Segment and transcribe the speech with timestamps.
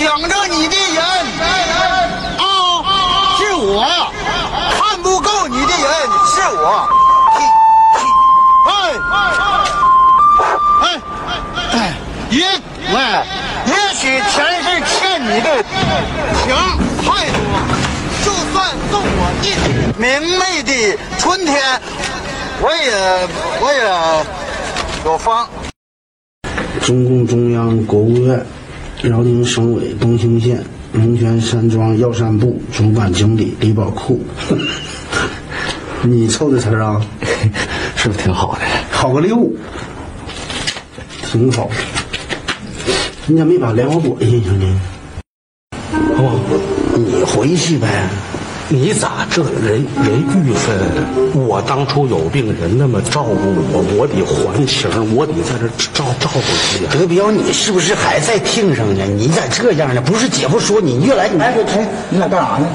[0.00, 1.04] 想着你的人
[2.38, 2.42] 啊，
[3.36, 3.84] 是我；
[4.72, 5.86] 看不够你的人
[6.24, 6.88] 是我。
[8.66, 8.70] 哎
[10.80, 10.82] 哎
[11.72, 11.76] 哎，
[12.30, 12.46] 也
[12.94, 12.96] 喂，
[13.66, 14.32] 也许前
[14.62, 15.62] 世欠你的
[16.44, 16.56] 情
[17.04, 17.38] 太多，
[18.24, 19.46] 就算送我一
[20.00, 20.08] 明
[20.38, 21.52] 媚的春天，
[22.62, 23.28] 我也
[23.60, 23.78] 我也
[25.04, 25.46] 有方。
[26.80, 28.46] 中共中央、国务院、
[29.02, 30.62] 辽宁省委东兴县
[30.92, 34.20] 龙泉山庄药膳部主管经理李宝库，
[36.02, 37.00] 你凑的词儿啊，
[37.96, 38.60] 是不是挺好的？
[38.90, 39.50] 好个六，
[41.22, 41.70] 挺好。
[43.26, 44.80] 你咋没把莲花果印上呢？
[46.18, 46.38] 哦，
[46.96, 48.06] 你回去呗。
[48.72, 50.78] 你咋这人人郁愤？
[51.34, 56.38] 我当初有病，人那么照顾我，我得还情，我得在这照照顾
[56.78, 56.86] 你。
[56.86, 59.04] 德彪，你是不是还在听上呢？
[59.06, 60.00] 你咋这样呢？
[60.00, 62.66] 不是姐夫说你，你越来你哎哎，你俩干啥呢？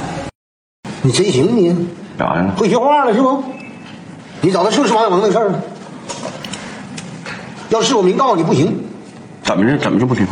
[1.01, 1.73] 你真行你，
[2.17, 2.53] 干啥呀？
[2.57, 3.41] 会学话了是不？
[4.41, 5.55] 你找他是不是王小蒙那事儿？
[7.69, 8.83] 要是我明告诉你不行，
[9.43, 9.77] 怎么着？
[9.77, 10.27] 怎么就不行？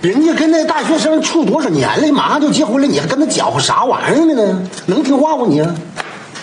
[0.00, 4.62] 人家跟那大学生处多少年了，马上就结婚了，你还跟他搅和啥玩意儿呢？
[4.86, 5.60] 能听话不你？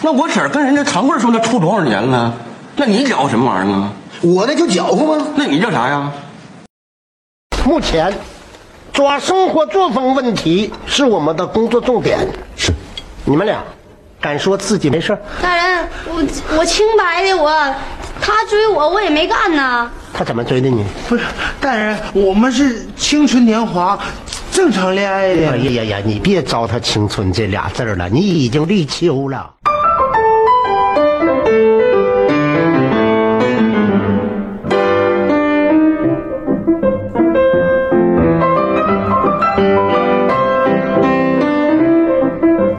[0.02, 2.34] 那我婶跟人家长贵说那处多少年了？
[2.76, 3.94] 那你搅和什么玩意儿啊？
[4.22, 5.26] 我那就搅和吗？
[5.38, 6.12] 那你叫啥呀？
[7.66, 8.14] 目前，
[8.92, 12.20] 抓生活作风问题是我们的工作重点。
[12.58, 12.74] 是，
[13.24, 13.64] 你们俩
[14.26, 15.20] 敢说自己没事儿？
[15.40, 16.24] 大人，我
[16.58, 17.52] 我清白的，我
[18.20, 19.88] 他追我，我也没干呢。
[20.12, 20.84] 他怎么追的你？
[21.08, 21.24] 不是，
[21.62, 24.00] 大人，我们是青春年华，
[24.52, 25.52] 正常恋爱的。
[25.52, 25.98] 哎呀呀呀！
[26.04, 29.52] 你别糟蹋“青春”这俩字了，你已经立秋了。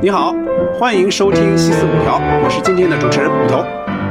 [0.01, 0.35] 你好，
[0.79, 3.65] 欢迎收听《西四五条》，我是今天的主持人捕头。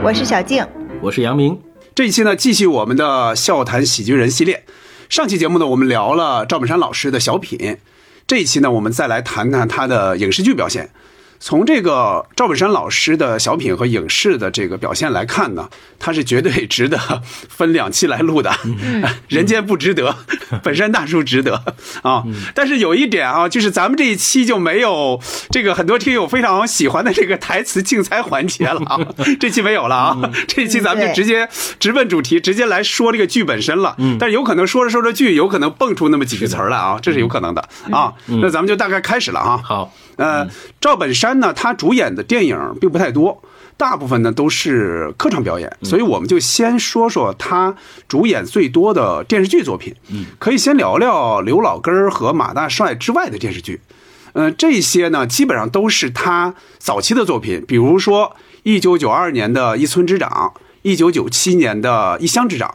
[0.03, 0.65] 我是小静，
[0.99, 1.61] 我是杨明。
[1.93, 4.63] 这一期呢，继续我们的笑谈喜剧人系列。
[5.07, 7.77] 上期节目呢，我们聊了赵本山老师的小品，
[8.25, 10.89] 这一期呢，我们再来谈谈他的影视剧表现。
[11.39, 15.69] 从这个赵本山老师的小品和影视的这个表现来看呢，
[15.99, 16.97] 他是绝对值得
[17.49, 18.51] 分两期来录的。
[19.27, 20.15] 人间不值得，
[20.63, 21.63] 本山大叔值得
[22.01, 22.23] 啊！
[22.55, 28.99] 但是有一点啊，就是咱们这一期就没有这个很多听友非常喜欢的这个台词竞猜环节了啊，
[29.39, 31.47] 这期没有了啊，这一期咱们就直接
[31.79, 33.95] 直奔主题，直接来说这个剧本身了。
[34.19, 38.13] 但是有可能说着说着剧，有可能蹦出那么几句词儿来啊，这是有可能的啊。
[38.25, 39.59] 那咱们就大概开始了啊。
[39.63, 39.93] 好。
[40.17, 40.47] 呃，
[40.79, 43.41] 赵本山呢，他主演的电影并不太多，
[43.75, 47.75] 大部分呢都是客串表演，所以我们就先说说他
[48.07, 49.93] 主演最多的电视剧作品。
[50.09, 53.81] 嗯，可以先聊聊刘老根儿和马大帅之外的电视剧。
[54.33, 62.69] 嗯，这些呢基本上都是他早期的作品，比如说一九九二年的《一村之长》，一九九七年的《一乡之长》。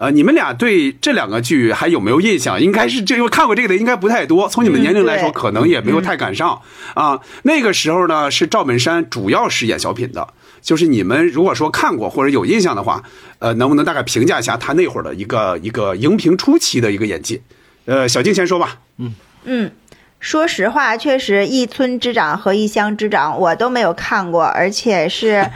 [0.00, 2.58] 呃，你们俩对这两个剧还有没有印象？
[2.58, 4.48] 应该是这个看过这个的应该不太多。
[4.48, 6.62] 从你们年龄来说，可能也没有太赶上
[6.94, 7.20] 啊。
[7.42, 10.26] 那个时候呢，是赵本山主要是演小品的。
[10.62, 13.02] 就是你们如果说看过或者有印象的话，
[13.40, 17.42] 呃，能不能大概评价一下他那会儿的一个一个荧屏初期的一个演技？
[17.84, 18.78] 呃，小静先说吧。
[18.96, 19.70] 嗯嗯，
[20.18, 25.46] 说实话，确实《一村之长》和《一乡之长》我都没有看过，而且是。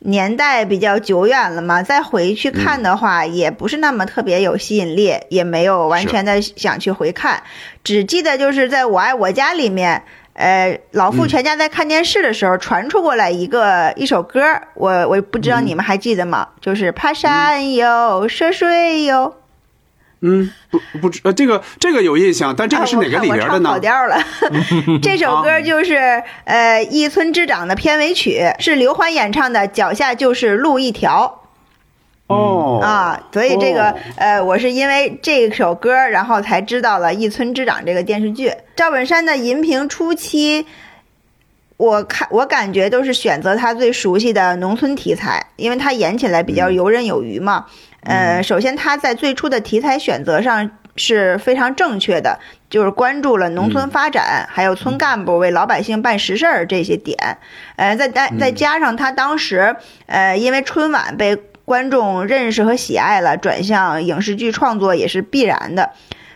[0.00, 7.42] 年代比较久远了嘛，再回去看的话，也不是那么特别有吸引力，也没有完全的想去回看，
[7.82, 10.04] 只记得就是在我爱我家里面，
[10.34, 14.42] 呃，老傅全家在看电视的时候传出过来一个一首歌，
[14.74, 16.48] 我我不知道你们还记得吗？
[16.60, 19.34] 就是爬山哟，涉水哟。
[20.20, 23.68] 嗯，不不知呃，这个这个有印象，但这个是哪个里边的呢？
[23.76, 24.16] 跑调了。
[25.02, 31.42] 这首歌就是呃《一村之长》的片尾曲，是刘欢演唱的，《脚下就是路一条》。
[32.34, 32.80] 哦。
[32.82, 38.50] 啊，所以这个呃，我是因为这首歌，然后才知道了《一村之长》这个电视剧。
[38.74, 40.66] 赵本山的银屏初期，
[41.76, 47.66] 我看我感觉都是选择他最熟悉的农村题材，因为他演起来比较游刃有余嘛。
[48.06, 52.38] 呃，首先他在最初的题材选择上是非常正确的，
[52.70, 57.38] 就是关注了农村发展，还有村干部为老百姓办实事儿这些点。
[57.76, 59.76] 呃，再再再加上他当时，
[60.06, 65.90] 呃，因为春晚被观众认识和喜爱了，转向影视剧创作也是必然的。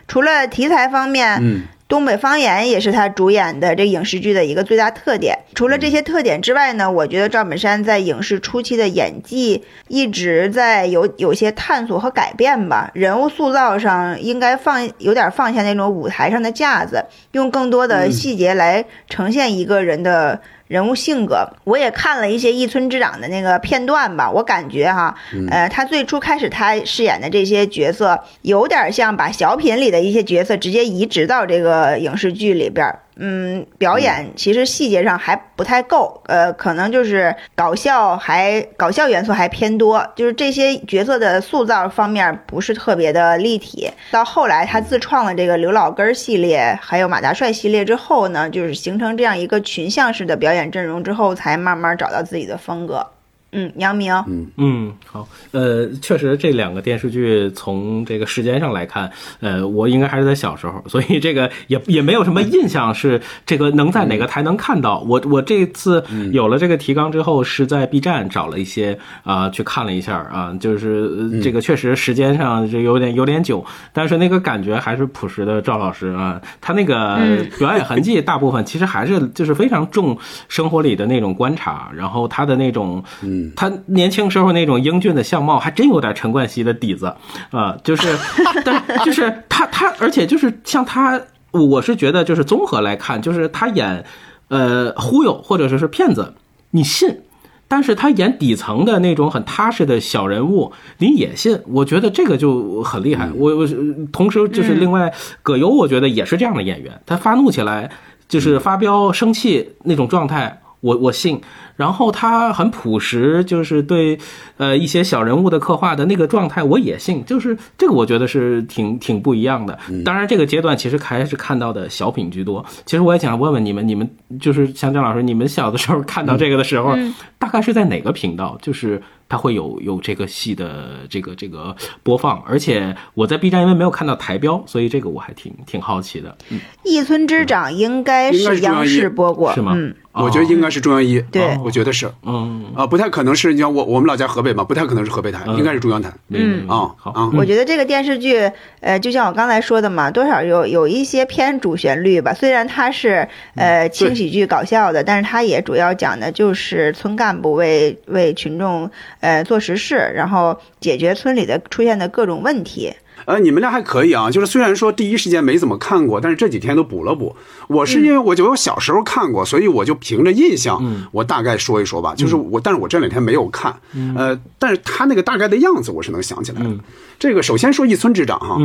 [0.09, 5.37] 除了题材方面，东北方言也是他主演的这影视剧的一个最大特点。
[5.57, 12.93] 除了这些特点之外呢，我觉得赵本山在影视初期的演技一直在有有些探索和改变吧。
[12.95, 20.41] 人物塑造上应该放有点放下那种舞台上的架子，用更多的细节来呈现一个人的。
[20.71, 25.13] 人物性格，我也看了一些一村之长的那个片段吧，我感觉哈，
[25.51, 32.87] 呃，他最初开始他饰演的这些角色，有点像把小品里的一些角色直接移植到这个影视剧里边。
[33.23, 43.91] 嗯，表演其实细节上还不太够，呃，可能就是搞笑还搞笑元素还偏多，就是这些角色的塑造方面不是特别的立体。
[44.11, 53.07] 到后来他自创了这个刘老根系列，还有马大帅系列之后呢，就是形成这样一个群像式的表演阵容之后，才慢慢找到自己的风格。
[53.53, 59.11] 嗯，杨明，嗯嗯，好，呃，确实这两个电视剧从这个时间上来看，
[59.41, 65.01] 呃，我应该还是在小时候，所以这个也也没有什么印象是这个能在哪个台能看到。
[65.01, 76.09] 我我这次有了这个提纲之后，是在 B 站找了一些啊去看了一下啊，就是这个确实时间上就有点有点久，但是那个感觉还是朴实的赵老师。
[76.11, 77.17] 啊，他那个
[77.59, 80.17] 表演痕迹大部分其实还是就是非常重
[80.49, 83.03] 生活里的那种观察，然后他的那种
[83.41, 83.53] 嗯。
[83.57, 87.15] 他年轻时候那种英俊的相貌，还真有点陈冠希的底子，
[87.51, 88.17] 啊，就是，
[88.65, 91.21] 但就是他他，而且就是像他，
[91.51, 94.05] 我是觉得就是综合来看，就是他演，
[94.49, 96.35] 呃，忽悠或者说是骗子，
[96.71, 97.21] 你信，
[97.69, 103.29] 但是他演底层的那种很踏实的小人物，你也信，我觉得这个就很厉害。
[103.35, 103.69] 我我
[104.13, 105.13] 同时就是另外
[105.43, 107.91] 葛优，我觉得也是这样的演员，他发怒起来
[108.29, 111.41] 就是发飙生气那种状态，我我信。
[111.77, 114.19] 然后他很朴实，就是对，
[114.59, 119.79] 呃，一些小人物的刻画的那个状态，我也信，就是这个，我觉得是挺挺不一样的。
[120.05, 122.63] 当然，这个阶段其实还是看到的小品居多。
[122.85, 126.95] 其实我也想问问你们，你们就是像张老师，你们小的时候看到这个的时候，
[127.39, 128.59] 大概是在哪个频道？
[128.61, 132.43] 就是它会有有这个戏的这个这个播放。
[132.47, 136.37] 而且我在 B 站因为没有看到台标，所以这个我还挺挺好奇的。
[136.85, 139.73] 一村之长应该是央视播过，是吗？
[139.75, 139.95] 嗯。
[140.13, 142.73] 我觉得应该是中央一，对，我觉得是，嗯。
[142.75, 147.13] 啊，不太可能是，你像我我们老家河北嘛，不太可能是河北台，应该是中央台，嗯啊，好。
[147.13, 148.51] 啊，我觉得这个电视剧，
[148.81, 162.93] 呃，就像我刚才说的嘛，多少有有一些偏主旋律吧，虽然它是呃轻喜剧搞笑的，但是它也主要讲的就是村干部为为群众呃做实事，然后解决村里的出现的各种问题。
[163.27, 167.37] 呃，你们俩还可以啊，就是虽然说第一时间没怎么看过，但是这几天都补了补。
[167.69, 170.83] 我是因为我就我小时候看过，所以我就凭着印象，
[171.13, 172.15] 我大概说一说吧。
[172.17, 173.77] 就是我，但是我这两天没有看，
[174.17, 176.71] 呃，但是他那个大概的样子我是能想起来的。
[177.19, 178.57] 这个首先说一村之长哈。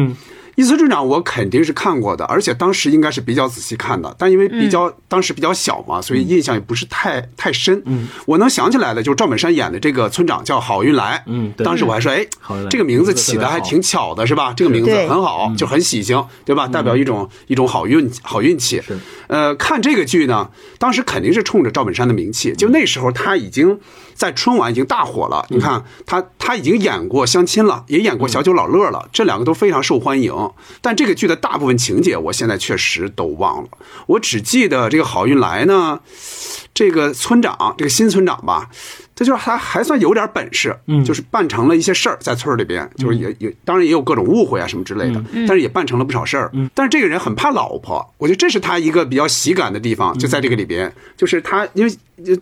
[0.55, 7.81] 一村之长我肯定是看过的，而且当时应该是比较仔细看的，但因为比较当时比较小嘛，所以印象也不是太太深。
[7.85, 11.23] 嗯，我能想起来的就是赵本山演的这个村长叫郝运来。
[11.27, 12.25] 嗯，当时我还说，哎，
[12.69, 14.53] 这个名字起的还挺巧的，是吧？
[14.55, 16.67] 这个名字很好，就很喜庆，对吧？
[16.67, 18.81] 代表一种一种好运好运气。
[18.81, 18.97] 是，
[19.27, 20.49] 呃，看这个剧呢，
[20.79, 23.79] 当时肯定是冲着赵本山的名气，就那时候他已经。
[24.15, 30.33] 在春晚已经大火了，你看他他已经演过相亲了，也演过小九老乐了，这两个都非常受欢迎。
[30.81, 33.69] 但这个剧的大部分情节，我现在确实都忘了，
[34.07, 35.99] 我只记得这个好运来呢，
[36.73, 38.69] 这个村长，这个新村长吧。
[39.15, 46.51] 这就是还还算有点本事，嗯，就是办成了一些事儿，在村里边，就是也也当然也有各种误会啊什么之类的，但是也办成了不少事儿。
[46.73, 51.93] 但是这个人很怕老婆，我觉得这是他一个比较喜感的地方，就在这个里边，就是他因为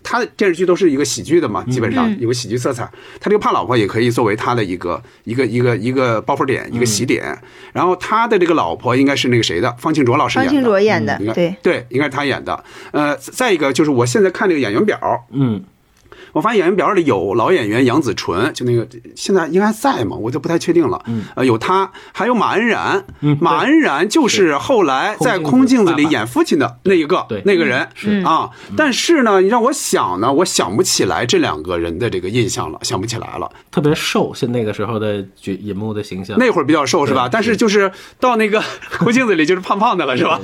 [0.02, 2.82] 他的电视剧都是一个喜剧的嘛，基本上有个喜剧色彩，
[3.20, 7.38] 他这个怕老婆也可以作为他的一个一个一个一个包袱点，一个喜点。
[7.72, 11.54] 然后他的这个老婆应该是那个谁的，方庆卓老师演的，方庆卓演的，对。
[11.62, 12.64] 对，应该是他演的。
[12.90, 14.98] 呃，再一个就是我现在看这个演员表，
[15.30, 15.62] 嗯。
[16.34, 20.16] 我发现演员表里有老演员杨子纯，就那个现在应该在嘛？
[20.16, 21.00] 我就不太确定了。
[21.06, 23.04] 嗯，呃，有他，还有马恩然。
[23.20, 28.50] 嗯，马恩然就是后来在空镜子里演父亲的那一个，对，那个人是啊。
[28.76, 33.48] 但是呢，你让我想呢，我想不起来这两个人的这个印象了，想不起来了。
[33.70, 36.36] 特别瘦，是那个时候的银幕的形象。
[36.36, 37.28] 那会儿比较瘦是吧？
[37.30, 38.60] 但是就是到那个
[38.98, 40.40] 空镜子里就是胖胖的了是吧？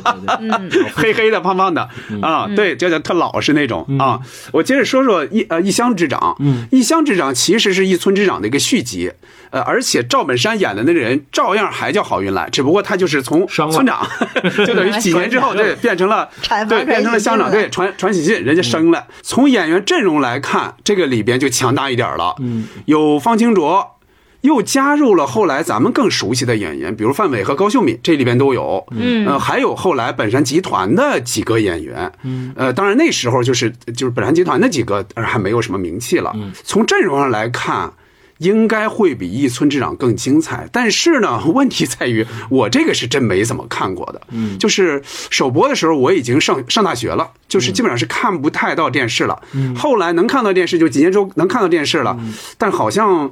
[0.94, 1.88] 黑黑的胖胖的
[2.22, 4.20] 啊，对，就叫特老实那种啊。
[4.52, 5.79] 我接着说说一呃一。
[5.80, 9.10] 乡之长，嗯，一乡之长其实是一村之长的一个续集，
[9.48, 14.06] 呃，而且赵本山演的那个人照样还叫郝云来，只不过他就是从村长，
[14.66, 16.28] 就等于几年之后， 对，变成了
[16.68, 19.06] 对，变成了乡长，对，传传喜信，人家升了。
[19.22, 23.96] 从演员阵容来看，这个里边就强大一点了，嗯，有方清卓，
[24.42, 28.86] 又加入了后来咱们更熟悉的演员，比如范伟和高秀敏，这里边都有。
[28.90, 32.10] 嗯，呃，还有后来本山集团的几个演员。
[32.22, 36.32] 嗯，呃，当然那时候就是就是本山集团的几个呃还没有什么名气了。
[36.34, 37.92] 嗯，从阵容上来看。
[38.40, 44.22] 应该会比一村之长更精彩，但是呢，问题在于我这个是真没怎么看过的。
[44.30, 49.42] 嗯，就是首播的时候我已经上上大学了，就是基本上是看不太到电视了。
[49.52, 53.30] 嗯，后来能看到电视，就几年之后能看到电视了，嗯但好像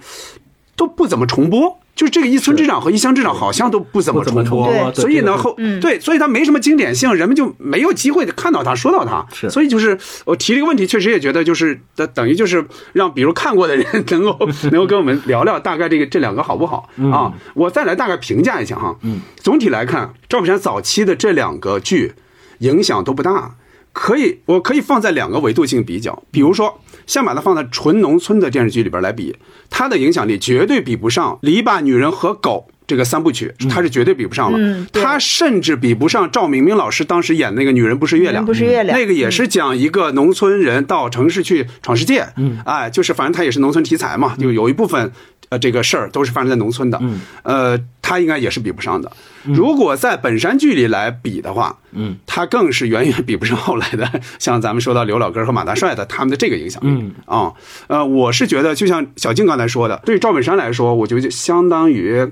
[0.79, 1.79] 都不怎么重播。
[1.95, 9.27] 就是这个一村之长和一乡之长好像都不怎么重播，所以呢后对，所以他没什么经典性，人们就没有机会看到他说到他。
[9.35, 14.39] 是，所以就是我提这个问题，确实也觉得就是等等于就是让比如看过的人能够
[14.71, 17.35] 能够跟我们聊聊大概这个这两个好不好啊？
[17.55, 18.97] 我再来大概评价一下哈。
[19.03, 22.13] 嗯，总体来看，赵本山早期的这两个剧
[22.61, 23.57] 影响都不大，
[23.93, 26.81] 可以我可以放在两个维度进行比较，比如说。
[27.07, 29.35] 先把它放在纯农村的电视剧里边来比，
[29.71, 34.87] 它的影响力绝对比不上《篱笆女人和狗》这个三部曲，它是绝对比不上了。
[34.93, 42.29] 它甚至比不上赵明明老师当时演那个《女人不是月亮》，不是月亮，那个也是讲一个农村人到城市去闯世界。
[42.37, 45.11] 嗯，哎，就是反正它也是农村题材嘛，就有一部分。
[45.51, 49.11] 呃，这个事儿都是发生在农村的，嗯，呃，它应该也是比不上的。
[49.45, 57.53] 如果在本山剧里来比的话，嗯，他更是远远比不上后来的， 像咱们说到刘老根和马大帅的他们的这个影响力啊。
[57.87, 62.27] 呃，我是觉得，就像小静刚才说的，对赵本山来说，我觉得相当于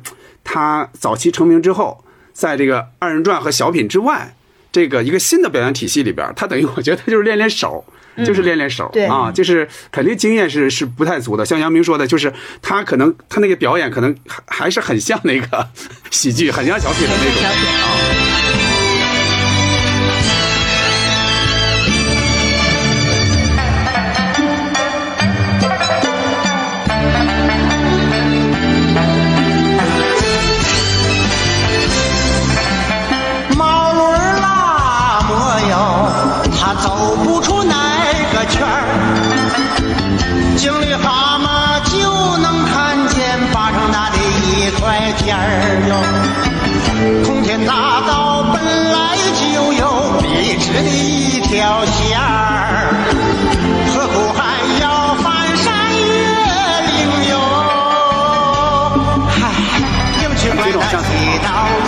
[0.45, 4.35] 他早期成名之后，在这个二人转和小品之外，
[4.73, 7.85] 这个一个新的表演体系里边，他等于我觉得他就是练练手。
[8.25, 11.45] 就是练练手啊，就是肯定经验是是不太足的。
[11.45, 12.33] 像杨明说的，就是
[12.63, 15.69] 他可能他那个表演可能还还是很像那个
[16.11, 18.26] 喜剧，很像小品的那种啊。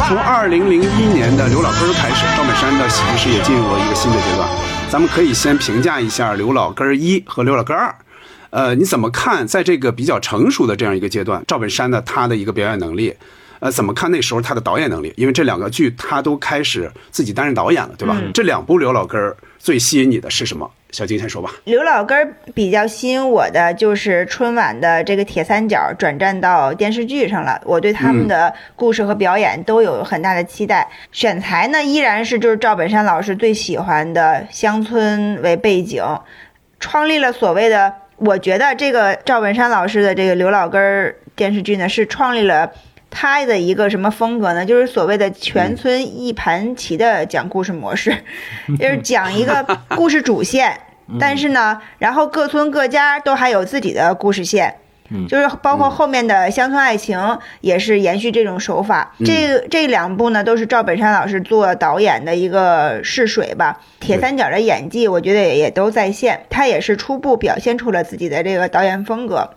[0.08, 4.48] 从二零零一年的刘老根开始，赵本山的喜剧事业进入了一个新的阶段。
[4.88, 7.94] 咱们可以先评价一下刘老根一和刘老根二。
[8.48, 9.46] 呃，你怎么看？
[9.46, 13.14] 在这个比较成熟的这样一个阶段，赵本山的他的一个表演能力，
[13.60, 15.12] 呃，怎么看那时候他的导演能力？
[15.18, 18.16] 因为这两个剧他都开始自己担任导演了，对吧？
[18.32, 19.20] 这两部刘老根
[19.68, 20.70] 最吸引你的是什么？
[20.92, 21.50] 小金先说吧。
[21.64, 30.88] 刘老根儿比较吸引我的就是春晚的这个铁三角转战到电视剧上了，我对他们的故事和表演都有很大的期待。
[31.12, 36.02] 选材呢依然是就是赵本山老师最喜欢的乡村为背景，
[36.80, 42.72] 创立了所谓的，我觉得这个赵本山老师的这个刘老根儿电视剧呢是创立了。
[43.10, 44.64] 他的一个什么风格呢？
[44.64, 48.14] 就是所谓的全村一盘棋的讲故事模式，
[48.78, 49.64] 就是讲一个
[49.96, 50.78] 故事主线，
[51.18, 54.74] 但是呢，然后各村各家都还有自己的故事线，
[55.26, 57.18] 就是包括后面的乡村爱情
[57.62, 59.14] 也是延续这种手法。
[59.24, 63.80] 这这两部呢，都是赵本山老师做导演的一个试水吧。
[64.00, 69.48] 铁三角的演技，我觉得也都在线，他也是初步表现出了自己的这个导演风格。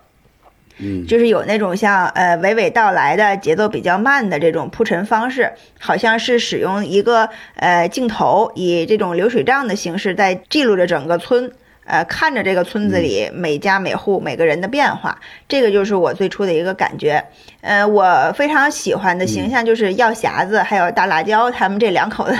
[1.08, 11.52] 就是有那种像呃娓娓道来的节奏比较慢的这种铺陈方式，好像是使用一个呃镜头，以这种流水账的形式在记录着整个村，
[11.86, 17.24] 呃看着这个村子里每家每户每个人的变化，这个就是我最初的一个感觉。
[17.62, 22.36] 呃，我非常喜欢的形象就是药匣子还有大辣椒他们这两口子，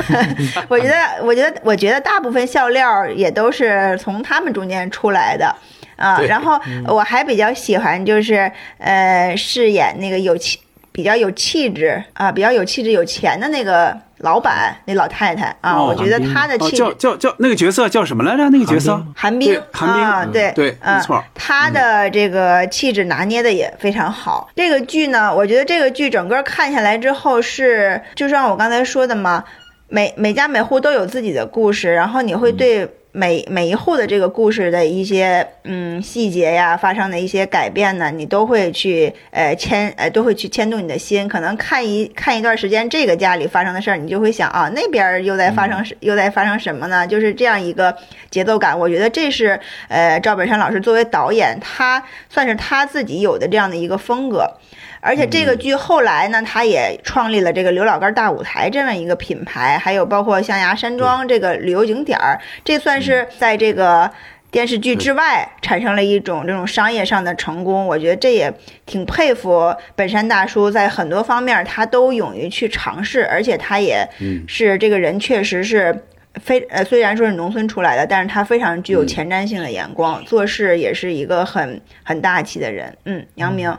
[0.68, 5.54] 我觉得我觉得我觉得大部分笑料也都是从他们中间出来的。
[6.00, 10.58] 啊，然后我还比较喜欢，就是呃，饰演那个有气、
[10.90, 18.48] 比较有气质啊，比较有气质、有钱的那个老板，那老太太啊，我觉得她的气叫叫叫那个角色叫什么来着？
[18.48, 24.50] 那个角色韩冰，韩冰啊，对对，没错，她的这个气质拿捏的也非常好。
[24.56, 29.44] 这个剧呢，我觉得这个剧整个看下来之后是，就像我刚才说的嘛，
[29.88, 32.88] 每每家每户都有自己的故事，然后你会对。
[33.12, 41.28] 每每一户的这个故事的一些嗯细节呀，发生的一些改变呢，你都会去呃牵呃都会去牵动你的心。
[41.28, 47.06] 可能看一看一段时间这个家里发生的事儿，你就会想啊，那边儿又在发生又在发生什么呢？
[47.06, 47.96] 就是这样一个
[48.30, 48.78] 节奏感。
[48.78, 54.48] 我觉得这是呃赵本山老师作为导演，他算是他自己有的这样的一个风格。
[55.00, 64.10] 而且这个剧后来呢，他也创立了这个刘老根大舞台这么一个品牌，还有包括象牙山庄这个旅游景点儿，这算是在这个
[64.50, 67.86] 电视剧之外产生了一种这种商业上的成功。
[67.86, 68.52] 我觉得这也
[68.84, 74.06] 挺佩服本山大叔，在很多方面他都勇于去尝试，而且他也
[74.46, 76.04] 是这个人确实是
[76.42, 82.94] 非呃虽然说是农村出来的，但是他非常具有前瞻性的眼光，做事也是一个很很大气的人。
[83.06, 83.74] 嗯，杨明。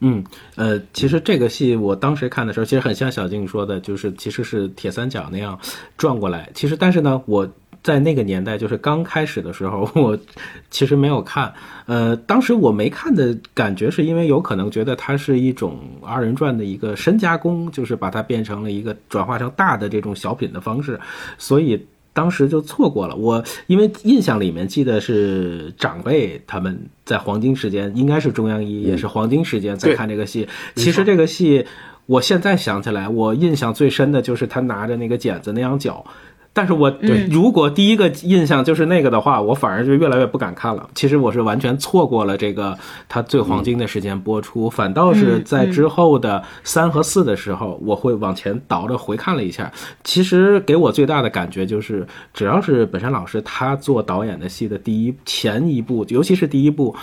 [0.00, 0.22] 嗯，
[0.56, 5.58] 呃，其实这个戏我当时看的时候，其实很像小静说的，就是其实是铁三角那样
[5.96, 6.50] 转过来。
[6.54, 7.48] 其实，但是呢，我
[7.82, 10.18] 在那个年代，就是刚开始的时候，我
[10.70, 11.52] 其实没有看。
[11.86, 21.00] 呃，当时我没看的感觉，是因为有可能觉得它是一种二人转的一个深加工，就是把它变成了一个转化成大的这种小品的方式，
[21.38, 21.86] 所以。
[22.16, 30.48] 当时就错过了我，因为印象里面记得是长辈他们在黄金时间，应该是中央一也是黄金时间在看这个戏。
[30.76, 31.66] 其实这个戏，
[32.06, 36.02] 我现在想起来，我印象最深的就是他拿着那个剪子那样绞。
[36.56, 40.88] 但是我对如果第一个印象就是那个的话，我反而就越来越不敢看了。
[40.94, 42.74] 其实我是完全错过了这个
[43.10, 49.70] 它最黄金的时间播出，反倒是在之后的三和四的时候，我会往前倒着回看了一下。
[50.02, 56.96] 其实给我最大的感觉就是，只要是本山老师他做导演的戏的第一前一部，尤其是第一部，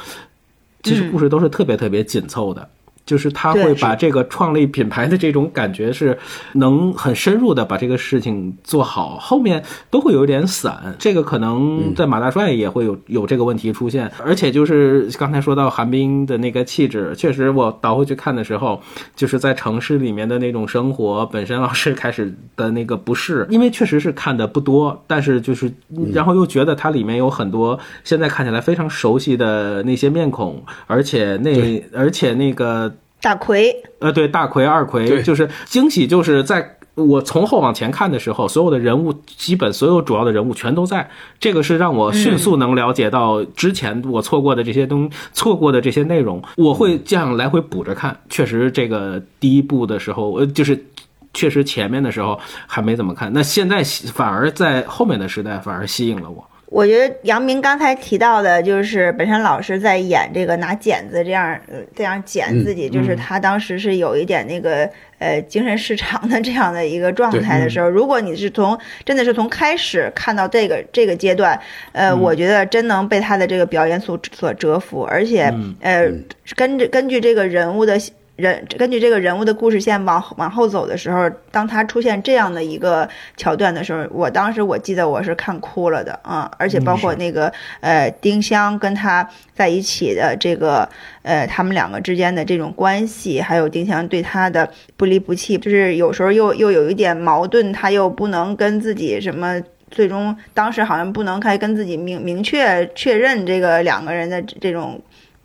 [0.82, 2.68] 其实故事都是特别特别紧凑的。
[3.06, 6.18] 就是他会把这个创立品牌的这种感觉是
[6.54, 10.96] 能很深入的把这个事情做好，后面都会有点散。
[10.98, 14.10] 这个可能在马大帅也会有有这个问题出现。
[14.24, 18.82] 而且就是刚才说到韩冰的那个气质，确实我倒回去看的时候，
[19.16, 25.70] 就是在城市里面的那种生活，本身老师开始的那个不适，因为确实是看的不多，但是就是
[26.14, 32.93] 然后又觉得它里面有很多现在看起来非常熟悉的那些面孔，而且那而且那个。
[33.24, 48.20] 大奎，呃，对，大奎、二奎，就是惊喜，就是在我从后往前看的时候，所有的人物，基本所有主要的人物全都在，这个是让我迅速能了解到之前我错过的这些东，错过的这些内容，我会这样来回补着看。
[48.30, 50.86] 确实，这个第一部的时候，呃，就是
[51.34, 52.38] 确实前面的时候
[52.68, 53.82] 还没怎么看，那现在
[54.14, 56.46] 反而在后面的时代反而吸引了我。
[56.74, 61.56] 我觉得杨明刚才提到的，就是本山老师在演这个拿剪子这样
[61.96, 67.88] 这样剪自己，就是他当时是有一点那个呃精神失常的这样的一个状态的时候。
[67.88, 71.58] 如果你是从真的是从开始看到这个这个阶段，
[71.92, 76.12] 呃，我觉得真能被他的这个表演所所折服，而且呃，
[76.56, 78.00] 根着根据这个人物的。
[78.36, 86.52] 人根据这个人物的故事线往往后走的时候，当他出现这样的一个桥段的时候，我当时我记得我是看哭了的啊！
[86.58, 90.90] 而且包括那个呃丁香跟他在一起的这个
[91.22, 94.68] 呃他们两个之间的这种关系，还有丁香对他的
[94.98, 105.00] 不离不弃，就是有时候又又有一点矛盾，他又不能跟自己什么，最终当时好像不能开跟自己明明确确认这个两个人的这种。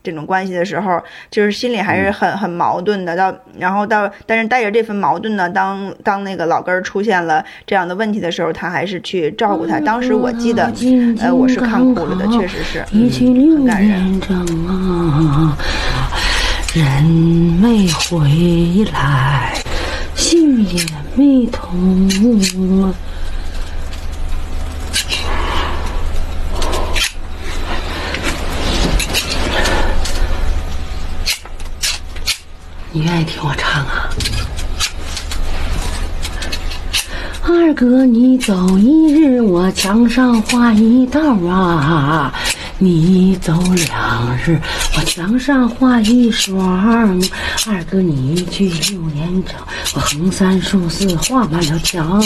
[0.08, 3.14] 这种关系的时候，就是心里还是很很矛盾的。
[3.14, 9.78] 到然后到，但是带着这份矛盾呢，当当那个老根儿出现了这样的问题的时候，他还是去照顾他。
[9.80, 10.72] 当时我记得，
[11.20, 14.20] 呃，我是看哭了的，确实是很感人。
[16.74, 17.02] 人
[17.60, 19.54] 没回来，
[20.14, 22.92] 心也没痛。
[32.98, 34.10] 你愿意听我唱啊？
[37.44, 42.32] 二哥，你走一日，我墙上画一道啊；
[42.78, 43.52] 你走
[43.86, 44.58] 两日，
[44.96, 46.58] 我墙上画一双。
[47.68, 49.54] 二哥，你一去六年整，
[49.94, 52.20] 我横三竖四画满了墙。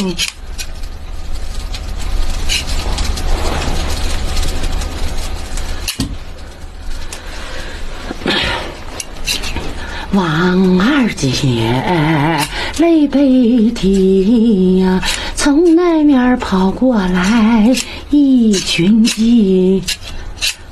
[10.13, 11.31] 王二姐
[12.77, 15.01] 泪悲啼呀，
[15.35, 17.75] 从那面跑过来
[18.11, 19.83] 一群鸡，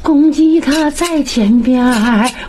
[0.02, 1.82] 公鸡它在前边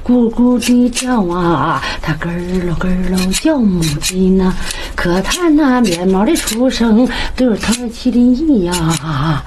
[0.06, 2.30] 咕咕地叫啊，它咯
[2.66, 4.54] 咯咯咯叫母鸡呢。
[4.94, 9.42] 可叹那面貌的出生都有它起的意呀，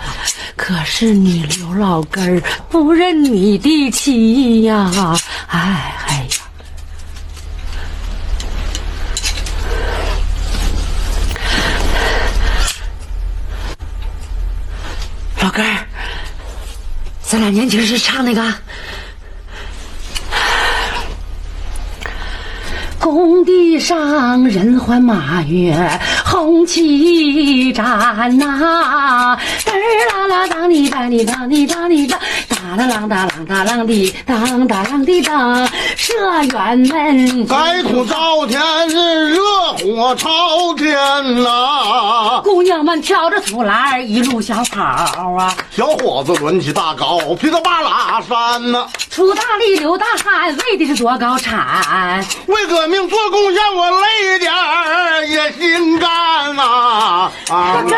[0.57, 4.91] 可是你刘老根儿不认你的妻呀，
[5.49, 6.27] 哎哎
[15.55, 15.87] 根儿，
[17.23, 18.43] 咱俩年轻时唱那个。
[22.99, 25.73] 工地上人欢马跃，
[26.35, 29.71] 红旗展呐，嘚
[30.13, 32.19] 啦啦当哩当哩当哩当哩当，
[32.49, 35.65] 哒啦啷哒啷哒啷的当哒啷的当，
[35.97, 39.41] 社员们白土造天是热
[39.79, 40.93] 火朝天
[41.41, 44.83] 呐、姑娘们挑着土篮一路小跑
[45.39, 52.27] 啊，小伙子抡起大镐，劈到八拉山呐、出大力流大汗，为的是多高产。
[52.47, 57.33] 为革命做贡献，我累点儿也心甘干呐、啊！
[57.51, 57.91] 大哥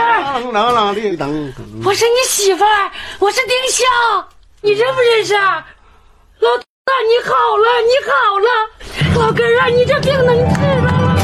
[0.50, 1.52] 啷啷啷的噔。
[1.84, 3.86] 我是你媳妇儿，我是丁香，
[4.62, 5.32] 你认不认识？
[5.34, 8.10] 老大，你好了，你好
[8.40, 8.48] 了，
[9.20, 11.15] 老根儿啊，你这病能治了，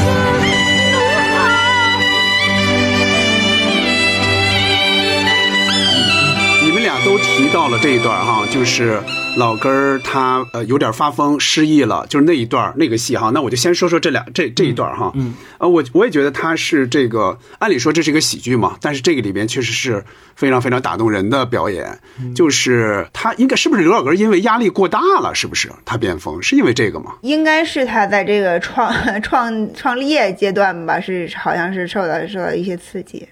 [6.83, 9.01] 俩都提到了这一段哈，就是
[9.37, 13.31] 老根儿他呃有点发疯失忆了，就是那一段那个戏哈。
[13.33, 15.11] 那我就先说说这俩这这一段哈。
[15.15, 15.33] 嗯。
[15.57, 20.03] 呃，我我也觉得他是这个，按理说这是一个喜剧嘛，但是这个里边确实是
[20.35, 21.97] 非常非常打动人的表演。
[22.35, 26.41] 就是他应该是不是刘老根儿因为压力过大了，是不是他变疯？
[26.41, 27.15] 是因为这个吗？
[27.21, 33.27] 应该是他在这个创创创业阶段吧，是好像是受到受到一些刺激。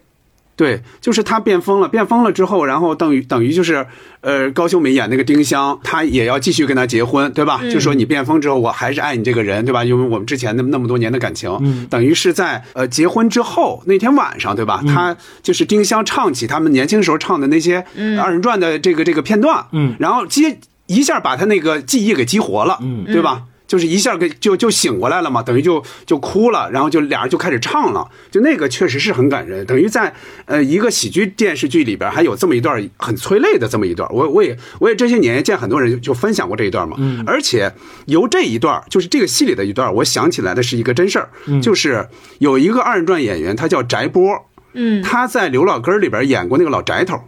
[0.62, 3.84] 对，就是他变疯了，变疯了之后，然后等于等于就是，
[4.19, 7.60] 呃，高秀敏演那个丁香，他也要继续跟他结婚，对吧？
[7.74, 9.84] 就说你变疯之后，我还是爱你这个人，对吧？
[9.84, 14.84] 因为我们之前那么那么多年的感情，嗯，等于是在呃结婚之后那天晚上，对吧？
[14.88, 17.84] 他就是丁香唱起他们年轻时候唱的那些
[18.21, 23.41] 二人转的这个这个片段，嗯，然后接一下把他那个记忆给激活了，嗯，对吧？
[23.71, 37.71] 就是一下给就就醒过来了嘛，等于就就哭了，然后就俩人就开始唱了，就那个确实是很感人，等于在呃一个喜剧电视剧里边还有这么一段很催泪的这么一段，我我也我也这些年见很多人就分享过这一段嘛，而且
[38.07, 41.29] 由这一段就是这个戏里的一段，我想起来的是一个真事儿，
[41.62, 42.05] 就是
[42.39, 47.21] 有一个二人转演员，他叫翟波，嗯，他在刘老根里边演过那个老翟头。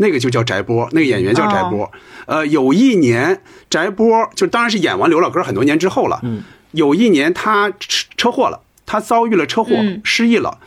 [0.00, 1.92] 那个就叫翟波，那个演员叫翟波。
[2.26, 6.20] 呃，有一年翟波就当然是演完刘老根儿很多年之后了。
[6.22, 9.70] 嗯，有一年他车车祸了，他遭遇了车祸，
[10.02, 10.58] 失忆了。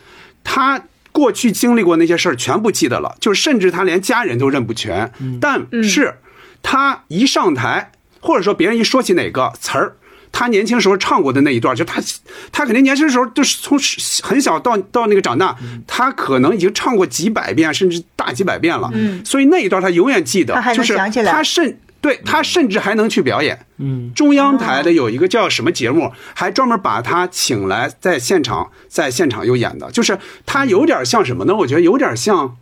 [0.43, 5.12] 他过去经历过那些事儿全部记得了，就是甚至他连家人都认不全。
[5.41, 6.19] 但是
[6.62, 9.96] 他一上台，或者说别人一说起哪个词儿。
[10.34, 12.02] 他年轻时候唱过的那一段，就他，
[12.52, 13.80] 他肯定年轻时候就是从
[14.24, 15.56] 很小到到那个长大，
[15.88, 18.89] 他可能已经唱过几百遍，甚至大几百遍了。
[18.93, 23.65] 嗯，所以那一段他永远记得，就是他甚对他甚至还能去表演。
[23.78, 31.56] 嗯，中央台的有一个叫什么节目，还专门把他请来在现场，在现场又演的，就是他有点像什么呢？
[31.56, 32.58] 我觉得有点像。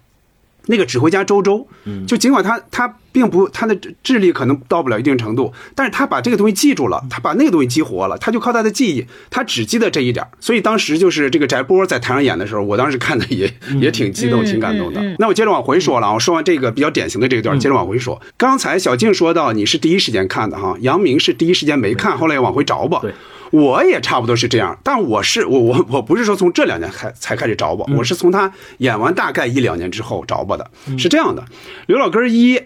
[0.68, 1.68] 那个指挥家周周，
[2.08, 15.02] 就尽管他他并不他的智力可能到不了一定程度，但是他把这个东西记住了，他把那个东西激活了，他就靠他的记忆，他只记得这一点儿所以当时就是这个翟波在台上演的时候，我当时看的也也挺激动、挺感动的。
[15.20, 18.22] 那我接着往回说了啊，我说完这个比较典型的这一段，接着往回说。
[18.38, 23.00] 刚才小静说到你是第一时间看的哈，杨明是第一时间没看，后来又往回找吧。
[23.02, 23.14] 对。
[23.52, 31.44] 我也差不多是这样，但我是我我我不是说从这两年开才开始找吧，我是从他演完大概一两年之后找吧的，是这样的。
[31.88, 32.58] 刘老根儿一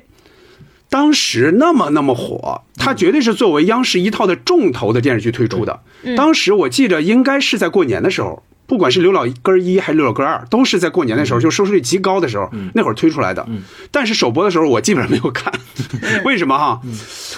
[0.89, 5.81] 当时那么那么火，它绝对是作为央视一套的重头的电视剧推出的。
[6.15, 8.43] 当时我记着应该是在过年的时候。
[8.67, 13.47] 不管是刘老根儿一还是刘老根儿二，都是在过年的时候，就收视率极高的时候，那会儿推出来的。
[13.91, 15.53] 但是首播的时候，我基本上没有看，
[16.25, 16.81] 为什么哈？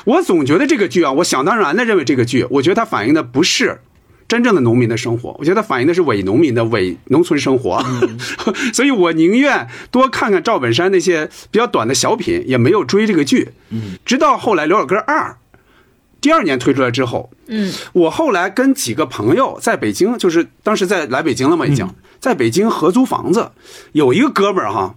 [0.05, 3.81] 我总觉得这个剧啊，我想当然的认为这个剧，我觉得它反映的不是
[4.27, 7.83] 真正的农民的生活，我觉得反映的是伪农民的伪农村生活，
[8.73, 13.49] 所以我宁愿多看看赵本山那些比较短的小品，也没有追这个剧。
[14.05, 15.37] 直到后来刘老根二。
[16.19, 21.87] 第二年推出来之后，嗯，我后来跟几个朋友在北京，就是当时在来北京了嘛，已经、
[22.19, 23.51] 在北京合租房子，
[23.91, 24.95] 有一个哥们儿哈，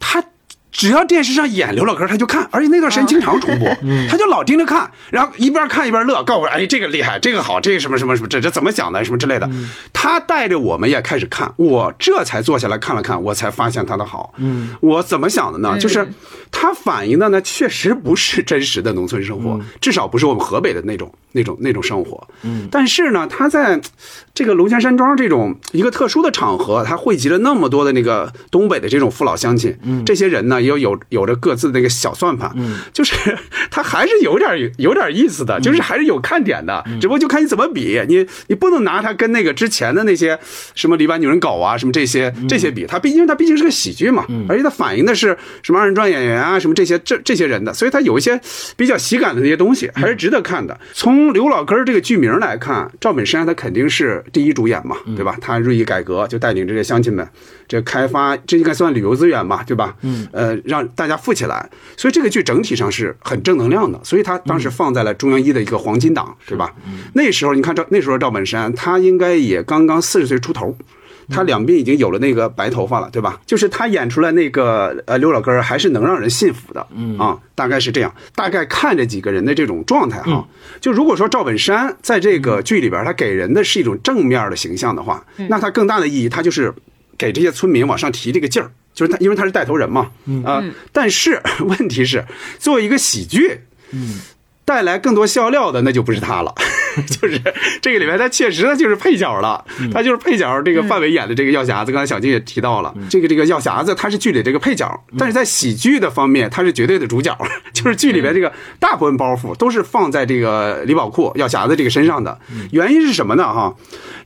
[0.00, 0.22] 他
[0.72, 3.68] 只要电视上演刘老根，他就看，而且那段时间经常重播，
[4.10, 9.48] 他就老盯着看，然后一边看一边乐，告诉我，哎，这个厉害，这个好，这个什么什么什么，这这怎么想的，什么之类的。
[9.92, 14.34] 他带着我们也开始看，我这才坐下来看了看，我才发现他的好。
[14.36, 15.78] 嗯，我怎么想的呢？
[15.78, 16.06] 就是
[16.50, 22.28] 他反映的呢，确实不是真实的农村生活，至少不是我们河北的那种那种那种生活。
[22.42, 23.80] 嗯，但是呢，他在
[24.34, 29.74] 这个龙泉山庄这种一个特殊的场合，他汇集了那么多的那个东北的这种父老乡亲，
[30.04, 32.52] 这些人呢，也有有有着各自的那个小算盘，
[32.92, 33.14] 就是
[33.70, 40.38] 他还是有点有点意思的，就是还是有看点的，只不过就看你怎么比，你你不能拿他跟那个之前的那些
[40.74, 48.40] 什么篱笆女人狗啊什么这些这些比，他毕竟他毕竟是个喜剧嘛，而且他反映的是什么二人转演员啊什么这些这这些人的，所以他有一些
[48.76, 50.78] 比较喜感的那些东西，还是值得看的。
[50.92, 55.36] 从刘老根儿这个剧名来看，赵本山他肯定是第一主演嘛，对吧？
[55.40, 57.26] 他锐意改革，就带领这些乡亲们，
[57.68, 59.94] 这开发这应该算旅游资源吧，对吧？
[60.02, 66.72] 嗯，呃，让大家富起来，所以这个剧整体上是很正能量的，所以他当时放在了中央一的一个黄金档，对吧？
[67.14, 70.76] 那时候你看赵那时候赵本山他应该也刚刚四十岁出头。
[71.28, 73.40] 他两鬓已经有了那个白头发了，对吧？
[73.44, 78.14] 就是他演出来那个呃刘老根儿还是能让人信服的，嗯啊，大概是这样。
[78.36, 80.46] 大概看这几个人的这种状态哈，
[80.80, 86.72] 就如果说赵本山在这个剧里边他给人的是一种正面的形象的话，那他更大的意义，他就是
[87.18, 90.10] 给这些村民往上提这个劲儿，就是他因为他是带头人嘛，
[90.44, 92.24] 啊，但是问题是
[92.58, 93.60] 作为一个喜剧，
[93.92, 94.20] 嗯。
[94.66, 96.52] 带来更多笑料的那就不是他了，
[97.06, 97.40] 就是
[97.80, 100.60] 这个里面他确实他就是配角了，他就是配角。
[100.62, 107.38] 这个范伟演的这个药匣子，刚才小静也提到了，这个这个药匣子他是剧里这个配角，但是在喜剧的方面他是绝对的主角，
[107.72, 112.36] 就是剧里边这个大部分包袱都是放在这个李宝库药匣子这个身上的。
[112.72, 113.44] 原因是什么呢？
[113.44, 113.72] 哈，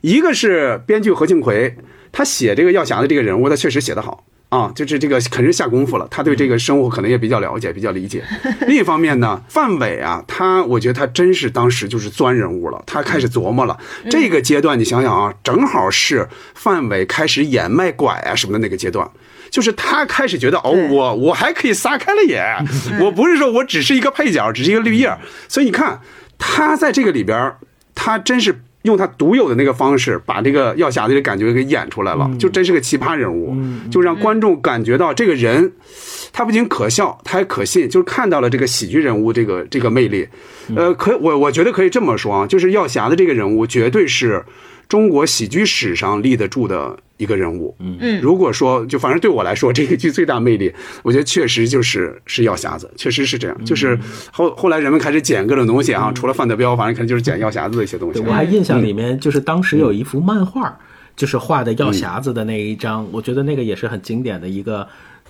[0.01, 1.77] 一个是编剧何庆魁，
[2.11, 4.23] 他写这个药匣子这个人物，他确实写得好。
[4.49, 8.21] 啊，就是这个肯定下功夫了，他对这个生活可能也比较了解，比较理解。
[8.67, 13.79] 另一方面呢，范伟啊，他我觉得他真是当时就是钻人物了，他开始琢磨了。
[14.09, 19.09] 这个阶段你想想啊，正好是范伟开始演卖拐啊什么的那个阶段，
[19.49, 22.43] 就是他开始觉得哦，我我还可以撒开了演，
[22.99, 25.17] 我不是说我只是一个配角，只是一个绿叶。
[25.47, 26.01] 所以你看
[26.37, 27.53] 他在这个里边，
[27.95, 28.63] 他真是。
[28.83, 33.55] 用他独有的那个方式，把这个药匣子的感觉给演出来了，就真是个奇葩人物，
[33.91, 35.71] 就让观众感觉到这个人，
[36.33, 40.27] 他不仅可笑，他还可信，就是看到了这个喜剧人物这个这个魅力。
[40.75, 44.43] 呃，可我我觉得可以这么说啊，就是药匣子这个人物绝对是
[44.91, 46.97] 中国喜剧史上立得住的。
[47.15, 50.73] 一个人物，嗯嗯，如果说就反正对我来说，这个剧最大魅力，
[51.03, 53.55] 我觉得确实就是是药匣子，确实是这样。
[53.63, 53.95] 就是
[54.31, 58.19] 后后来人们开始捡各种东西啊，除了范德彪，反正可能就是捡药匣子的一些东西。
[58.21, 60.75] 我还印象里面就是当时有一幅漫画，
[61.15, 64.87] 就是画的药匣子的那一张，我觉得那个也是很经典的一个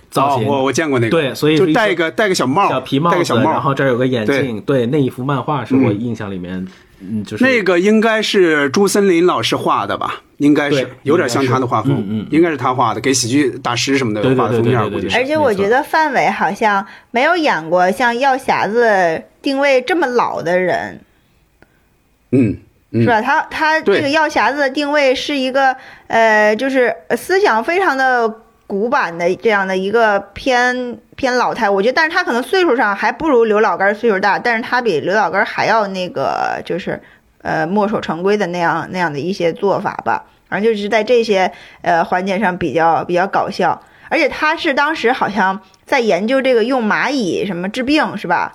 [0.08, 0.46] 造型。
[0.46, 4.58] 我我见过那个，对，所以就戴一个戴个小帽，小皮帽，戴个小帽，然后这儿有个眼镜。
[4.62, 6.66] 对，那一幅漫画是我印象里面。
[7.02, 10.22] 嗯，就是那个应该是朱森林老师画的吧？
[10.38, 15.16] 应该是有点像他的画风，嗯，应该是他画的，给喜剧大师什么的画的封面，估计是。
[15.16, 21.00] 而且我觉得范伟好像没有演过像药匣子定位这么老的人，
[22.30, 22.56] 嗯，
[22.92, 23.20] 是吧？
[23.20, 25.76] 他他这个药匣子的定位是一个
[26.08, 28.41] 呃，就是思想非常的。
[28.72, 36.98] 古板的这样的一个偏偏老态，我觉得，但是他可能岁数上还不如刘老根岁数大，但是他比刘老根还要那个，就是
[37.42, 48.54] 呃墨守成规的那样那样的一些做法吧，反正就是在这些呃环节上比较比较搞笑，而且他是当时好像在研究这个用蚂蚁什么治病是吧？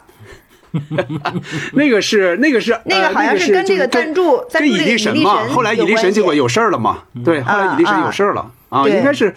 [1.74, 8.52] 那个是那个是那个好像是跟这个赞助跟蚁力神嘛，后来蚁力神结果有事儿了嘛，对，后来蚁力神有事儿了。
[8.70, 9.34] 啊，应该是，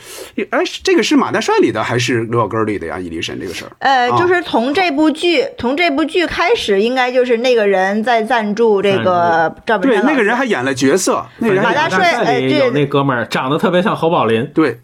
[0.51, 2.99] 哎，这个是马大帅里的还是刘老根里的呀？
[2.99, 10.03] 伊力神这个事儿，呃，就是从这部剧，从这部剧开始，应该就是那个人在赞助这个赵本山。
[10.03, 14.81] 对，那个人还演了角色，那个人马大帅里有那哥们儿长得特别像侯宝林，对，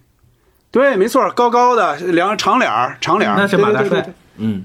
[0.71, 4.07] 对，没错，高高的，两长脸儿，长脸儿，那是马大帅，
[4.37, 4.65] 嗯，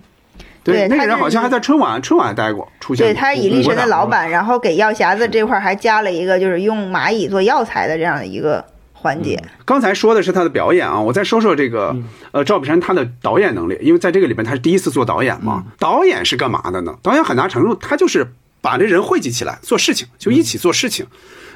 [0.64, 3.08] 对，那个人好像还在春晚春晚待过，出现。
[3.08, 8.64] 对，他是蚁力神的老板，然后给药匣子这块还加了一个，就是用蚂蚁做药材的这样的一个。
[9.02, 11.96] 环节，刚才说的是他的表演啊，我再说说这个，
[12.32, 15.66] 呃，赵本山他的导演能力，因为在这个里面他是第一次做导演嘛。
[15.80, 16.96] 导演是干嘛的呢？
[17.02, 21.08] 导演很大程度他就是把这人汇集起来做事情，就一起做事情。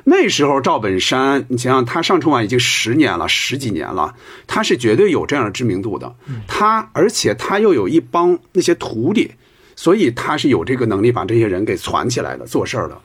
[0.05, 4.15] 那时候赵本山，你想想他上春晚已经十年了，十几年了，
[4.47, 6.11] 他是绝对有这样的知名度的。
[6.47, 9.31] 他而且他又有一帮那些徒弟，
[9.75, 12.97] 所以他是有这个能力把这些人给攒起来的，做事儿的。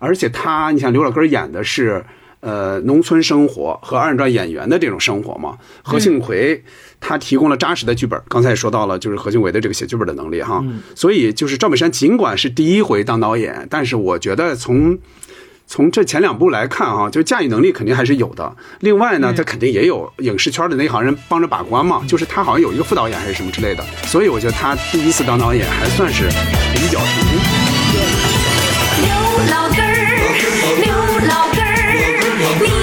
[0.00, 2.04] 而且他，你像刘老根演的是。
[2.44, 5.56] 呃农村生活和二人转演员的这种生活嘛。
[5.82, 6.62] 何庆魁
[7.00, 10.62] 他提供了扎实的剧本，刚才也说到了，就是何庆魁的这个写剧本的能力哈。
[10.94, 14.98] 所以就是赵本山尽管是第一回当导演，但是我觉得从
[15.66, 18.54] 从这前两部来看啊，就驾驭能力肯定还是有的。
[18.80, 26.28] 另外呢，他肯定也有影视圈的那行人帮着把关嘛，就是他好像有一个副导演还是什么之类的，所以我觉得他第一次当导演还算是
[26.74, 27.53] 比较成功。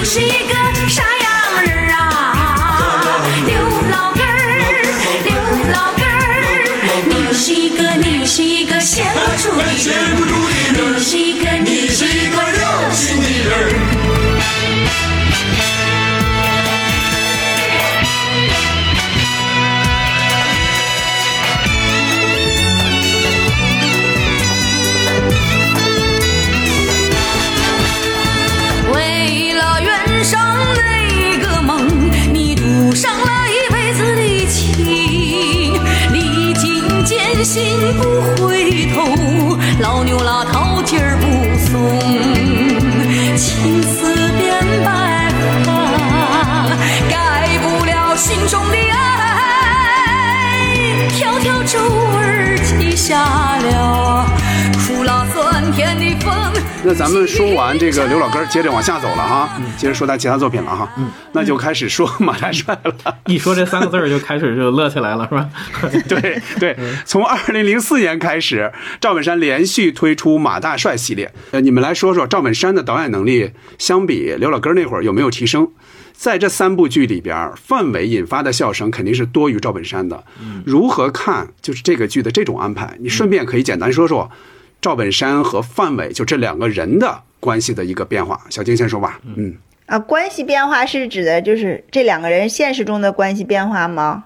[0.04, 0.54] 是一个
[0.90, 3.24] 啥样人啊？
[3.46, 3.54] 刘
[3.92, 4.30] 老根儿，
[5.24, 5.32] 刘
[5.72, 6.10] 老根儿，
[7.08, 10.41] 你是一个，你是一个闲不住的人，
[37.52, 41.28] 心不回头，老牛拉套劲儿不
[56.84, 60.92] 那咱们说完这个刘老根儿，接着往下走了哈，接着说他其他作品了哈，
[61.32, 62.94] 那就开始说马大帅了。
[63.28, 65.50] 一说这三个字儿就开始就乐起来了，是吧？
[66.10, 71.32] 对对，从二零零四年开始，赵本山连续推出马大帅系列。
[71.52, 75.68] 呃，你们来说说赵本山的导演能力，相比刘老根那会儿有没有提升？
[76.14, 80.24] 在这三部剧里边，范伟引发的笑声肯定是多于赵本山的。
[80.66, 82.98] 如何看就是这个剧的这种安排？
[83.00, 84.30] 你顺便可以简单说说
[84.82, 88.42] 赵本山和范伟就这两个人的关系的一个变化。
[88.50, 89.20] 小金先说吧。
[89.38, 94.26] 嗯，啊，关系变化是指的就是这两个人现实中的关系变化吗？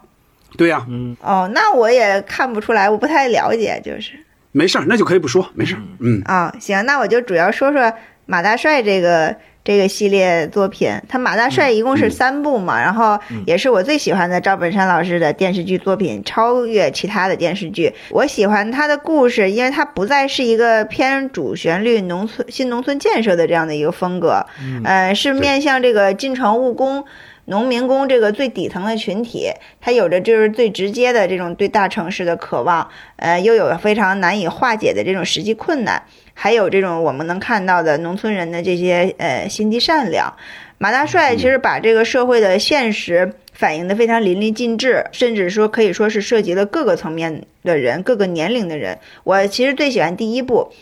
[0.57, 4.13] 对呀、嗯哦，那我也看不出来，我不太了解，就是
[4.53, 5.81] 没事儿，那就可以不说，没事儿。
[5.99, 7.91] 嗯，啊、行，那我就主要说说
[8.25, 9.35] 马大帅这个
[9.65, 10.89] 这个系列作品。
[11.09, 17.91] 他马大帅一共是三部嘛，然后也是我最喜欢的赵本山老师的电视剧作品，超越其他的电视剧。
[18.11, 24.45] 我喜欢他的故事，因为他不再是一个偏主旋律农村新农村建设的这样的一个风格，
[24.85, 27.03] 呃，是面向这个进城务工。
[27.45, 36.01] 农民工这个最底层的群体，他有着就是最直接的这种对大城市的渴望，呃，又有非常难以化解的这种实际困难，
[36.33, 40.33] 还有这种我们能看到的农村人的这些呃心地善良。
[40.77, 48.97] 马大帅其实把这个社会的现实反映的非常淋漓尽致，甚至说可以说是涉及了各个层面的人、各个年龄的人。
[49.23, 50.73] 我其实最喜欢第一部。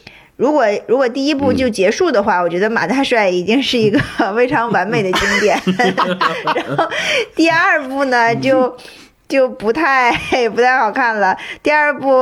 [0.43, 3.97] 如果如果第一部就结束的话，我觉得马大帅已经是一个
[4.36, 5.58] 非常完美的经典。
[6.53, 6.86] 然后
[7.34, 8.75] 第二部呢，就
[9.29, 10.12] 就不太
[10.53, 11.38] 不太好看了。
[11.63, 12.21] 第二部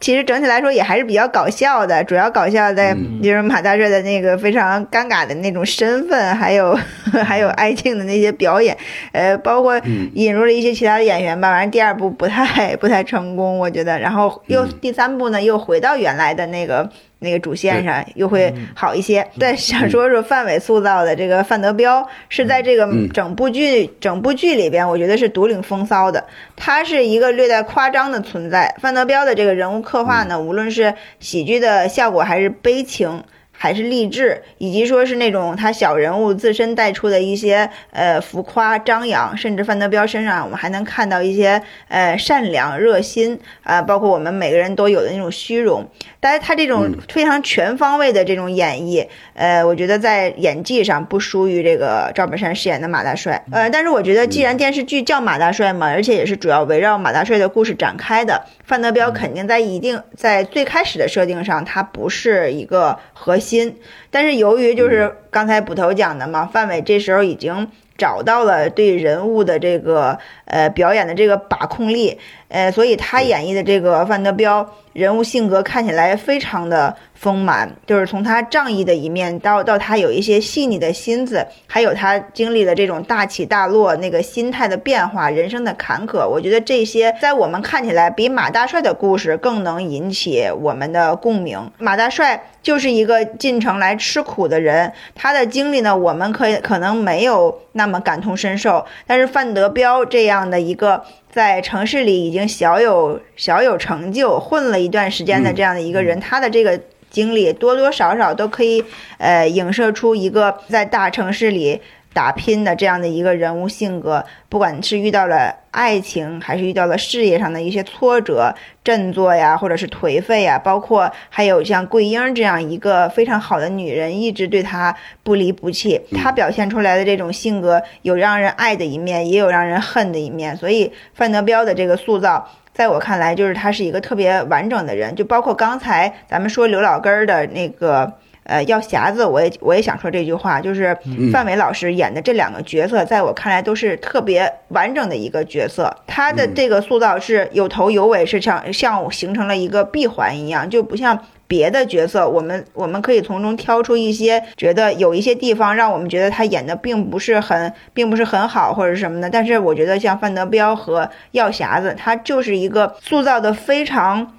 [0.00, 6.76] 其实整体来说也还是比较搞笑的，主要搞笑的就是马大帅的那个非常尴尬的那种身份，还有
[7.24, 8.76] 还有爱情的那些表演，
[9.12, 9.80] 呃，包括
[10.14, 11.52] 引入了一些其他的演员吧。
[11.52, 13.96] 反正第二部不太不太成功，我觉得。
[14.00, 16.90] 然后又第三部呢，又回到原来的那个。
[17.20, 19.24] 那个主线上又会好一些。
[19.38, 26.24] 再想说说范伟塑造的这个范德彪，是在这个整部剧整部剧里边，我觉得是独领风骚的。
[26.56, 28.74] 他是一个略带夸张的存在。
[28.80, 33.22] 范德彪的这个人物刻画呢，无论是喜剧的效果，还是悲情。
[33.62, 45.86] 还是励志，以及说是那种他小人物自身带出的一些呃浮夸张扬，甚至范德彪身上我们还能看到一些呃善良热心啊、呃，包括我们每个人都有的那种虚荣。
[46.20, 53.44] 但是他这种非常全方位的这种演绎，呃，我觉得在演技上不输于这个赵本山饰演的马大帅。
[53.52, 63.80] 呃，但是我觉得既然电视剧叫马大帅嘛，而且也是主要围绕马大帅的故事展开的，范德彪肯定在一定在最开始的设定上，他不是一个核心。
[64.12, 67.66] 但是由于就是刚才捕头讲的嘛，范伟这时候已经
[67.98, 91.70] 找到了对人物的这个呃表演的这个把控力，呃，所以他演绎的这个范德彪人物性格看起来非常的丰满，就是从他仗义的一面到到他有一些细腻的心思，还有他经历的这种大起大落那个心态的变化，人生的坎坷，我觉得这些在我们看起来比马大帅的故事更能引起我们的共鸣。
[91.78, 92.42] 马大帅。
[92.62, 108.84] 就是一个进城来吃苦的人，他的经历呢，我们可以可能没有那么感同身受，但是范德彪这样的一个在城市里已经小有小有成就、混了一段时间的这样的一个人，他的这个经历，多多少少都可以
[109.18, 111.80] 呃影射出一个在大城市里
[112.12, 114.24] 打拼的这样的一个人物性格。
[114.48, 126.00] 不管是遇到了爱情，还是遇到了事业上的一些挫折、振作呀，或者是颓废呀，包括还有像桂英这样一个非常好的女人，一直对他不离不弃。
[126.16, 130.56] 她表现出来的这种性格，有让人爱的一面，也有让人恨的一面。
[130.56, 132.48] 所以范德彪的这个塑造。
[132.72, 138.10] 在我看来，就是他是一个特别完整的人，就包括刚才咱们说刘老根儿的那个
[138.50, 140.94] 呃药匣子，我也我也想说这句话，就是
[141.32, 145.90] 范伟老师演的这两个角色，在我看来都是特别完整的一个角色。
[146.06, 151.18] 他的这个塑造是有头有尾，是像像形成了一个闭环一样，就不像。
[151.50, 159.28] 别的角色，我们我们可以从中挑出一些觉得有一些地方让我们觉得他演的并不是很，并不是很好或者什么的。
[159.28, 164.38] 但是我觉得像范德彪和药匣子，他就是一个塑造的非常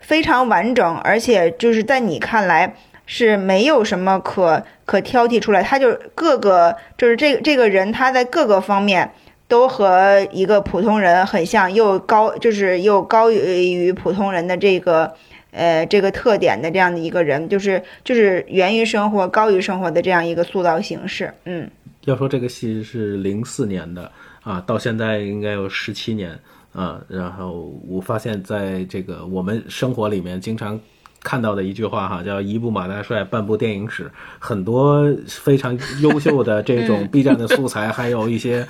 [0.00, 2.74] 非常完整，而且就是在你看来
[3.08, 5.60] 是没有什么可可挑剔出来。
[5.60, 9.10] 他就各个就是这这个人他在各个方面
[9.48, 15.12] 都和一个普通人很像，又高就是又高于于普通人的这个。
[15.50, 21.32] 呃，这个特点的这样的一个人，就是就是源于生活、高于生活的这样一个塑造形式。
[21.46, 21.68] 嗯，
[22.04, 26.38] 要说这个戏是零四年的啊，到现在应该有十七年
[26.74, 27.00] 啊。
[27.08, 30.78] 然后我发现，在这个我们生活里面经常
[31.22, 38.66] 看到的一句话哈，叫“一部马大帅，半部电影史”，很多非常优秀的这种 B 站的素材，还有一些。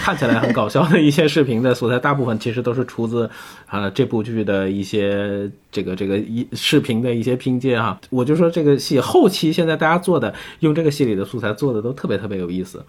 [0.00, 3.30] 看起来很搞笑的一些视频的素材，大部分其实都是出自
[3.66, 7.96] 啊这部剧的一些这个这个一视频的一些拼接哈。
[8.10, 12.84] 我就说这个戏后期现在大家做的用这个戏里的素材做的都特别特别有意思，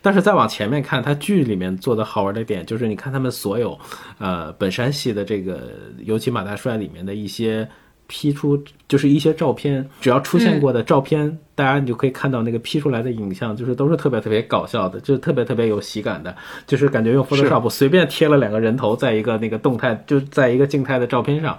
[0.00, 3.76] 但是再往前面看，它剧里面做的好玩的点就是你看他们所有
[4.18, 5.72] 呃本山系的这个，
[6.04, 7.68] 尤其马大帅里面的一些。
[8.08, 16.34] P 出就是一些照片，只要出现过的照片，大家你就可以看到那个 P 出来的影像，就是都是特别特别搞笑的，就是特别特别有喜感的，
[16.66, 21.56] 就是感觉用 Photoshop 随便贴了两个人头在一个那个动态，就在一个静态的照片上，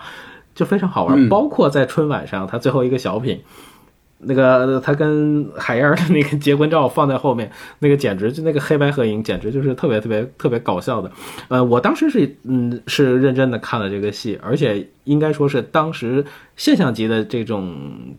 [0.54, 1.30] 就非常好玩。
[1.30, 3.39] 包括在春晚上，他最后一个小品。
[4.22, 7.49] 那个他跟海燕的那个结婚照放在后面，
[7.80, 11.09] 那个简直就那个黑白合影，简直就是特别特别特别搞笑的。
[11.47, 16.24] 呃，我当时是嗯是认真的看了这个戏，而且应该说是当时
[16.57, 17.74] 现象级的这种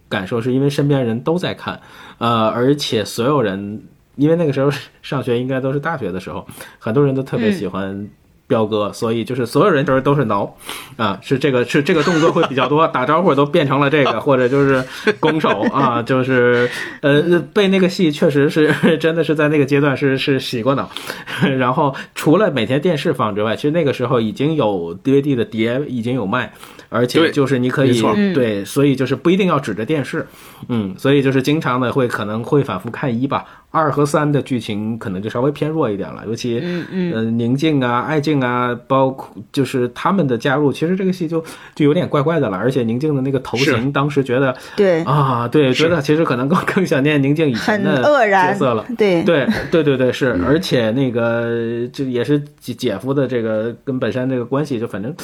[0.09, 1.81] 感受，是因为身边人都在看，
[2.19, 3.83] 呃，而且所有人
[4.17, 4.71] 因为那个时候
[5.03, 6.47] 上学应该都是大学的时候，
[6.79, 8.09] 很多人都特别喜欢。
[8.51, 10.53] 彪哥，所以就是所有人都都是挠，
[10.97, 14.85] 啊，是这个是这个动作会比较多，打招呼都变成了这个， 或者就是
[15.21, 16.69] 拱手啊，就是
[17.01, 20.91] 呃被那个戏确实是 真的是在那个阶段是是洗过脑，
[21.59, 26.53] 然后除了每天电视放之外，其实那个时候已经有 DVD 的碟已经有卖。
[26.91, 28.03] 而且就是你可以
[28.35, 30.27] 对，所以就是不一定要指着电视，
[30.69, 37.39] 嗯，所以就是经常的会可能会反复看一吧，二和三的剧情可能就稍微偏弱一点了，尤其嗯嗯。
[37.39, 41.43] 宁静啊、爱静啊，包括就是他们的加入，其实这个戏就
[41.75, 42.57] 就有点怪怪的了。
[42.57, 45.03] 而且宁静的那个头型，当时觉得对。
[45.05, 49.23] 啊，对，觉得其实可能更更想念宁静以前的角色了，对。
[49.23, 55.15] 对对对对是，而且那个就也是姐姐夫的这个跟本山这个关系，就反正。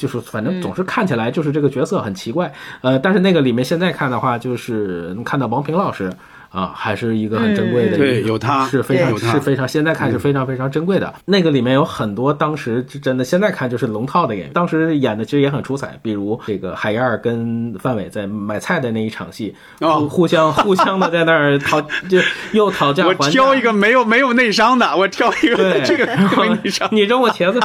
[0.00, 6.10] 就是反正总是看起来就是这个角色很奇怪，呃，但是那个里面现在看的话，就是能看到王平老师。
[6.50, 11.14] 啊，还是一个很珍贵的，对，有他是非常是非常，现在看是非常非常珍贵的。
[11.24, 15.96] 那个里面有很多当时真的，现在看就是龙套的演员，当时演的其实也很出彩。
[16.02, 22.18] 比如这个海燕儿跟范伟在买菜的那一场戏，互 互相互相的在那儿讨，就
[22.52, 23.16] 又讨价还价。
[23.20, 26.88] 我挑一个没有没有内伤的，我挑一个这个没内伤。
[26.92, 27.60] 你扔我茄子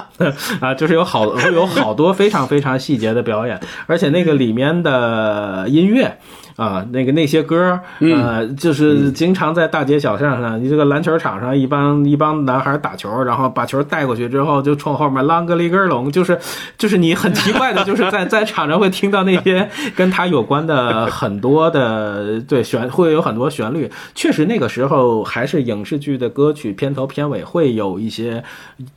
[0.59, 6.19] 啊，就是有好有好多非常非常细节的表演，而且那个里面的音乐。
[6.55, 16.39] 啊，那个那些歌呃，就是经常在大街小巷上，你这个篮球场上，一帮一帮男孩打球，然后把球带过去之后，就冲后面啷个里个隆，就是
[16.77, 23.91] 就是你很奇怪的，就是在 在场上会听到那些跟他有关的很多的对旋，会有很多旋律。
[24.13, 28.41] 确实那个时候还是影视剧的歌曲片头片尾会有一些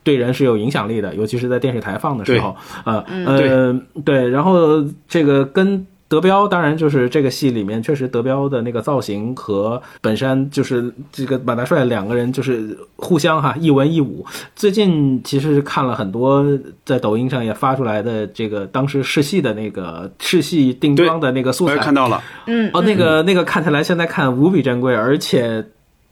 [0.01, 2.55] 对人是有影响力的，尤其是在电视台放的时候，
[2.85, 5.85] 呃呃对，然后这个跟。
[6.09, 14.25] 德彪当然就是这个戏里面，确实德彪的那个造型和本山就是这个马大帅两个人就是互相哈一文一武。
[14.55, 16.43] 最近其实是看了很多
[16.83, 25.63] 在抖音上也发出来的这个当时试戏的那个试戏定妆的那个素材，看到了，嗯，哦，那个那个看起来现在看无比珍贵，而且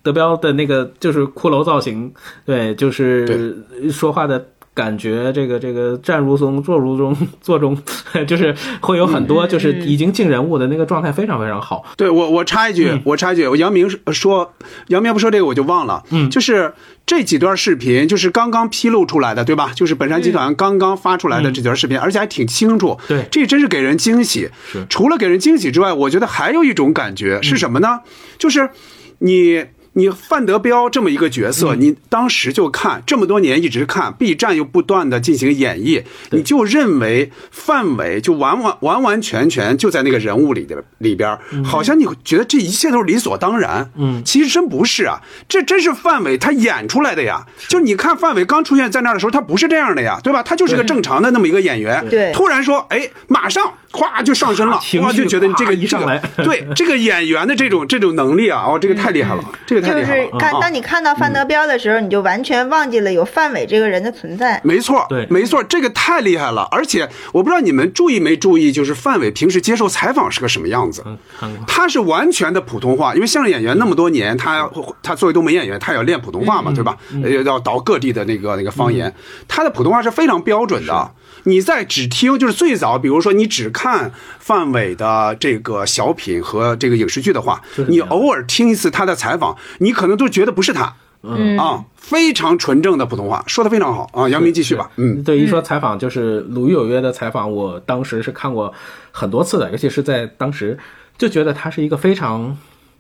[0.03, 2.13] 德彪的那个就是骷髅造型，
[2.45, 3.57] 对，就是
[3.89, 4.45] 说话的。
[4.77, 7.75] 感觉这个这个站如松，坐如钟，坐中，
[8.27, 11.83] 就是会有很多就是已经进人物的那个状态非常非常好。
[11.97, 14.53] 对我，我插一句，我插一句，我杨明说，
[14.89, 16.71] 杨明不说这个我就忘了，嗯，就是
[17.07, 19.71] 这几段视频，就是刚刚披露出来的，对吧？
[19.75, 24.47] 就是本山集团刚刚发出来的这段视频，而且还挺清楚，对，这真是给人惊喜。
[24.71, 28.01] 是，除了给人惊喜之外，我觉得还有一种感觉是什么呢？
[28.37, 28.69] 就是
[29.17, 29.65] 你。
[29.97, 41.35] 你范德彪这么一个角色，你当时就看这么多年一直看 B 站又不断的进行演绎，你就认为范伟就完完完完全全就在那个人物里的里边，
[41.65, 43.89] 好像你觉得这一切都是理所当然。
[43.95, 45.19] 嗯，其实真不是啊，
[45.49, 47.47] 这真是范伟他演出来的呀。
[47.67, 50.43] 就你看范伟刚出现在那儿的时候，他不是这样的呀，对吧？
[50.43, 52.07] 他就是个正常的那么一个演员。
[52.07, 59.86] 对，突然说，哎，马上咵就上身了， 哇，就觉得你这个一上来，对这个演员的这种这种能力啊，哦，这个太厉害了，这个。
[59.87, 64.59] 就是看当你看到范德彪的时候，你就完全忘记了有范伟这个人的存在。
[64.63, 66.67] 没错，对，没错，这个太厉害了。
[66.71, 71.03] 而且我不知道你们注意没注意，就是范伟平时接受采访是个什么样子。
[71.65, 74.69] 他是完全的普通话，因为相声演员那么多年，他
[75.01, 76.97] 他作为东北演员，他要练普通话嘛，对吧？
[77.45, 79.13] 要倒各地的那个那个方言，
[79.47, 81.11] 他的普通话是非常标准的。
[81.47, 90.95] 你在只听，就是最早，比如说你只看范伟的这个小品和这个影视剧的话，你偶尔听一次他的采访，你可能都觉得不是他。
[91.23, 94.29] 嗯啊，非常纯正的普通话，说的非常好啊！
[94.29, 94.91] 杨明继续吧。
[94.97, 98.71] 嗯，对，一说采访，就是《鲁豫有约》的采访，我当时是看过
[99.11, 100.77] 很多次的，尤其是在当时
[101.17, 102.55] 就觉得他是一个非常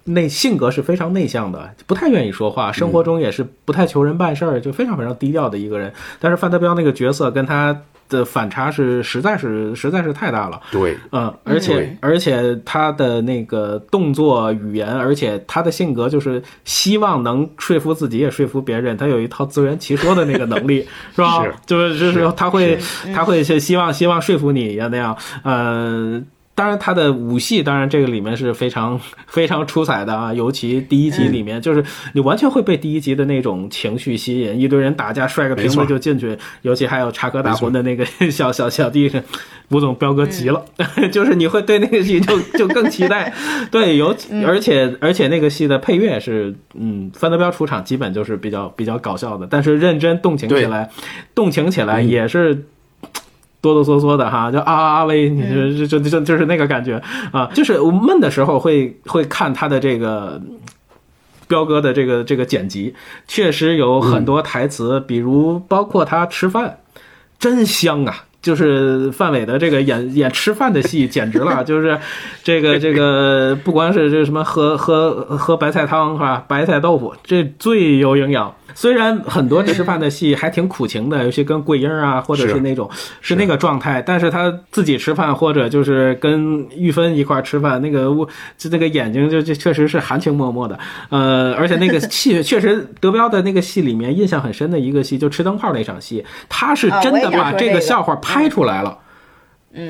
[0.05, 5.93] 内性格是非常内向的，不太愿意说话，生活中也是不太求人办事儿，就非常非常低调的一个人。
[6.19, 7.83] 但是范德彪那个角色跟他。
[8.09, 21.45] 的反差是实在是实在是太大了，对，嗯，而且而且他的那个动作语言，而且他的性格就是希望能说服自己也说服别人，他有一套自圆其说的那个能力， 是吧？
[21.65, 22.77] 就是就是他会
[23.13, 26.21] 他会是希望希望说服你呀那样，呃。
[26.57, 28.99] 当然，他的武戏当然这个里面是非常
[29.29, 39.11] 非常出彩的啊，尤其第一集里面，就是你完全会被第一集的那种情绪吸引，一堆人打架摔个瓶子就进去，尤其还有插科打诨的那个 小小小弟，
[39.69, 40.65] 吴总彪哥急了，
[41.13, 43.31] 就是你会对那个戏就就更期待。
[43.69, 50.89] 对，尤而且而且那个戏的配乐是，嗯，范德彪出场基本就是比较比较搞笑的，但是认真动情起来，
[51.35, 52.65] 动情起来也是。
[53.61, 55.41] 哆哆嗦嗦的哈，就啊啊啊喂，你
[55.75, 57.01] 就就就就是那个感觉。
[57.31, 60.41] 啊，就是我闷的时候会会看他的这个
[61.47, 62.93] 彪哥的这个这个剪辑，
[63.27, 66.77] 确实有很多台词，比如包括他吃饭，
[67.39, 68.26] 真香啊！
[68.47, 71.99] 就是范伟的这个演演吃饭的戏，简直了， 就是
[72.45, 76.45] 这个这个，不光是这什么喝喝喝白菜汤是吧？
[76.47, 78.53] 白菜豆腐这最有营养。
[78.75, 82.87] 虽然很多吃饭的戏还挺苦情的，尤其跟桂英啊，或者是那种
[83.21, 90.77] 是那个状态，但是他自己吃饭或者就是跟玉芬一块吃饭，那个我就那个眼睛就就确实是含情脉脉的。
[91.09, 98.97] 呃，而且那个戏 确实德彪的那个戏里面印象很深的一个戏，就吃灯泡那场戏，他是真的把这个笑话拍猜出来了。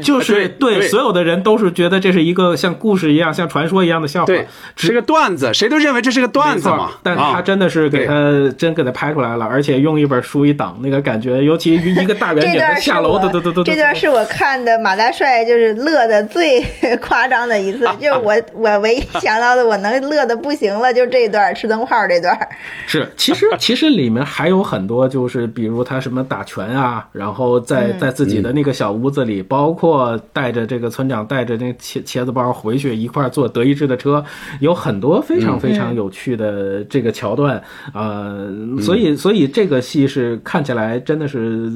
[0.02, 6.92] 就是对所有的人都是觉得这是一个像故事一样、像传说一样的笑话，对，是个段子，谁都认为这是个段子嘛。
[7.02, 8.14] 但他真的是给他
[8.58, 13.64] 真给他拍出来了，而且用一本书一挡，那个感觉，尤其一个大远景下楼，都都都都。
[13.64, 16.62] 这段是我看的马大帅就是乐的最
[17.02, 22.38] 夸张的一次， 就是我我唯一想到的我能乐的不行了，就这段吃灯泡这段。
[22.86, 29.77] 是，其实 其实里面还有很多，就是比如他什么打拳啊，然后在在自己的那个小屋子里包。
[29.78, 34.26] 或带着这个村长带着那茄茄子包回去一块坐德意志的车，
[34.60, 37.62] 有很多非常非常有趣的这个桥段，
[37.94, 38.52] 呃，
[38.82, 41.72] 所以所以这个戏是看起来真的是。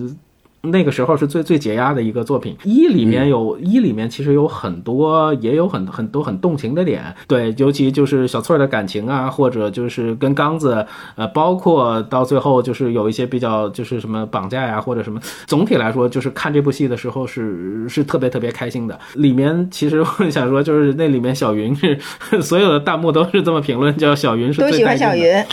[0.62, 2.56] 那个时候是最最解压的一个作品。
[2.64, 7.04] 一里面有一里面其实有很多，也有很很多很动情的点。
[7.28, 10.86] 对，尤其就是小翠儿的感情啊，或者就是跟刚子，
[11.16, 15.20] 呃，包括到最后就是有一些比较就是什么绑架呀，或者什么。
[15.48, 19.00] 总体来说，就是看这部戏的时候是是特别特别开心的。
[19.16, 21.98] 里面其实我想说，就是那里面小云是
[22.42, 25.44] 所有的弹幕都是这么评论，叫小云是都喜欢小云。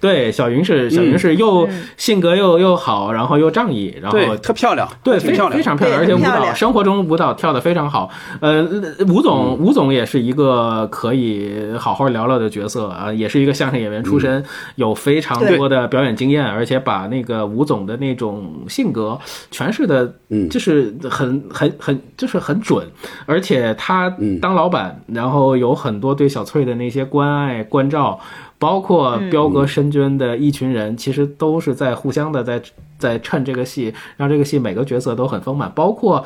[0.00, 8.08] 对，小云是小云是又性格又又好，然后又仗义，然后特漂亮，对，非常非常漂亮，而且舞蹈生活中舞蹈跳得非常好。
[8.40, 8.62] 呃，
[9.08, 14.44] 吴总吴总也是一个可以好好聊聊的角色啊，也是一个相声演员出身，
[14.76, 19.18] 有非常多的表演经验，而且把那个吴总的那种性格
[19.50, 20.14] 诠释的，
[20.48, 22.86] 就是很很很就是很准，
[23.26, 28.20] 而且他当老板，然后有很多对小翠的那些关爱关照。
[28.58, 32.62] 包括彪哥身边的一群人，其实都是在互相的在
[32.98, 36.24] 在衬这个戏，让这个戏每个角色都很丰满，包括。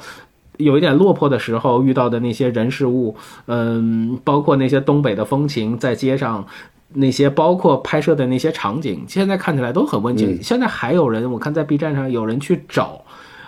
[0.58, 3.16] 有一点落魄的时候遇到的那些人事物，
[3.46, 6.46] 嗯，包括那些东北的风情，在街上
[6.92, 10.40] 那些，包括拍摄的那些场景，现在看起来都很温情。
[10.42, 13.02] 现在还有人，我看在 B 站上有人去找，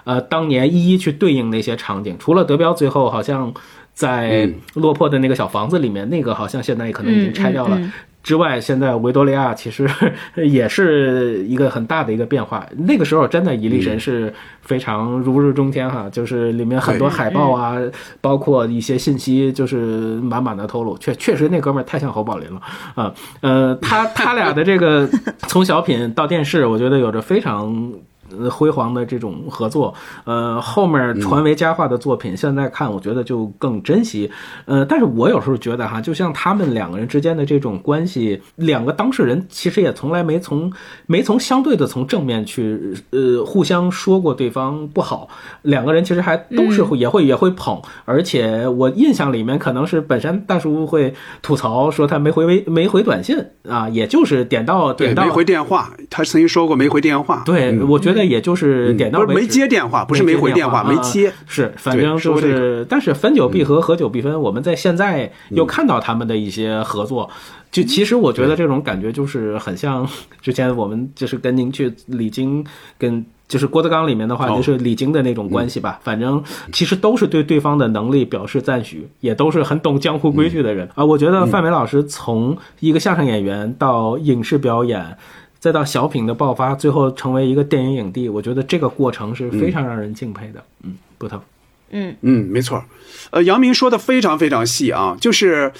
[0.05, 2.16] 呃，当年一一去对应那些场景。
[2.18, 3.53] 除了德彪最后好像
[3.93, 7.78] 在落魄的那个小房子里面，那个好像现在可能已经拆掉了。
[8.24, 9.88] 之外，现在维多利亚其实
[10.34, 12.66] 也是一个很大的一个变化。
[12.76, 17.76] 那个时候真的伊利神是非常如日中天哈，就是里面很多海报啊，
[18.20, 19.76] 包括一些信息，就是
[20.22, 20.96] 满满的透露。
[20.98, 22.60] 确确实那哥们儿太像侯宝林了
[22.94, 25.06] 啊，呃，他他俩的这个
[25.46, 27.92] 从小品到电视，我觉得有着非常。
[28.41, 34.30] 呃，辉煌的这种合作，呃，后面传为佳话的作品，现在看我觉得就更珍惜。
[34.64, 40.72] 呃，但是我有时候觉得哈，就像他们两个人之间的这种关系，两个当事人其实也从来没从
[41.07, 45.28] 没从相对的从正面去呃互相说过对方不好。
[45.62, 53.37] 两个人其实还都是会也会也会捧，而且我印象里面可能是本山大叔会吐槽说他没回微没回短信
[53.68, 57.43] 啊，也就是点到点到没回电话，他曾经说过没回电话。
[57.47, 58.23] 对，我觉得。
[58.24, 62.86] 那也就是点到为止，没接电话，不是没回电话，没接，是反正就是。
[62.88, 64.40] 但是分久必合，合久必分。
[64.40, 67.28] 我们在现在又看到他们的一些合作，
[67.70, 70.08] 就其实我觉得这种感觉就是很像
[70.40, 72.64] 之前我们就是跟您去李菁
[72.98, 75.98] 跟就是郭德纲里面的话，就是李菁的那种关系吧。
[76.02, 81.04] 反正其实都是对对方的能力表示赞许，也都是很懂江湖规矩的人啊。
[81.04, 85.16] 我觉得范伟老师从一个相声演员到影视表演。
[85.64, 90.62] 再到小品的爆发，最后成为一个电影影帝，我觉得这个过程是非常让人敬佩的。
[90.82, 91.40] 嗯，不疼。
[91.88, 92.84] 嗯嗯，没错。
[93.30, 95.72] 呃，杨明说的非常非常细啊，就是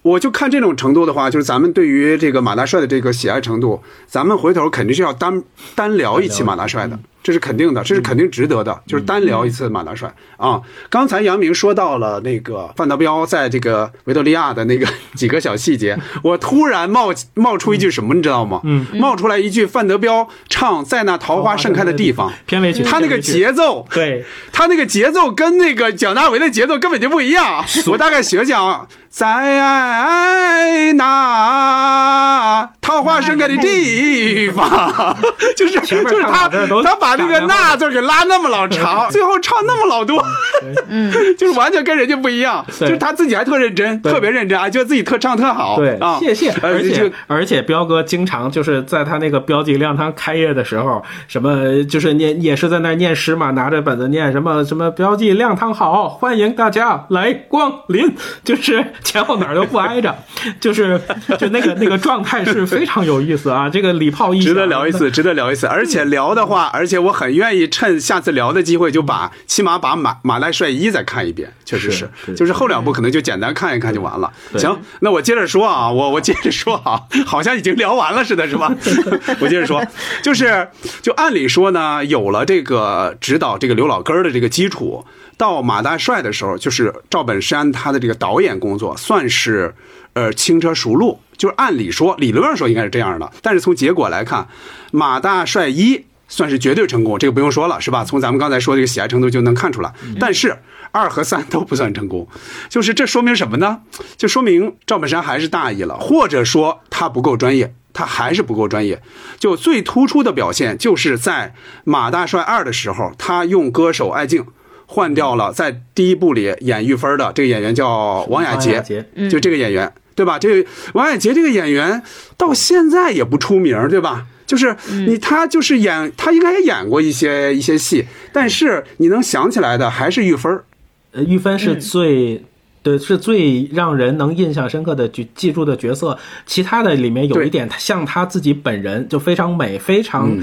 [0.00, 5.42] 我就看这种程度的话，就是咱们对于这个马大帅的这个喜爱程度，咱们回头肯定是要单
[5.74, 6.98] 单聊一期马大帅的。
[7.28, 10.62] 这是肯定的，这是肯定值得的，就是单聊一次马大帅啊。
[10.88, 18.62] 刚才杨明说到了那个范德彪在这个维多利亚的那个 几个小细节，我突然冒冒出一句什么，你知道吗？
[18.64, 27.62] 嗯，冒出来一句范德彪唱在那桃花盛开的地方片尾曲，他那个节奏，对他那个节奏跟那个蒋大为的节奏根本就不一样。
[27.88, 35.14] 我大概学讲在那桃花盛开的地方，
[35.54, 36.48] 就是就是他
[36.82, 37.17] 他把。
[37.18, 40.22] 那个“那”字给拉那么老长， 最后唱那么老多，
[40.88, 42.64] 嗯， 就是完全跟人家不一样。
[42.78, 45.76] 就是他自己还特认真，特别认真啊，觉得自己特唱特好。
[45.76, 46.50] 对啊，谢谢。
[46.62, 58.14] 而且而且，彪哥经常就是在他那个标记亮汤开业的时候，什么就是念也是在那念诗嘛，拿着本子念什么什么标记亮汤好，欢迎大家来光临，
[58.44, 60.14] 就是前后哪儿都不挨着，
[60.60, 61.00] 就是
[61.38, 63.68] 就那个那个状态是非常有意思啊。
[63.68, 65.66] 这个礼炮一值得聊一次，值得聊一次。
[65.66, 67.07] 而且聊的话，而且我。
[67.08, 74.30] 我很愿意趁下次聊的机会，就把起码把马马大帅一再看一遍，确实是，就是后两部可能就简单看一看就完了。
[74.56, 78.74] 行，那我接着说啊，我我接着说啊，好像已经聊完了似的，是吧？
[79.40, 79.82] 我接着说，
[80.22, 80.68] 就是
[81.00, 85.04] 就按理说呢，有了这个指导这个刘老根的这个基础，
[85.38, 89.74] 到马大帅的时候，就是赵本山他的这个导演工作算是
[90.12, 94.46] 呃轻车熟路，就是按理说理论上说应该是这样的，但是从结果来看，
[94.92, 96.04] 马大帅一。
[96.28, 98.04] 算是绝对成功，这个不用说了，是吧？
[98.04, 99.92] 从咱们刚才说这个喜爱程度就能看出来。
[100.20, 100.56] 但是
[100.92, 102.28] 二和三都不算成功，
[102.68, 103.80] 就是这说明什么呢？
[104.16, 109.02] 就说明赵本山还是大意了，或者说他不够专业，他还是不够专业。
[109.38, 111.54] 就最突出的表现，就是在
[111.84, 114.44] 《马大帅二》的时候，他用歌手艾静
[114.86, 118.82] 换掉了在第一部里演玉芬的这个演员叫王雅洁，
[119.30, 120.38] 就这个演员，对吧？
[120.38, 122.02] 这个王雅洁这个演员
[122.36, 124.26] 到现在也不出名，对吧？
[124.48, 124.74] 就是
[125.06, 130.64] 你，他就是演，他应该也演过一些一些戏，但是你能想起来的还是玉芬儿。
[131.12, 132.42] 呃，玉芬是最，
[132.82, 136.18] 对，是最让人能印象深刻的记记住的角色。
[136.46, 140.36] 其他的里面有一点像他自己本人，就非常美，非常。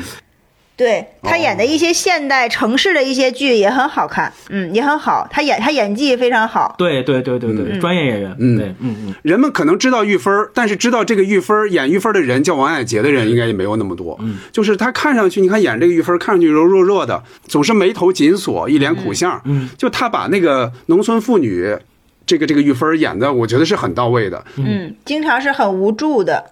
[0.77, 5.25] 对他演的一些现代城市的一些剧也很好看，嗯，也很好。
[5.31, 6.75] 他演他演技非常好。
[6.77, 8.35] 对对对对对，专业演员。
[8.39, 9.15] 嗯，对，嗯嗯。
[9.21, 14.17] 人们可能知道玉芬但是知道这个玉芬演玉芬的人叫王雅杰的人，应该也没有那么多。
[14.21, 19.41] 嗯，就是他看上去，你看演这个玉芬看上去柔弱弱的，总是眉头紧锁，一脸苦相。
[19.45, 21.73] 嗯，就他把那个农村妇女，
[22.25, 24.43] 这个这个玉芬演的，我觉得是很到位的。
[24.57, 26.51] 嗯，经常是很无助的。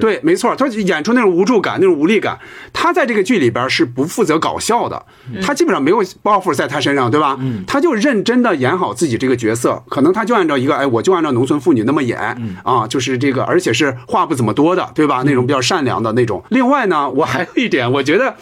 [0.00, 2.38] 对，没错，他演出那种无助感、那种无力感。
[2.72, 5.06] 他在这个剧里边是不负责搞笑的，
[5.40, 7.36] 他基本上没有包袱在他身上，对吧？
[7.40, 12.18] 嗯，他就认真的演好自己这个角色，可能他就按照一个，哎，我就按照农村妇女那么演，
[12.64, 15.22] 啊，就是这个，而且是话不怎么多的，对吧？
[15.24, 16.42] 那种比较善良的那种。
[16.50, 18.36] 另外呢，我还有一点，我觉得。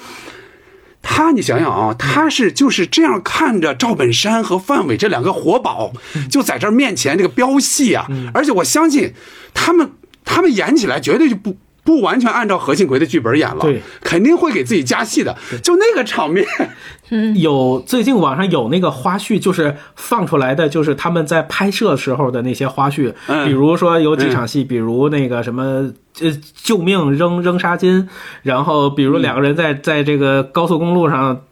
[1.06, 5.92] 他，你想想啊，他是就是这样看着赵本山和范伟这两个活宝，
[6.30, 9.12] 就在这面前这个飙戏啊，而且我相信
[9.52, 9.90] 他们
[10.24, 16.46] 他们演起来绝对就不不完全按照何庆魁的剧本演了，对，肯定会给自己加戏的，就那个场面，
[17.36, 23.46] 有最近网上有那个花絮，就是放出来的，就是他们在拍摄时候的那些花絮，嗯。
[23.46, 25.92] 比如说有几场戏，比如那个什么。
[26.20, 28.06] 呃，救命扔扔纱巾，
[28.42, 31.42] 然后比如两个人在在这个高速公路上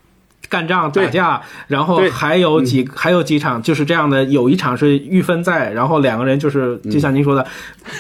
[0.52, 7.46] 干仗打架，然后还有几、还有几场就是这样的，有一场是玉芬在，然后两个人就是就像您说的，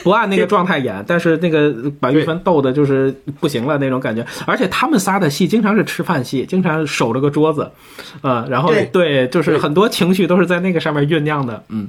[0.02, 7.70] 不按那个状态演，但是那个把玉芬逗的就是不行了那种感觉，而且他们仨的戏经常是吃饭戏，经常守着个桌子，
[8.20, 9.22] 呃，然后对。
[9.28, 11.88] 就是很多情绪都是在那个上面酝酿的，嗯。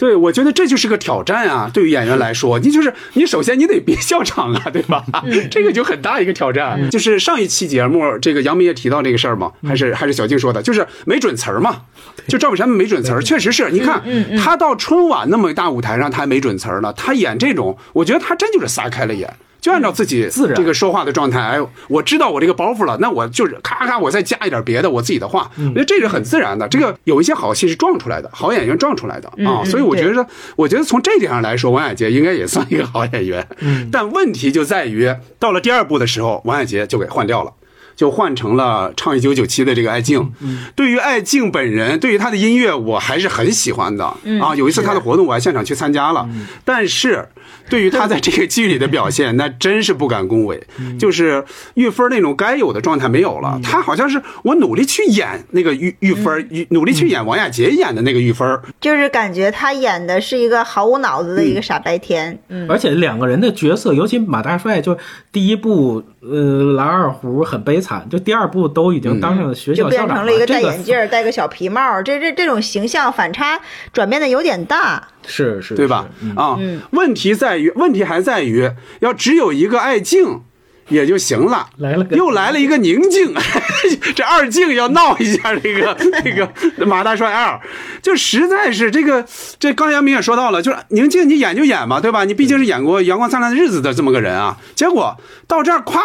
[0.00, 1.70] 对，我觉得这就是个挑战啊！
[1.74, 5.04] 对于演员来说， 你就是你首先你得别笑场啊，对吧？
[5.50, 6.88] 这个就很大一个挑战。
[6.88, 11.82] 就是上一期节目，这个杨明也提到这个事儿嘛，还是还是小静说的，就是没准词儿嘛。
[12.26, 14.02] 就赵本山没准词儿，确实是你看
[14.38, 16.90] 他到春晚那么大舞台上，他还没准词儿呢。
[16.94, 19.30] 他演这种，我觉得他真就是撒开了演。
[19.60, 26.66] 就按照自己自然这个说话的状态，哎，我知道我这个包袱了，那我就是咔咔，我再加一点别的我自己的话，我觉得这是很自然的。
[26.68, 33.46] 这个有一些好戏是撞出来的，好演员撞出来的啊，嗯所以我觉得，我觉得从这点上来说，王雅杰应该也算一个好演员。
[33.92, 37.52] 但问题就在于，到了第二部的时候，王雅杰就给换掉了。
[37.96, 40.32] 就换成了唱一九九七的这个艾静。
[40.74, 44.06] 对于艾静本人，对于她的音乐，我还是很喜欢的
[44.40, 44.56] 啊。
[44.56, 46.26] 有一次她的活动，我还现场去参加了。
[46.64, 47.28] 但是，
[47.68, 50.60] 对于他在这个剧里的表现，那真是不敢恭维。
[50.98, 51.44] 就是
[51.74, 58.60] 玉芬那种该有的状态没有了，他好像是我努力去演那个玉玉芬，努力去演王亚杰演的那个玉芬。
[58.80, 62.38] 就是感觉他演的是一个毫无脑子的一个傻白甜。
[62.48, 64.96] 嗯，而且两个人的角色，尤其马大帅，就
[65.30, 73.60] 第一部呃蓝二胡很悲惨，就第二部都已经当上了学就校校长就变成了一个戴眼镜、戴个小皮帽，这这这种形象反差
[73.92, 75.08] 转变的有点大。
[75.26, 76.06] 是是，对吧
[76.36, 76.58] 啊，
[76.90, 80.42] 问题在于，问题还在于，要只有一个爱静。
[80.88, 83.32] 也就行了，来了又来了一个宁静，
[84.16, 87.60] 这二静要闹一下这个这个马大帅二，
[88.02, 89.24] 就实在是这个
[89.60, 92.24] 这刚阳明也说到了，就是宁静你演就演吧，对吧？
[92.24, 95.16] 你毕竟是演过《阳光灿烂的日子》的这么个人啊，结果
[95.46, 96.00] 到这儿咵。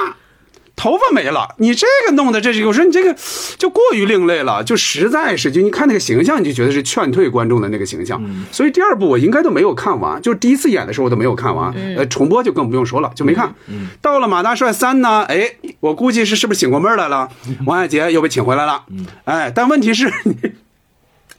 [0.75, 3.15] 头发没了，你这个弄的这是，我说你这个
[3.57, 8.21] 就过于另类了，就实在是，就你看那个形象，你就觉得是劝退观众的那个形象。
[8.51, 13.53] 所以第二部我应该都没有看完，就是第一次演的时候我都没有看完，呃，重播就更不用说了，就没看。
[14.01, 17.29] 到了马大帅三呢，哎，我估计是是不是醒过闷儿来了？
[17.65, 18.83] 王亚杰又被请回来了，
[19.23, 20.35] 哎，但问题是你。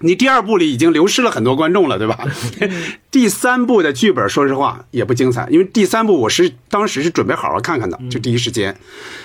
[0.00, 2.18] 你第二部里已经流失了很多观众了，对吧？
[3.10, 8.76] 第三部的剧本，说实话也不精彩，因为第三部我是当时是准备好好看看的，就第一时间，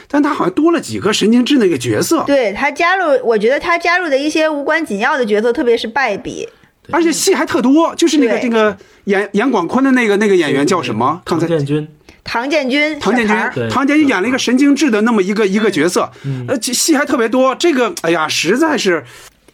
[0.07, 6.47] 但他好像多了几个神经质那个角色，对他加入，我觉得他加入的一些无关紧要的角色，特别是败笔。
[6.89, 11.21] 而且戏还特多，就是那个那个演演广坤的那个那个演员叫什么？
[11.25, 11.87] 唐建军，
[12.23, 13.37] 唐建军，唐建军。
[13.69, 16.11] 唐建军演了一个神经质的那么一个一个角色，
[16.47, 17.53] 呃，戏还特别多。
[17.55, 19.05] 这个，哎呀，实在是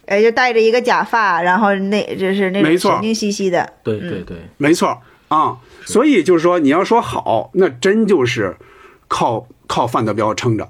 [0.08, 3.72] 哎，就戴着一个假发，然后那就是那没错种神经兮兮的。
[3.82, 5.58] 对对对，没错啊。
[5.84, 8.56] 所以就是说，你要说好，那真就是
[9.06, 10.68] 靠靠范德彪撑着。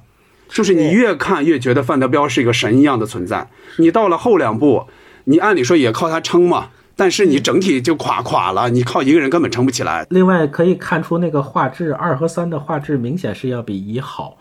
[0.48, 3.48] 就是你越看越觉得范德彪是一个神一样的存在。
[3.76, 4.86] 你到了后两部，
[5.24, 10.06] 你按理说也靠他撑嘛，但是你整体就垮垮了，你靠一个人根本撑不起来。
[10.08, 14.38] 另外可以看出那个画质二和三的画质明显是要比一好。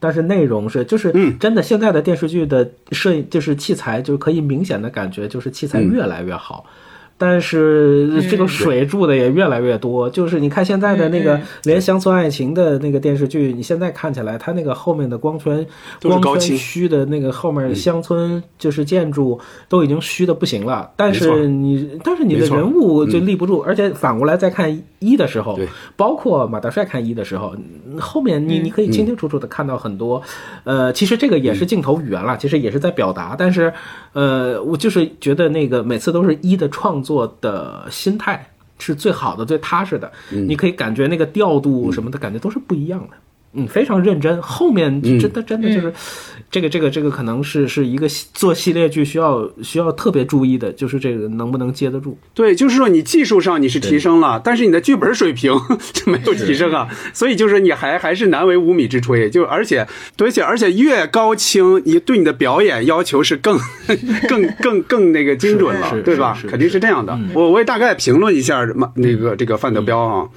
[0.00, 6.64] 但是内容是，就是嗯真的，现在的电视剧的摄影就是器材，就可以明显的感觉就是器材越来越好。
[7.20, 15.66] 但是这个水注的也越来越多，就是你看现在的那个连乡村爱情的那个电视剧，你现在看起来，它那个后面的光圈光圈
[16.00, 16.56] 都是高清。
[16.56, 25.58] 虚的那个后面乡村就是建筑都已经虚的不行了，但是你但是你的人物就立不住，而且反过来再看一的时候，
[25.96, 27.54] 包括马大帅看一的时候，
[27.98, 30.22] 后面你你可以清清楚楚的看到很多，
[30.64, 33.72] 呃，其实这个也是镜头语言了，其实也是在表达，但是
[34.12, 43.16] 呃，我就是觉得那个每次都是一的创作的心态是最好的、最踏实的，你可以感觉那个调度什么的感觉都是不一样的。
[43.52, 44.40] 嗯，非常认真。
[44.40, 45.92] 后面嗯真的真的就是，
[46.50, 52.16] 这个这个这个可能是是一个做系列剧需要需要特别注意的，就是这个能不能接得住。
[52.32, 55.52] 对，就是说你技术上你是提升了，但是你的剧本水平
[55.92, 59.28] 就没有提升啊，所以就是你还还是难为无米之炊。
[59.28, 59.86] 就而且，
[60.18, 63.58] 而且而且越高清，你对你的表演要求是更
[64.28, 67.18] 更更更那个精准了对吧肯定是这样的。
[67.34, 70.28] 我我也大概评论一下嘛，那个这个范德彪啊。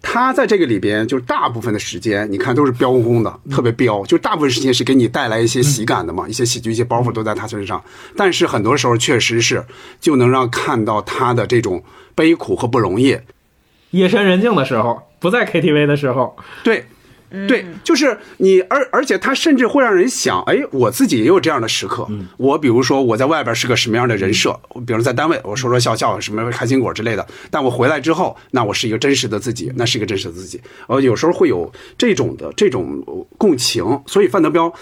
[0.00, 7.82] 他在这个里边，就是大部分的时间，你看都是飙轰轰的，特别飙，就大部分时间是给你带来一些喜感的嘛，一些喜剧、一些包袱都在他身上。
[8.16, 9.64] 但是很多时候确实是
[10.00, 11.82] 就能让看到他的这种
[12.14, 13.18] 悲苦和不容易。
[13.90, 16.86] 夜深人静的时候，不在 KTV 的时候，对，
[17.46, 22.08] 对，就是你，而而且他甚至会让人想，哎，我自己也有这样的时刻。
[22.36, 30.60] 我比如说我在外边是个什么样的人设，比如在单位我说说笑笑，什么开心果之类的，但我回来之后，那我是一个真实的自己，那是一个真实的自己。
[30.86, 33.04] 呃，有时候会有这种的这种
[33.36, 34.72] 共情，所以范德彪。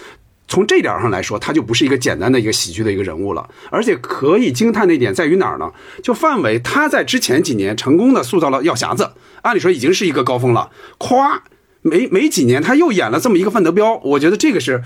[0.48, 5.72] 从这点上来说，他就不是一个简单的一个喜剧的一个人物了，而且可以惊叹的一点在于哪儿呢？
[6.04, 9.10] 就范伟他在之前几年成功的塑造了药匣子，
[9.42, 11.42] 按理说已经是一个高峰了，夸
[11.86, 14.82] 没没几年他又演了这么一个范德彪，我觉得这个是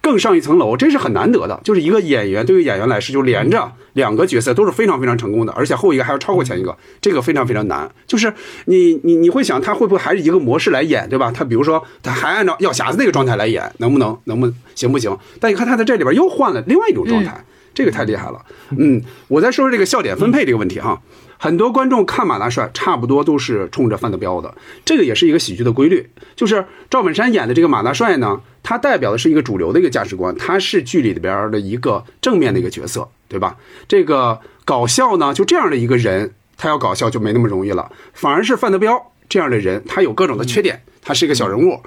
[0.00, 1.60] 更上一层楼，这是很难得的。
[1.64, 7.90] 就是一个演员对于演员来说，就连着两个角色都是非常非常成功的，而且后一个还要超过前一个，这个非常非常难。
[8.06, 8.32] 就是
[8.66, 11.32] 你你你会想他会不会还是一个模式来演，对吧？
[11.32, 15.16] 他比如说他还按照药匣子那个状态来演，能不能能不能行不行？
[15.40, 17.44] 但你看他在这里边又换了另外一种状态。
[17.74, 18.40] 这个太厉害了，
[18.78, 21.02] 嗯，我再说说这个笑点分配这个问题哈。
[21.44, 26.08] 很多观众看马大帅，差不多都是冲着范德彪的，这个也是一个喜剧的规律。
[26.34, 33.58] 就是赵本山演的这个马大帅呢，他代表的是一个主流的一个价值观，他是剧里边的一个正面的一个角色，对吧？
[33.86, 41.82] 这个搞笑呢，就这样的一个人，他要搞笑就没那么容易了，反而是范德彪这样的人，他有各种的缺点，他是一个小人物。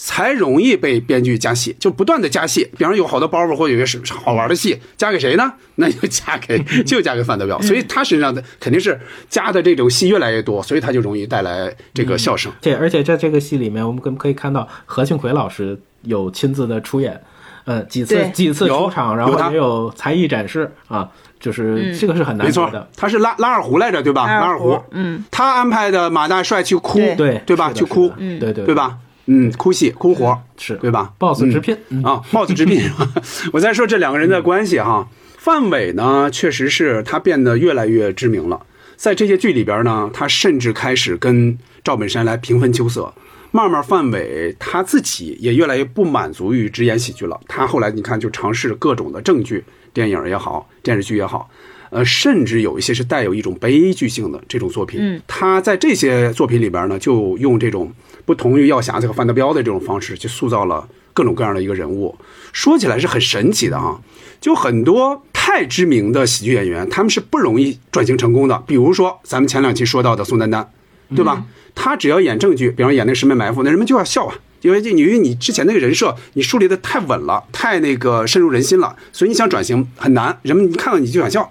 [0.00, 2.64] 才容易被编剧加戏，就不断的加戏。
[2.78, 5.52] 比方说有好多包袱或者有些是好玩的戏，加给谁呢？
[5.74, 12.50] 那就加给 就加给范德彪，所以他身上的肯定是加的这种戏越来越多，所以他就容易带来这个笑声。
[12.60, 17.20] 对而且在这个戏里面，我们可可以看到何庆魁老师有亲自的出演，
[17.64, 21.08] 呃，几次几次出有场，然后也有才艺展示啊，
[21.40, 24.26] 就是这个是很难没错得的。，他是拉拉二胡来着，对吧？
[24.28, 27.72] 拉二胡二胡，嗯，他安排的马大帅去哭，对对对吧？
[27.72, 28.96] 去哭，嗯对对对吧？
[29.30, 32.82] 嗯，哭戏哭活是对吧？boss 直聘，嗯啊，帽子直聘。
[33.52, 35.06] 我再说这两个人的关系哈，
[35.36, 38.60] 范伟呢，确实是他变得越来越知名了，
[38.96, 43.12] 在这些剧里边呢，他甚至开始跟赵本山来平分秋色。
[43.50, 47.40] 慢慢，范伟他自己也越来越不满足于只演喜剧了。
[47.48, 49.64] 他后来你看，就尝试各种的正剧，
[49.94, 51.48] 电影也好，电视剧也好，
[51.88, 55.00] 呃，甚至有一些是带有一种悲剧性的这种作品。
[55.02, 57.90] 嗯，他在这些作品里边呢，就用这种
[58.28, 62.14] 不同于药匣子和范德彪的这种方式，去塑造了各种各样的一个人物。
[62.52, 63.98] 说起来是很神奇的啊，
[64.38, 68.62] 就很多太知名的喜剧演员，他们是不容易转型成功的。
[68.66, 70.70] 比如说咱们前两期说到的宋丹丹，
[71.16, 71.46] 对吧？
[71.74, 74.36] 他只要演正剧，比方演那个《十面埋伏》，那人们就要笑啊。
[74.60, 80.38] 因为这，因为你之前那个人设你树立的太稳了，太那个深入人心了，所以你想转型很难。
[80.42, 81.50] 人们一看到你就想笑，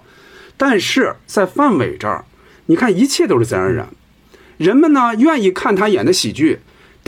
[0.56, 2.24] 但是在范伟这儿，
[2.66, 3.88] 你看一切都是自然而然，
[4.58, 6.60] 人们呢愿意看他演的喜剧，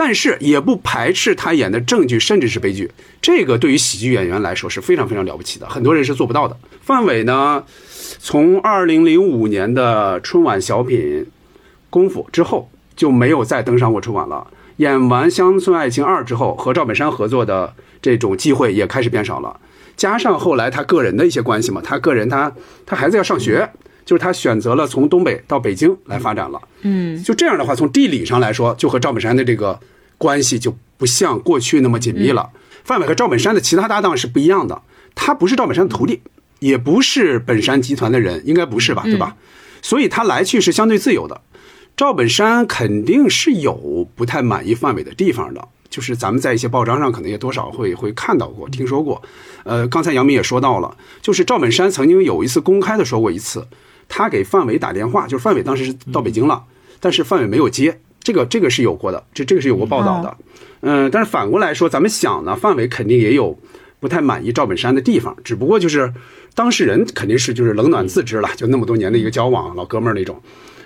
[0.03, 2.90] 但是也不排斥他演的正剧，甚至是悲剧。
[3.20, 6.57] 这个对于喜剧演员来说是非常非常了不起的，很多人是做不到的。
[6.80, 7.62] 范伟呢，
[8.18, 10.98] 从二零零五年的春晚小品
[11.90, 14.46] 《功夫》之后就没有再登上过春晚了。
[14.78, 19.61] 演完《乡村爱情二》之后，和赵本山合作的这种机会也开始变少了。
[19.98, 22.51] 加上后来他个人的一些关系嘛，他个人他
[22.86, 23.68] 他孩子要上学，
[24.07, 26.59] 就是他选择了从东北到北京来发展了。
[26.80, 29.78] 嗯，就这样的话，从地理上来说，就和赵本山的这个
[30.20, 32.50] 关系就不像过去那么紧密了。
[32.84, 34.82] 范伟和赵本山的其他搭档是不一样的，
[35.14, 36.20] 他不是赵本山的徒弟，
[36.58, 39.02] 也不是本山集团的人，应该不是吧？
[39.04, 39.34] 对吧？
[39.80, 41.40] 所以他来去是相对自由的。
[41.96, 49.22] 赵本山肯定是有不太满意范伟的地方的，就是咱们在一些报章上可能也多少会会看到过、听说过。
[49.64, 53.66] 呃，刚才杨明也说到了，就是赵本山曾经有一次公开的说过一次，
[54.08, 56.64] 他给范伟打电话，就是范伟当时是到北京了，
[57.00, 60.36] 但是范伟没有接，这个这个是有过的，这这个是有过报道的。
[60.82, 63.58] 嗯、但是反过来说，咱们想呢，范伟肯定也有
[63.98, 66.12] 不太满意赵本山的地方，只不过就是
[66.54, 70.40] 当事人肯定是就是冷暖自知了，就那么多年的一个交往，老哥们儿那种。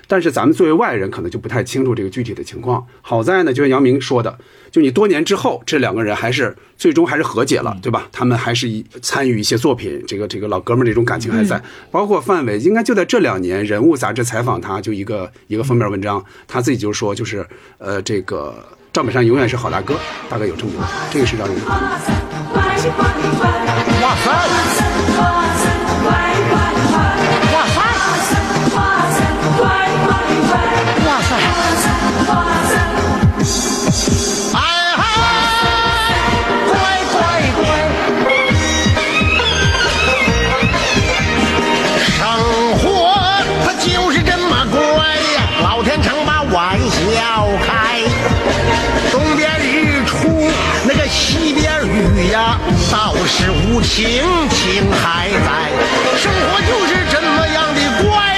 [0.07, 2.87] 但是咱们作为外人，可能就不太清楚这个具体的情况。
[3.03, 4.39] 好在呢，就像杨明说的，
[4.71, 8.09] 就你多年之后，这两个人还是最终还是和解了，对吧？
[8.13, 11.63] 他们还是一参与一些作品，这个这个老哥们儿这种感情还在。
[11.91, 17.47] 包括范伟，应该就在这两年，《人物》杂志采访他，就一个一个封面文章，他自己就说，就是
[17.79, 18.55] 呃，这个
[18.93, 19.95] 赵本山永远是好大哥，
[20.29, 22.13] 大概有这么多，这个是让人哇塞！
[52.35, 55.71] 倒是无情，情还在。
[56.19, 58.34] 生活就是这么样的怪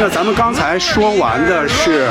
[0.00, 2.08] 那咱们刚才说完的是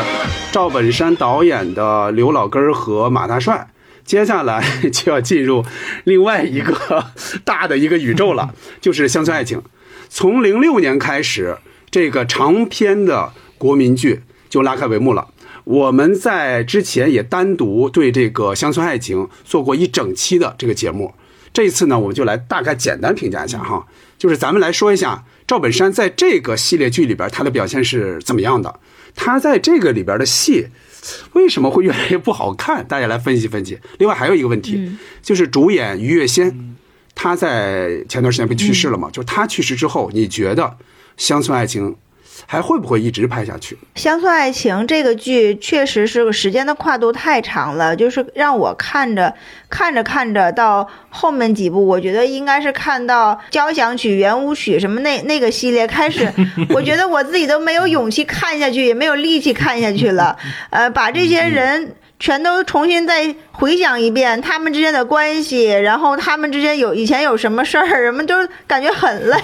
[0.51, 3.69] 赵本山导演的刘老根儿和马大帅，
[4.03, 4.61] 接下来
[4.91, 5.63] 就要进入
[6.03, 7.05] 另外一个
[7.45, 9.61] 大的一个宇宙了，就是乡村爱情。
[10.09, 11.59] 从零六年开始，
[11.89, 15.29] 这个长篇的国民剧就拉开帷幕了。
[15.63, 21.13] 我们在之前也单独对这个乡村爱情做过一整期的这个节目。
[21.53, 28.79] 这次呢，我们就来大概简单评价一下哈，就是咱们来说一下赵本山在这个系列剧里边他的表现是怎么样的，
[29.15, 30.67] 他在这个里边的戏
[31.31, 32.85] 为什么会越来越不好看？
[32.85, 33.79] 大家来分析分析。
[33.97, 34.91] 另外还有一个问题，
[35.21, 36.75] 就是主演于月仙，
[37.15, 39.09] 他在前段时间不去世了嘛？
[39.09, 40.77] 就是他去世之后，你觉得
[41.15, 41.95] 乡村爱情
[42.45, 43.75] 还会不会一直拍下去？
[43.95, 49.33] 《乡村爱情》这个剧确实是个时间的跨度太长了，就是让我看着
[49.69, 56.31] 看着看着到后面几部，我觉得应该是看到交响曲、圆舞曲什么那那个系列开始，
[56.69, 60.37] 我觉得我自己都没有勇气看下去，也没有力气看下去了。
[60.69, 61.95] 呃，把这些人。
[62.19, 68.33] 全都重新再回想一遍他们之间的关系，然后他们之间有以前有什么事儿，人们都
[68.65, 69.37] 感觉很累。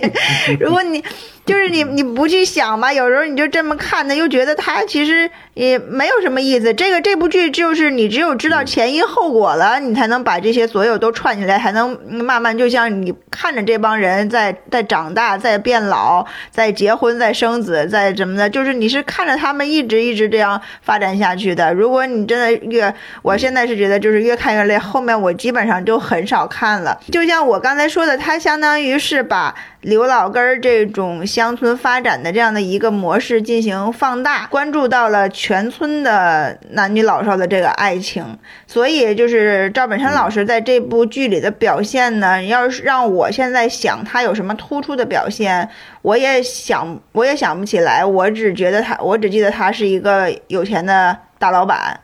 [0.60, 1.02] 如果你
[1.48, 6.72] 就是你你不去想吧，有时候你就这么看他，又觉得他其实也没有什么意思。
[6.72, 21.74] 这个这部剧就是你只有知道前因后果了，你才能把这些所有都串起来，才能慢慢就像你看着这帮人在在长大、在变老、在结婚、在生子、在什么的，就是你是看着他们一直一直这样发展下去的。
[21.74, 27.00] 如果你真的越，我现在是觉得就是越看越累，后面我基本上就很少看了。
[27.10, 38.38] 就像我刚才说的，它相当于是把刘老根儿这种乡村发展的这样的一个模式进行放大，关注到了全全村的男女老少的这个爱情。
[38.66, 45.66] 所以就是赵本山老师在这部剧里的表现呢，要是让我现在想他有什么突出的表现，
[46.02, 48.04] 我也想我也想不起来。
[48.04, 51.98] 我只觉得他，我只记得他是一个有钱的大老板。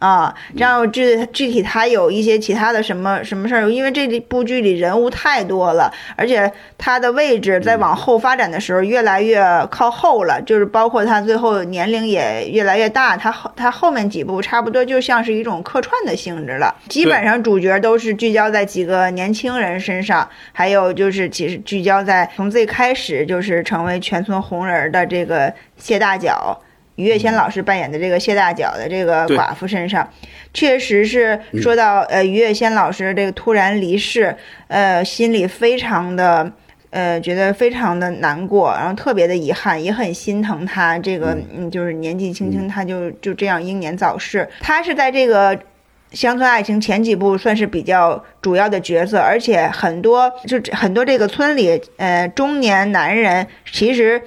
[0.00, 26.58] 啊，然后具具体他有一些其他的什么什么事儿，因为这部剧里人物太多了，而且他的位置在往后发展的时候越来越靠后了，就是包括他最后年龄也越来越大，他后他后面几部差不多就像是一种客串的性质了，基本上主角都是聚焦在几个年轻人身上，还有就是其实聚焦在从最开始就是成为全村红人的这个谢大脚。
[27.00, 30.06] 于月仙老师扮演的这个谢大脚的这个寡妇身上，
[30.52, 34.36] 确实是说到呃于月仙老师这个突然离世，
[34.68, 36.52] 呃心里非常的
[36.90, 44.46] 呃觉得非常的难过，然后特别的遗憾，也很心疼他这个嗯就是年纪轻轻他就就这样英年早逝。
[44.60, 45.58] 他是在这个
[46.12, 54.20] 乡村爱情前几部算是比较主要的角色，而且很多就很多这个村里呃中年男人其实。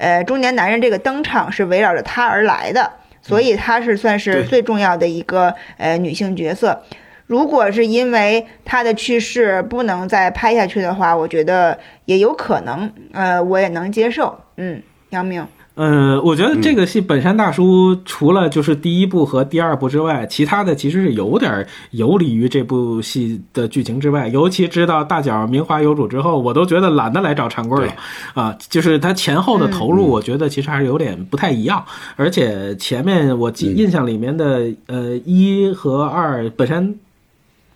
[0.00, 2.90] 呃，中年男人这个登场是围绕着他而来的，
[3.20, 6.82] 所以他是算是最重要的一个呃女性角色。
[7.26, 14.40] 如果是因为他的去世不能再拍下去的话，我觉得也有可能，呃，我也能接受。
[14.56, 15.46] 嗯，杨明。
[15.80, 24.28] 呃，我觉得这个戏本山大叔除了就是第一部和第二部之外，其他的其实是有点游离于这部戏的剧情之外。
[24.28, 27.94] 尤其知道大脚名花有主之后，我都觉得懒得来找长棍了
[28.34, 28.54] 啊！
[28.68, 31.82] 就是他前后的投入，我觉得其实还是有点不太一样。
[32.16, 36.94] 而且前面我记印象里面的呃一和二本山。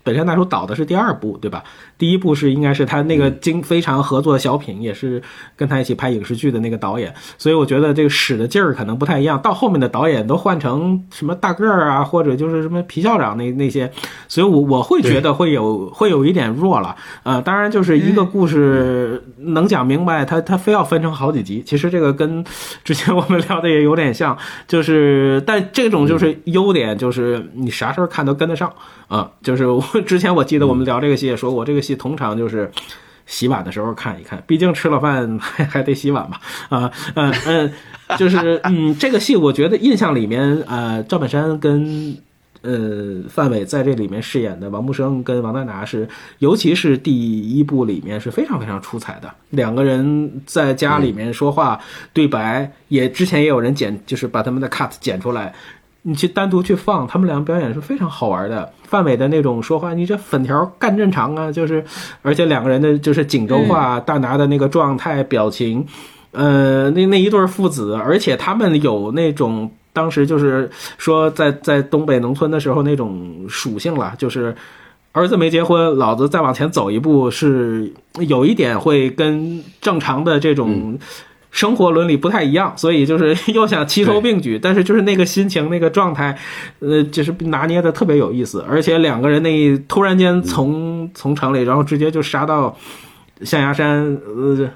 [0.03, 1.63] 本山大叔导的是第二部，对吧？
[1.97, 5.21] 第一部是应该是他那个经非常合作的小品，也是
[5.55, 9.41] 跟他一起拍影视剧的那个导演，所以我觉得这个使的劲儿可能不太一样。
[9.41, 13.91] 到后面的导演都换成什么大个儿啊，或者就是什么皮校长那那些，
[14.27, 16.95] 所以我我会觉得会有会有一点弱了。
[17.23, 22.43] 呃，当然就是一个故事能讲明白，他他非要分成好几集，其实这个跟
[22.83, 24.37] 之前我们聊的也有点像，
[24.67, 28.71] 就是但这种就是优点就是你啥时候看都跟得上。
[29.07, 32.71] 啊，就是我之前我记得我们聊这个戏也说过，这个戏通常就是
[33.25, 36.37] 洗碗的时候看一看，毕竟吃了饭还还得洗碗嘛。
[36.69, 37.73] 啊，嗯嗯，
[38.17, 42.15] 就是嗯，这个戏我觉得印象里面，呃，赵本山跟
[42.61, 46.07] 呃范伟在这里面饰演的王木生跟王大拿是，
[46.39, 47.13] 尤其是第
[47.55, 51.79] 一部里面是非常非常出彩的，两个人在家里面说话
[52.13, 55.53] 对白，也之前也有人剪，就是把他们的 cut 剪出来。
[56.07, 58.71] 你去单独去放，他们两个表演是非常好玩的。
[58.83, 61.83] 范伟的那种说话，你这粉条干正常啊，就是，
[62.21, 65.83] 而且两个人的就是锦州话，大拿的那个状态、表情，
[66.29, 74.55] 呃，那那一对父子，而且他们有那种当时就是说在在东北农村的时候那种属性了，就是
[75.11, 80.99] 儿子没结婚，老子再往前走一步，是有一点会跟正常的这种。
[81.55, 86.37] 生活伦理不太一样，所以就是 又想齐头并举，但是就是那个心情、那个状态，
[86.79, 88.61] 呃，就是拿捏的特别有意思。
[88.67, 92.75] 而且两个人那突然间从从城里，然后直接就杀到
[93.43, 94.69] 象牙山，呃，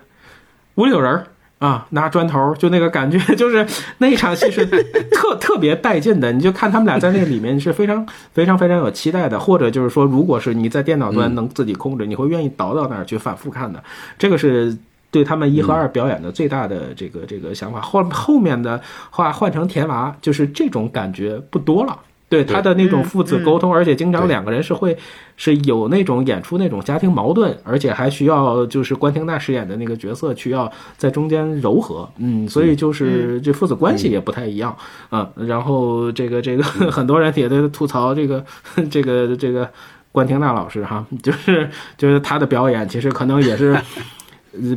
[0.75, 1.21] 屋里有人
[1.57, 3.67] 啊，拿砖头，就那个感觉，就是
[3.97, 4.65] 那一场戏是
[5.11, 6.31] 特特别带劲的。
[6.31, 13.83] 你就看他们俩在那个里面是非常 非常非常有期待的，或者就是说，如果是你在电脑端能自己控制，你会愿意倒到那儿去反复看的。
[14.17, 14.77] 这个是。
[15.11, 18.79] 对他们一和二表演的最大的这个这个想法，后后面的
[19.09, 21.97] 话换成田娃，就是这种感觉不多了。
[22.29, 24.95] 对他的那种父子沟通，而且经常两个人是会
[25.35, 32.07] 是有那种演出那种家庭矛盾，而且还需要就是关婷娜饰演的那个角色需要在中间柔和。
[32.17, 34.77] 嗯，所以就是这父子关系也不太一样
[35.09, 35.27] 啊。
[35.35, 38.45] 然后这个这个 很多人也在吐槽这个
[38.91, 39.67] 这个这个
[40.11, 43.75] 关婷娜老师哈，就是就是他的表演其实可能也是。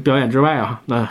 [0.05, 1.09] 表演之外啊，那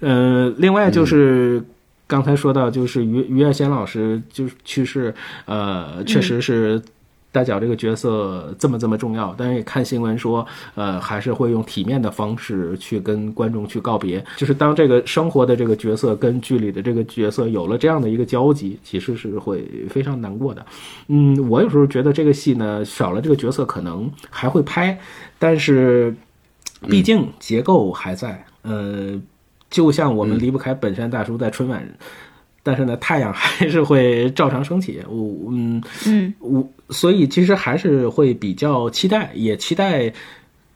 [0.00, 1.62] 呃，另外就是
[2.06, 5.14] 刚才说到，就是于于月仙老师就去世，
[5.46, 6.82] 呃，确实是
[7.30, 9.34] 大脚这个角色这么这么重要。
[9.38, 14.24] 但是也看新闻说，呃，还是会用体面的方式去跟观众去告别。
[14.36, 20.66] 就是当这个生活的这个角色跟剧里的这个角色有了这样的一个交集，其实是会非常难过的。
[21.08, 24.98] 嗯，我有时候觉得这个戏呢，少了这个角色可能还会拍，
[25.38, 26.14] 但是。
[26.88, 29.20] 毕竟结构还在，呃，
[29.70, 31.86] 就像我们离不开本山大叔在春晚，
[32.62, 35.02] 但是呢，太阳还是会照常升起。
[35.08, 40.12] 我，嗯嗯，我所以其实还是会比较期待，也期待，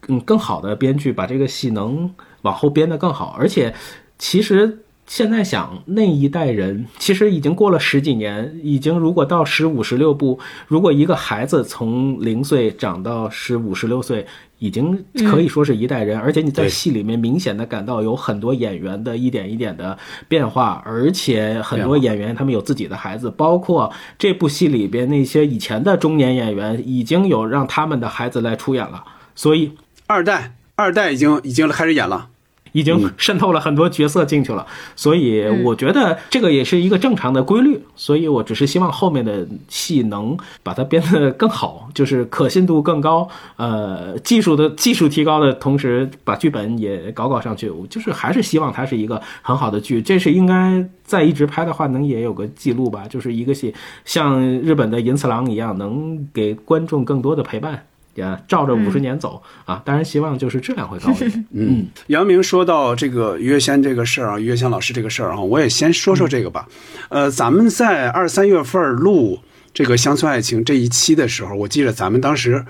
[0.09, 2.11] 嗯，更好的编剧把这个戏能
[2.43, 3.37] 往后编得更好。
[3.39, 3.75] 而且，
[4.19, 14.27] 其实现在想那一代人，其实已经过了十几年，已经如果到十五十六部，如果一个孩子从零岁长到十五十六岁。
[14.59, 19.97] 已经可以说是一代人，而且你在戏里面明显的感到有很多演员的一点一点的
[20.27, 29.05] 变化，而且很多演员他们有自己的孩子，包括这部戏里边那些以前的中年演员，已经有让他们的孩子来出演了，
[29.35, 29.73] 所以
[30.07, 32.29] 二代二代已经已经开始演了。
[32.73, 34.67] 已经渗透了很多角色进去了，
[34.97, 37.81] 所以我觉得这个也是一个正常的规律。
[37.97, 47.69] 所以我只是希望后面的戏能把它编得更好，就是可信度更高，呃，技术的技术提高的同时，把剧本也搞搞上去。
[47.71, 50.01] 我就是还是希望它是一个很好的剧。
[50.01, 53.07] 这是应该再一直拍的话，能也有个记录吧？
[53.09, 57.85] 就是一个戏像日本的银次郎一样，能给观众更多的陪伴。
[58.19, 59.81] 也照着五十年走啊！
[59.85, 61.45] 当然希望就是质量会高一点。
[61.53, 66.67] 嗯，杨明说到这个于月仙这个事儿啊，于月仙老师这个事儿啊，我也先说说这个吧。
[67.11, 69.39] 呃，咱们在二三月份录
[69.73, 72.65] 这个《乡村爱情》这一期的时候，我记得咱们当时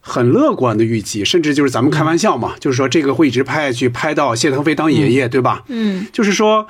[0.00, 5.64] 很乐观的预计，甚至就是咱们开玩笑嘛，就是说这个会一直拍下去，拍到谢腾飞当爷爷，对吧？
[5.66, 6.66] 嗯，就是说。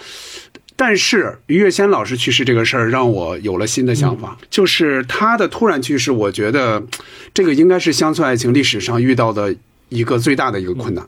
[0.79, 6.85] 但是于月仙老师去世这个事儿让我有了新的想法，就是他的突然去世，我觉得
[7.33, 9.57] 这个应该是乡村爱情历史上遇到的
[9.89, 11.07] 一个最大的一个困难。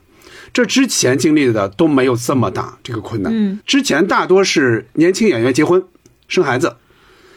[0.54, 3.30] 这之前经历的都没有这么大这个困难。
[3.30, 5.84] 嗯，之前大多是年轻演员结婚
[6.28, 6.76] 生孩子，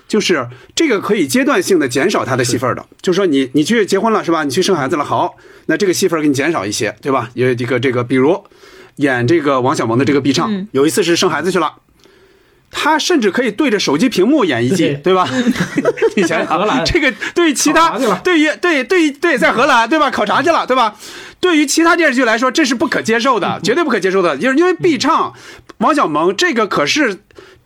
[0.08, 2.88] 就是这个可以阶段性的减少他的戏份的。
[3.02, 4.46] 就是说你你去结婚了是吧？
[4.46, 7.30] 你去生孩子了，好，那这个戏份给你减少一些，对吧？
[7.34, 8.42] 有这个这个，比如
[8.96, 11.74] 演这个王小蒙的这个必唱，有一次是生孩子去了。
[12.72, 15.28] 他甚至可以对着手机屏幕演一季，对吧？
[16.16, 20.10] 你想想，这个对于其他对于对对对在荷兰对吧？
[20.10, 20.96] 考察去了对吧？
[21.40, 25.34] 对于其他电视剧来说，这是不可接受的，绝对不可接受的，就是因为必唱
[25.80, 27.20] 王小蒙这个可是。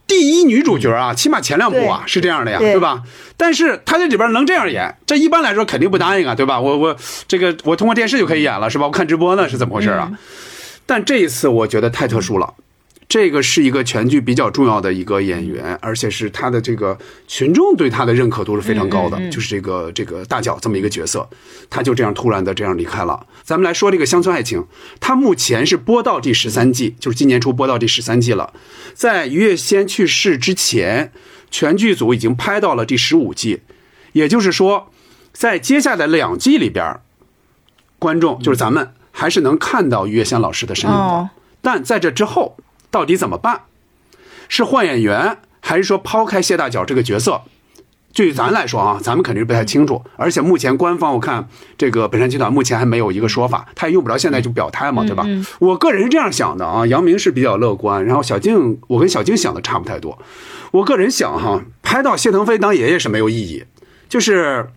[0.08, 3.02] 第一女主角啊，起码前两部啊是这样的呀，对对吧？
[3.38, 6.62] 但是她这里边能这样演，这一般来说肯定不答应啊，对吧？
[6.62, 6.96] 我我
[7.28, 8.86] 这个我通过电视就可以演了，是吧？
[8.86, 10.12] 我看直播呢是怎么回事啊？
[10.86, 12.54] 但这一次我觉得太特殊了，
[13.08, 16.98] 这个是一个全剧比较重要的一个演员，而且是他的这个
[17.28, 21.30] 群众对他的认可度是非常高的，就是这个这个大脚这么一个角色，
[21.70, 23.26] 他就这样突然的这样离开了。
[23.44, 24.66] 咱们来说这个乡村爱情，
[25.00, 28.52] 它目前是播到第十三季，就是今年初播到第十三季了。
[28.96, 31.12] 在于月仙去世之前，
[31.52, 33.62] 全剧组已经拍到了第十五季，
[34.14, 34.92] 也就是说，
[35.32, 37.00] 在接下来两季里边，
[38.00, 41.02] 观众就是咱们还是能看到于月仙老师的身影的。
[41.02, 41.30] 哦
[41.62, 42.58] 但在这之后，
[42.96, 43.64] 到底怎么办？
[44.48, 47.42] 是换演员，还是说抛开谢大脚这个角色？
[48.14, 50.02] 对于咱来说啊，咱们肯定是不太清楚。
[50.16, 55.26] 而且目前官方我看这个本山集团目前还没有一个说法，他也用不着现在就表态嘛，对吧？
[55.60, 60.18] 我个人是这样想的啊，杨明是比较乐观，然后小静，我跟小静想的差不太多。
[60.72, 63.66] 我个人想哈，拍到谢腾飞当爷爷是没有意义，
[64.08, 64.70] 就是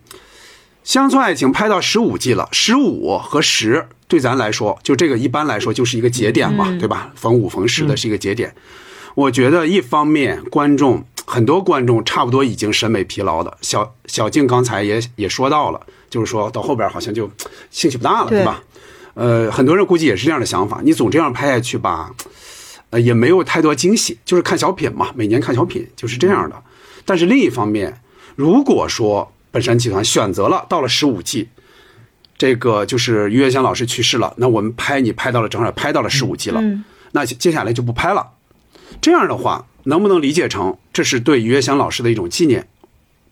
[0.83, 7.13] 乡村爱情拍到十五季了，十五和十对咱来说，就这个一般来说就是一个节点嘛，对吧？
[7.15, 8.53] 逢五逢十的是一个节点。
[9.15, 17.31] 我觉得一方面观众很多观众差不多已经审美疲劳的，小小静刚才也也说到了，就是说到后边好像就
[17.71, 18.63] 兴趣不大了，对对吧？
[19.15, 22.15] 呃，很多人估计也是这样的想法，你总这样拍下去吧，
[22.91, 26.57] 呃，也没有太多惊喜，就是看小品嘛，每年看小品就是这样的。
[27.05, 28.01] 但是另一方面，
[28.37, 31.49] 如果说本山集团选择了到了十五季，
[32.39, 36.63] 这个就是于月香老师去世了，那我们拍你拍到了正好拍到了十五集了，
[37.13, 38.29] 那接下来就不拍了。
[39.01, 42.67] 这样的话，能不能理解成这是对于月香老师的一种纪念？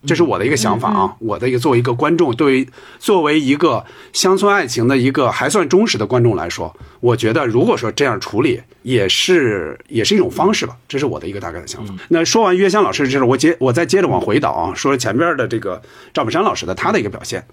[0.06, 2.68] 这是我的一个想法啊，我的一个作为一个观众，对于
[3.00, 11.92] 作为一个乡村爱情的一个还算忠实的观众来说，我觉得如果说这样处理，也是也是一种方式吧，这是我的一个大概的想法。
[12.08, 15.82] 那说完月香老师的事，我接我再接着往回倒啊，说前边的这个
[16.14, 17.44] 赵本山老师的他的一个表现，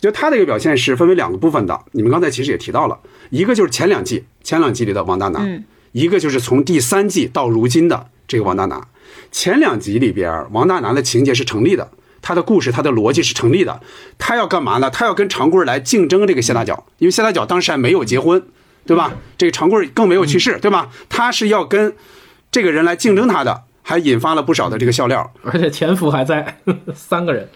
[0.00, 1.78] 就他的一个表现是分为两个部分的。
[1.92, 2.98] 你们刚才其实也提到了，
[3.28, 5.46] 一个就是前两季前两季里的王大拿，
[5.92, 8.88] 一个就是从第三季到如今的这个王大拿。
[9.30, 11.90] 前两集里边，王大拿的情节是成立的，
[12.22, 13.80] 他的故事、他的逻辑是成立的。
[14.18, 14.88] 他要干嘛呢？
[14.88, 18.42] 他要跟长贵儿来竞争这个谢大脚，因为谢大脚当时还没有结婚，
[18.86, 19.14] 对吧？
[19.36, 20.90] 这个长贵儿更没有去世，对吧？
[21.08, 21.94] 他是要跟
[22.50, 25.32] 这个人来竞争他的，还引发了不少的这个笑料。
[25.42, 26.58] 而且前夫还在，
[26.94, 27.48] 三个人。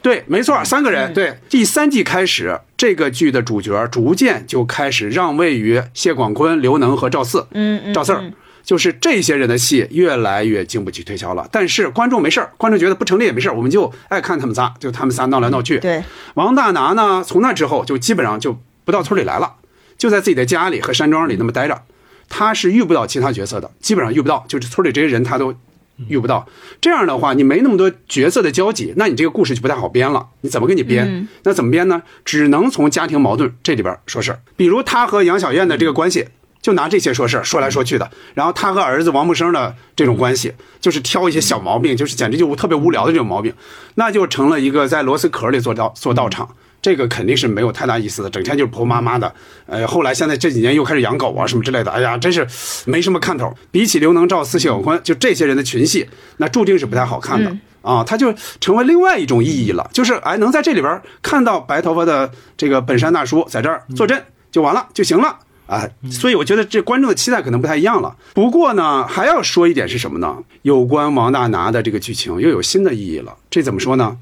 [0.00, 1.12] 对，没错，三个人。
[1.12, 7.46] 对，第三季开始，这个剧的主角逐渐就开始让位于谢广坤、刘能和赵四。
[7.52, 11.48] 嗯嗯赵四儿，就是这些人的戏越来越经不起推敲了。
[11.50, 15.78] 但是观众没事儿观众觉得不成立也没事儿我们就爱看他们仨，就他们仨闹来闹去。
[15.78, 16.04] 对，
[16.34, 19.56] 王大拿呢，从那之后就基本上就不到村里来了，
[19.96, 21.82] 就在自己的家里和山庄里那么待着。
[22.30, 25.54] 他是遇不到其他角色的，基本上遇不到，就是村里这些人他都
[26.06, 26.46] 遇不到。
[26.80, 30.28] 这样的话，你没那么多角色的交集，那你这个故事就不太好编了。
[30.42, 31.26] 你怎么给你编？
[31.42, 32.02] 那怎么编呢？
[32.24, 36.28] 只能从家庭矛盾这里边说事儿，比如他和杨小燕的这个关系。
[36.60, 43.54] 就拿这些说事儿，说来说去的，然后他和儿子王木生的这种关系，就是挑一些小毛病，就是简直就特别无聊的这种毛病，
[43.94, 49.32] 那就成了一个在螺丝壳里做道做道场，这个肯定是没有太大意思的，整天就是婆妈妈的。
[49.66, 52.46] 呃，后来现在这几年又开始养狗啊什么之类的，哎呀，真是
[52.86, 53.52] 没什么看头。
[53.70, 57.56] 比起刘能、赵四、谢广坤，就这些人的群戏，那注定是不太好看的。
[57.82, 65.38] 啊，他就成为另外一种意义了，就是哎，能在这里边看到白头发的这个本山大叔在这儿坐镇就完了就行了。
[65.66, 68.16] 啊，所以我觉得这观众的期待可能不太一样了。
[68.34, 70.38] 不过呢，还要说一点是什么呢？
[70.62, 73.36] 有关王大拿的这个剧情又有新的意义了。
[73.50, 74.16] 这怎么说呢？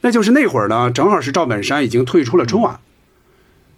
[0.00, 2.80] 那就是那会儿呢，正好是赵本山已经退出了春晚，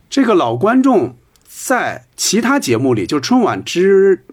[0.08, 1.16] 这个老观众
[1.48, 4.24] 在其他节目里，就春晚之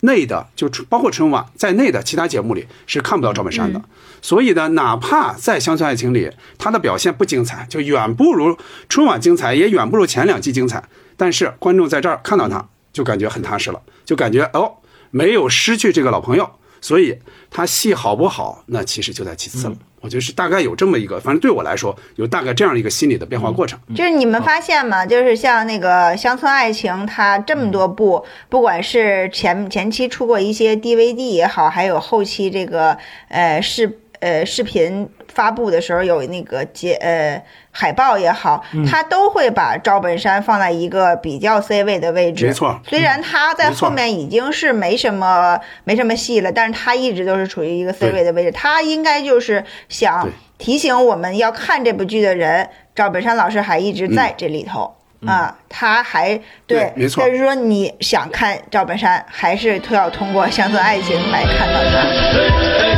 [0.00, 3.82] 内的，就包括春晚在内的其他节目里是看不到赵本山的。
[4.20, 8.56] 所以呢，哪怕在《乡村爱情》里，他的表现不精彩，就远不如
[8.88, 10.84] 春晚精彩，也远不如前两季精彩。
[11.16, 14.74] 但是观众在这儿看到他，就感觉很踏实了，就感觉哦，
[15.10, 16.50] 没有失去这个老朋友。
[16.80, 17.18] 所以
[17.50, 19.76] 他戏好不好，那其实就在其次了。
[20.06, 23.76] 我觉得是大概有这么一个，反正对我来说，有大概这样一个心理的变化过程。
[23.92, 25.04] 就是你们发现吗？
[25.04, 32.96] 就是像那个《乡村爱情》，它这么多部，不管是前前期出过一些 DVD 也好，还有后期这个
[33.26, 42.46] 呃是呃视频发布的时候有那个节呃海报也好，嗯他都会把赵本山放在一个比较 C 位的位置。
[42.46, 48.52] 没错虽然他在后面已经是没什么没什么戏了，但是他一直都是处于一个 C 位的位置。
[48.52, 50.28] 他应该就是想
[50.58, 54.94] 提醒我们要看这部剧的人，赵本山老师还一直在这里头。
[55.26, 62.95] 啊，他还对没错就是说你想看赵本山，还是都要通过《乡村爱情》来看到他。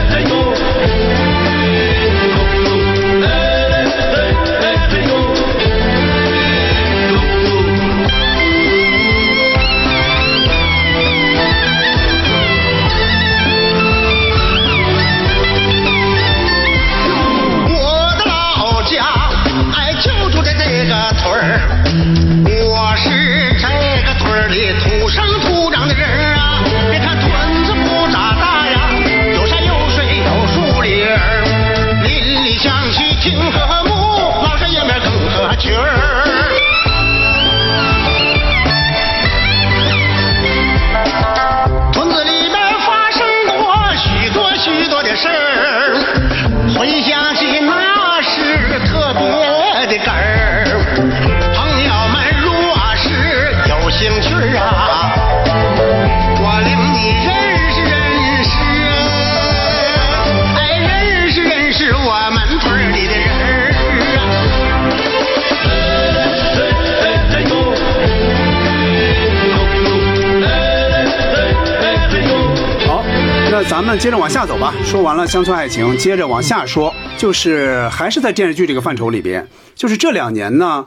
[73.68, 74.74] 咱们接着往下走吧。
[74.82, 80.86] 说完了乡村爱情，接着往下说，就是还是在电视剧这个范畴里边，就是这两年呢，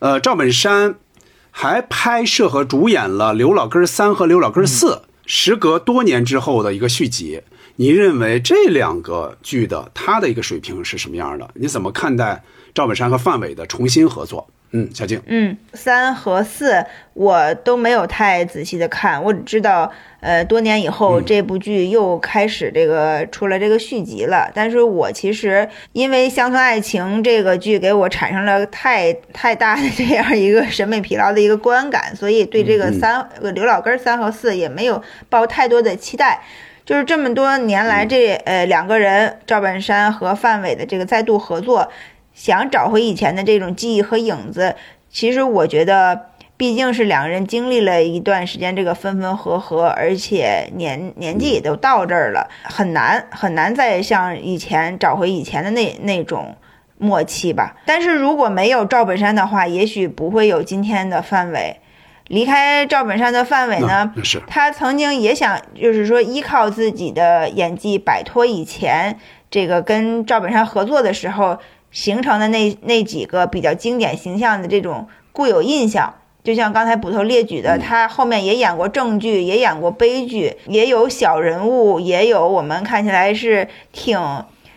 [0.00, 0.96] 呃，赵本山
[1.52, 4.86] 还拍摄和主演了《刘老根三》和《刘老根四》，
[5.24, 7.42] 时隔多年之后的一个续集。
[7.76, 11.48] 你认为这两个剧的它的一个水平是什么样的？
[11.54, 12.42] 你怎么看待
[12.74, 14.48] 赵本山和范伟的重新合作？
[14.76, 16.84] 嗯，小静，嗯，三和四
[17.14, 19.90] 我都没有太仔细的看，我只知道，
[20.20, 24.50] 呃，多年以后这部剧又开始这个出了这个续集了。
[24.54, 36.42] 但是我其实因为《乡村爱情》这个剧给我产生了太太大的这样一个审美疲劳的一个观感，所以对这个三呃刘老根三和四也没有抱太多的期待。
[36.84, 41.90] 就是这么多年来这，呃两个人赵本山和范伟的这个再度合作，
[42.36, 44.76] 想找回以前的这种记忆和影子，
[45.10, 46.26] 其实我觉得，
[46.58, 56.54] 毕竟是两个人经历了一段时间这个分分合合，而且年年纪也都到这儿了，很难很难再像以前找回以前的那那种
[56.98, 57.74] 默契吧。
[57.86, 61.76] 但是如果没有赵本山的话，也许不会有今天的范伟。
[62.28, 64.12] 离开赵本山的范伟呢，
[64.48, 69.16] 他曾经也想，就是说依靠自己的演技摆脱以前
[69.48, 71.56] 这个跟赵本山合作的时候
[71.96, 76.12] 形成的那那几个比较经典形象的这种固有印象。
[76.44, 84.20] 就像刚才捕头列举的，他后面也演过正剧，也演过悲剧，也有小人物，也有我们看起来是挺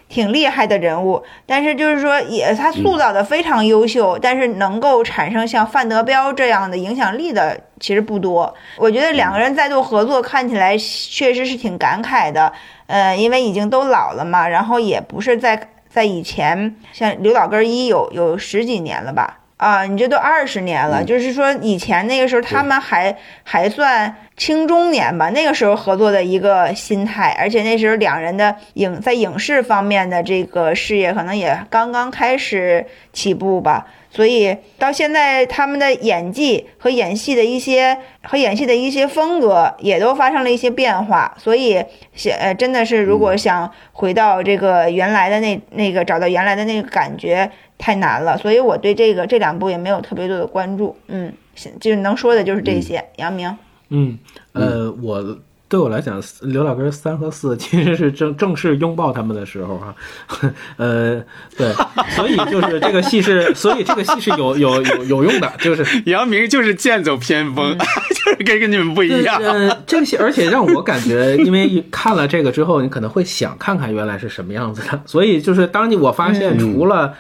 [0.08, 8.52] 挺厉害的人物，但是就是说也他塑造的非常优秀，但是能够产生像范德彪这样的影响力的其实不多。
[8.78, 12.52] 我觉得两个人再度合作看起来确实是挺感慨的，
[12.88, 19.40] 呃，因为已经都老了嘛，然后也不是在在以前像刘老根一有有十几年了吧。
[19.60, 23.14] 啊，你这都二十年了，就是说以前那个时候他们还
[23.44, 41.84] 还算青中年吧，那个时候合作的一个心态，而且那时候两人的影在影视方面的这个事业可能也刚刚开始起步吧，所以到现在他们的演技和演戏的一些和演戏的一些风格也都发生了一些变化，所以
[42.14, 47.52] 想呃真的是如果想回到这个原来的那那个找到原来的那个感觉。
[47.80, 50.96] 太难了，所以我对这个这两部也没有特别多的关注。
[51.08, 51.34] 嗯，
[51.80, 53.04] 就是能说的就是这些。
[53.16, 53.58] 杨明，
[53.90, 54.20] 嗯，
[54.52, 55.40] 呃，我
[55.70, 59.96] 对我来讲，刘老根三和四其实是正正式拥抱他们的时候啊、
[60.78, 61.24] 呃，
[61.56, 61.72] 对，
[62.16, 69.42] 所以就是这个戏是，所以这个戏是有有有有用的，就是 杨明就是剑走偏锋， 就是跟跟你们不一样。
[69.42, 77.14] 呃，这个戏，而且让我感觉，因为看了这个之后，你可能会想看看原来是什么样子的，所以就是当你我发现嗯除了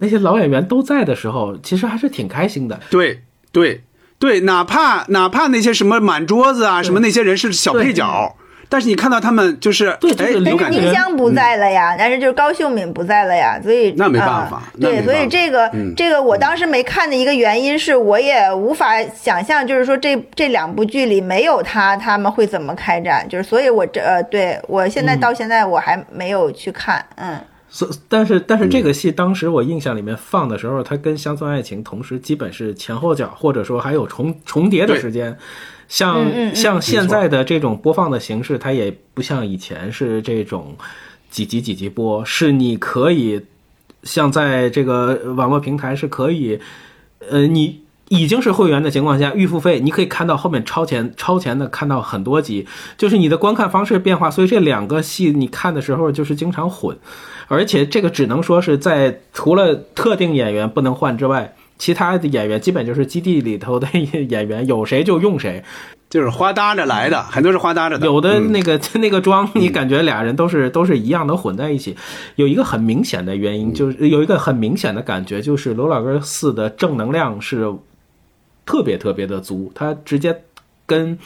[0.00, 2.80] 那些老演员都在的时候，其实还是挺开心的。
[2.90, 3.22] 对
[3.52, 3.82] 对
[4.18, 8.36] 对，哪怕哪怕那些什么满桌子啊，什么那些人是小配角，
[8.68, 10.92] 但是你看到他们就是但是宁。
[10.92, 14.62] 香不在了呀，但是就是高秀敏不在了呀，所以那没办啊法。
[14.80, 15.92] 对，所以这个、嗯。
[15.96, 23.26] 这个我当时没看的一个原因是，我也无法想象，就是说这这两部剧里没有他，他们会怎么开展？
[23.28, 27.38] 就是所以我这呃，对我现在到现在我还没有去看，嗯
[27.70, 28.82] 所但是但是这嗯。
[28.82, 35.38] 个戏当时我印象里面放的时候，它跟《乡村爱情》同时基本是前后脚，或者说还有重重叠的时间。
[35.88, 36.54] 像嗯嗯嗯。
[36.54, 40.74] 像现在的这种播放的形式，它也不像以前是这种
[41.30, 43.40] 几集几集播，是你可以
[44.02, 46.58] 像在这个网络平台是可以，
[47.30, 52.66] 呃，你已经是会员的情况下，预付费，你可以看到后面超前超前的看到很多集，
[52.98, 56.98] 就是你的观看方式变化，所以这两个戏你看的时候就是经常混，
[57.50, 61.52] 而且这个只能说是在除了特定演员不能换之外。
[61.80, 63.88] 其他的演员基本就是基地里头的
[64.28, 65.64] 演员，有谁就用谁。
[66.10, 68.04] 就是花搭着来的，很多是花搭着的。
[68.06, 71.96] 有的嗯那个、 那个妆，你感觉俩人都是都是一样的混在一起。
[72.36, 77.72] 有一个很明显的原因，就是有一个很明显的感觉，就是《罗老根四》的正能量是
[78.66, 80.38] 特别特别的足，他直接
[80.90, 81.16] 跟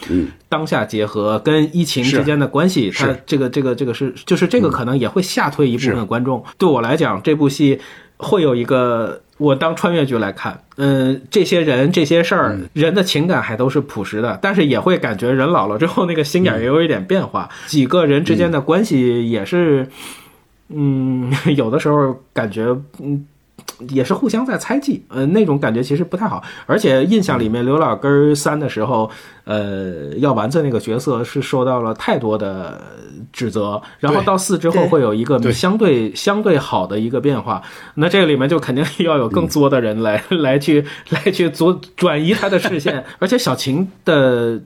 [0.51, 6.45] 当下结合，跟疫情之间的关系，它这个这个这个是就是这个可能也会吓退一部分观众。
[6.59, 7.81] 对我来讲，这部戏
[8.19, 9.23] 会有一个。
[9.37, 19.89] 我当穿越剧来看，嗯，这些人这些事儿，人的情感还都是朴实的，但是也会感觉人老了之后，那个心眼也有一点变化，几个人之间的关系也是，
[20.69, 22.63] 嗯， 有的时候感觉，
[23.03, 23.27] 嗯。
[23.89, 26.43] 也是互相在猜忌，呃，那种感觉其实不太好。
[26.67, 29.11] 而且印象里面，刘老根儿三的时候，
[29.45, 32.81] 呃，药丸子那个角色是受到了太多的
[33.33, 37.63] 指责，然后到四之后会有一个对相对相对好的一个变化。
[37.95, 44.61] 那这个里面就肯定要有更作的人来、来去来去左转移他的视线， 而且小琴的。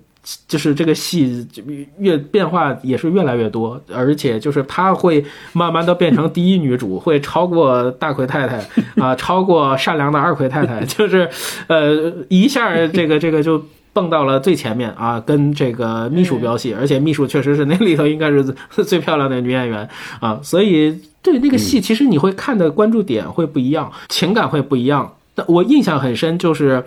[0.46, 1.62] 就是这个戏就
[1.98, 5.24] 越变化也是越来越多，而且就是她会
[5.54, 8.58] 慢慢的变成第一女主，会超过大奎太太
[9.02, 11.28] 啊、超过善良的二奎太太， 就是
[11.68, 13.64] 呃一下这个这个就
[13.94, 19.88] 蹦到了最前面啊，跟这个秘书飙戏，而且秘书确实是那里头应该是最最漂亮的女演员
[20.20, 25.14] 啊，所以对那个戏其实你会看的关注点会不一样，情感会不一样。
[25.34, 26.84] 但我印象很深就是。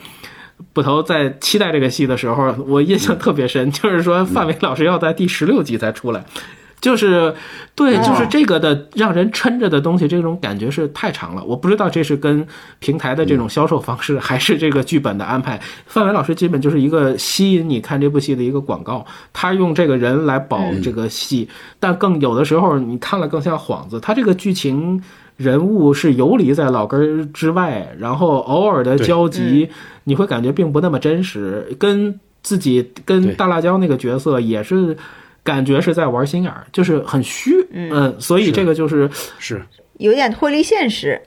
[0.74, 6.24] 捕头在期待这个戏的时候，我印象特别深， 就是说范伟老师要在第十六集才出来，
[6.80, 7.34] 就是
[7.76, 11.44] 对，就是这个的让人撑着的东西，这种感觉是太长了。
[11.44, 12.46] 我不知道这是跟
[12.80, 15.60] 平台的这种销售方式，还是这个剧本的安排。
[15.86, 21.48] 范伟老师基本就是一个吸引你看这部戏的一个广告，他用这个人来保这个戏，
[21.80, 24.00] 但更有的时候你看了更像幌子。
[24.00, 25.04] 他这个剧情。
[25.38, 29.70] 人物是游离在老根儿之外，然后偶尔的交集，
[30.04, 34.96] 你会感觉并不那么真实，跟自己跟大辣椒那个角色也是
[35.44, 39.10] 感觉是在玩心眼儿，就是很虚，嗯，所以这个就是
[39.40, 39.62] 是。
[39.98, 41.22] 有点脱离现实。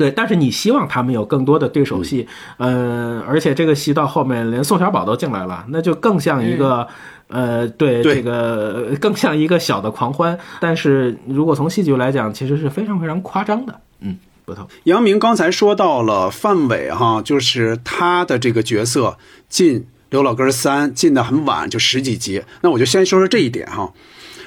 [0.00, 6.88] 对，但是你希望他们有更多的对手戏，呃，而且这个戏到后面连宋小宝都进来了，那就更像一个，
[7.28, 10.38] 呃，对对这个更像一个小的狂欢。
[10.58, 14.16] 但是如果从戏剧来讲，其实是非常非常夸张的，嗯，
[14.46, 14.66] 不同。
[14.84, 19.18] 杨明刚才说到了范伟哈，就是他的这个角色
[19.50, 22.42] 进刘老根三进的很晚，就十几集。
[22.62, 23.92] 那我就先说说这一点哈。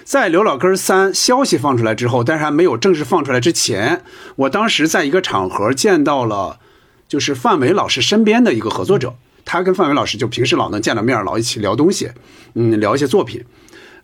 [0.04, 4.04] 在刘老根三消息放出来之后，但是还没有正式放出来之前，
[4.36, 6.60] 我当时在一个场合见到了，
[7.08, 9.16] 就是范伟老师身边的一个合作者，
[9.46, 12.12] 他跟范伟老师就平时老能见到面，老一起聊东西，
[12.56, 13.44] 嗯，聊一些作品。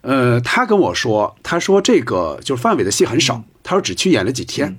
[0.02, 4.78] 呃，他跟我说，他说这个就是范伟的戏很少，他说只去演了几天，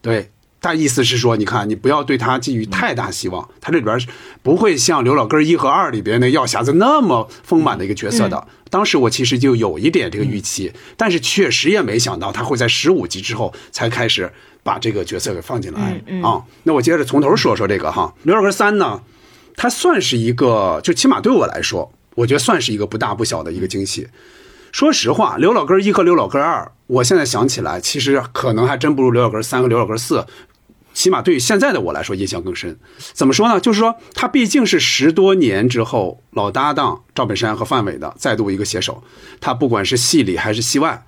[0.00, 0.30] 对。
[0.62, 4.00] 大意思是说，你看，你不要对他寄予太大希望，他这里边
[4.44, 8.46] 不会像刘老根一和二里边那药匣子那么丰满的一个角色的。
[8.70, 14.32] 当时我其实就有一点这个预期，但是确实也没想到他会在十五集之后才开始
[14.62, 16.40] 把这个角色给放进来啊。
[16.62, 19.02] 那我接着从头说说这个哈，刘老根三呢，
[19.56, 24.06] 他算是一个，就起码对我来说，我觉得算是一个不大不小的一个惊喜。
[24.70, 30.24] 说实话，刘老根一和刘老根二，我现在想起来，其实可能还真不如刘老根三和刘老根四。
[30.92, 32.78] 起码对于现在的我来说，印象更深。
[33.12, 33.60] 怎么说呢？
[33.60, 39.02] 就是说，他毕竟是十多年之后老搭档赵本山和范伟的再度一个携手，
[39.40, 41.04] 他不管是戏里还是戏外，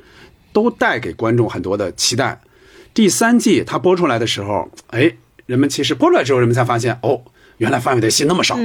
[0.53, 2.41] 都带给观众很多的期待。
[2.93, 5.17] 第三季他播出来的时候，哎，
[5.47, 7.23] 人们其实播出来之后，人们才发现，哦，
[7.59, 8.57] 原来范伟的戏那么少。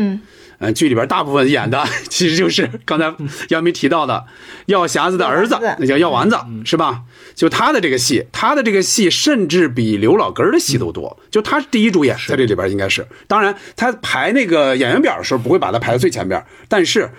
[0.59, 3.13] 呃，剧里边大部分演的 其实就是刚才
[3.47, 4.25] 杨明提到的
[4.65, 7.03] 药匣子的儿子那叫药丸子，是吧？
[7.33, 11.17] 就他的这个戏，他的这个戏甚至比刘老根儿的戏都多。
[11.31, 13.07] 就他是第一主演，在这里边应该是。
[13.27, 17.09] 当然，他排那个演员表的时候不会把他排在最前边，但是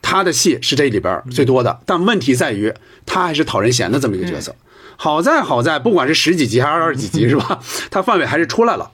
[0.00, 2.72] 他的戏是这里边最多的，但问题在于
[3.04, 4.54] 他还是讨人嫌的这么一个角色。
[4.96, 7.58] 好在好在，不管是十几集还是二十几集， 是吧？
[7.90, 8.92] 他范伟还是出来了。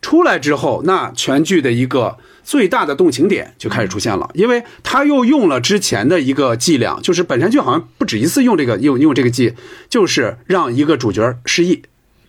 [0.00, 9.54] 出来之后，那全剧的一个最大的动情点就开始出现了，因为他又用了之前的一个伎俩，就是本身就好像不止一次用这个用用这个伎，
[9.88, 11.82] 就是让一个主角失忆。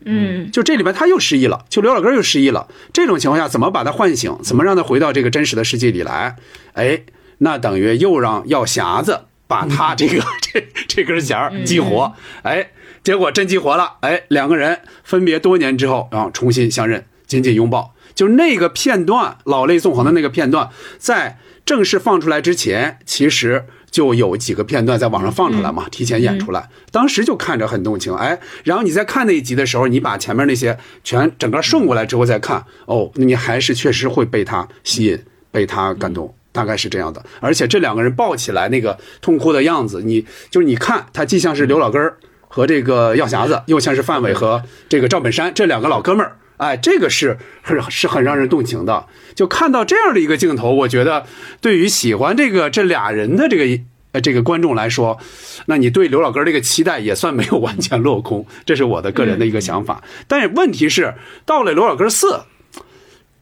[0.04, 2.68] 嗯，就这里边他又失忆了，就刘老根又失忆了。
[2.92, 4.36] 这种情况下，怎么把他唤醒？
[4.42, 6.36] 怎么让他回到这个真实的世界里来？
[6.74, 7.04] 哎，
[7.38, 12.14] 那等于又让药匣子把他这个 这这根弦儿激活。
[12.42, 12.72] 哎，
[13.04, 13.98] 结果真激活了。
[14.02, 17.94] 哎，两个人分别多年之后，然后重新相认，紧紧拥抱。
[18.16, 28.14] 就那个片段，老泪纵横的那个片段，在正式放出来之前，其实就有几个片段在网上放出来嘛，提前演出来，当时就看着很动情。
[28.16, 35.20] 哎，然后你在看那一集的时候，你把前面那些全整个顺过来之后再看，哦，那你还是确实会被他吸引，
[35.52, 36.34] 被他感动。
[36.54, 42.18] 大概是这样的，而且这两个人抱起来那个痛哭的样子，你就是你看，他既像是刘老根儿
[42.50, 46.36] 和这个药匣子，又像是范伟和这个赵本山这两个老哥们儿。
[46.62, 49.08] 哎，这个是是是很让人动情的。
[49.34, 51.26] 就看到这样的一个镜头，我觉得
[51.60, 55.18] 对于喜欢这个这俩人的这个呃这个观众来说，
[55.66, 58.46] 那你对刘老根儿这个期待也算没有完全落空。
[58.64, 60.04] 这是我的个人的一个想法。
[60.28, 61.16] 但是问题是，
[61.48, 62.42] 到了刘老根儿四，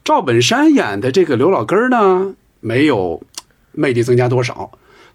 [0.05, 3.21] 赵本山演的这个刘老根儿呢，没有
[3.73, 4.71] 魅力增加多少。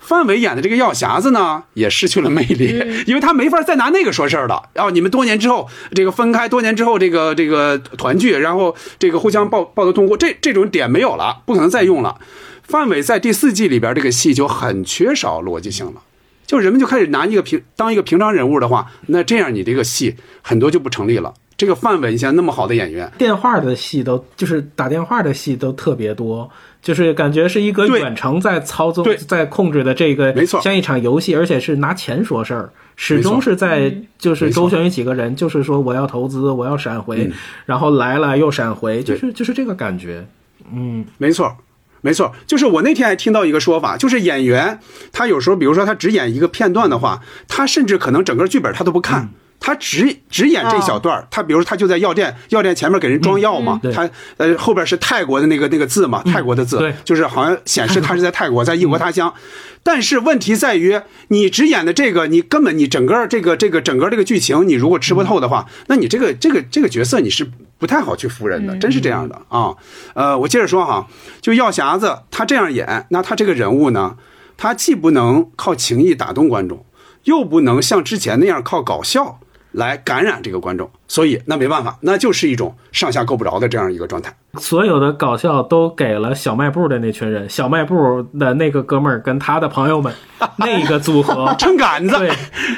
[0.06, 2.78] 范伟演的这个药匣子呢，也失去了魅力，
[3.08, 4.68] 因为他没法再拿那个说事儿了。
[4.74, 12.18] 然后你们多年之后这个分开，多年之后这个这个团聚，然后这个互相抱抱得痛哭，这这种点没有了，不可能再用了。
[12.62, 16.02] 范伟在第四季里边这个戏就很缺少逻辑性了，
[16.46, 21.32] 就人们就开始拿一个平当一个平常人物的话，那这样你这个戏很多就不成立了。
[21.56, 26.50] 这个范伟，你像那么好的演员，电话的戏都就是打电话的戏都特别多，
[26.84, 30.60] 就是感觉是一个远程在操纵、在控制的这个，没错。
[30.60, 37.32] 像一场游戏，而且是拿钱说事儿，始终是在就是周旋于几个人，就是说我要投资，我要闪回，
[37.64, 40.26] 然后来了又闪回，就是就是这个感觉。
[40.70, 41.56] 嗯，没错，
[42.02, 44.78] 没错，就是我那天还听到一个说法，就是演员
[45.10, 49.30] 他有时候，比如说他只演一个片段的话，他甚至可能整个剧本他都不看。
[49.66, 53.90] 他只只演这一小段儿他比如说他就在药店，药店前面给人装药嘛，对。
[53.90, 56.94] 他呃后边是泰国的那个那个字嘛，泰国的字，对。
[57.02, 59.32] 就是好像显示他是在泰国，在异国他乡。
[59.82, 69.74] 但是问题在于，你只演的这个，你根本你整个这个这个整个这个剧情，你如果吃不透的话，那你这个这个这个角色你是不太好去服人的，真是这样的啊。
[70.12, 71.06] 呃，我接着说哈，
[71.40, 74.16] 就药匣子他这样演，那他这个人物呢，
[74.58, 76.84] 他既不能靠情谊打动观众，
[77.24, 79.38] 又不能像之前那样靠搞笑
[79.74, 84.32] 来感染这个观众，所以那没办法，那就是一种上下够不着的这样一个状态。
[84.58, 90.14] 所有的搞笑都给了小卖部的那群人，小卖部的那个哥们儿跟他的朋友们
[90.58, 92.30] 那个组合 撑杆子对，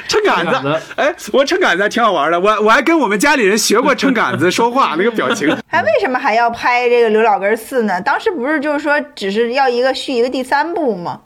[0.07, 5.55] 撑杆子子，哎，我撑杆子挺好玩的，我我还跟我们家里人学过撑杆子说话那个表情。
[5.69, 8.01] 还为什么还要拍这个刘老根四呢？
[8.01, 11.21] 当时不是就是说只是要一个续一个第三部吗？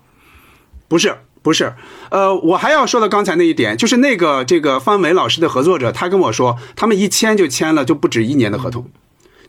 [0.89, 1.73] 不是不是，
[2.09, 8.85] 呃，我还要说到刚才那一点，就是那个这个方伟老师的合作者，他跟我说，他们一签就签了就不止一年的合同，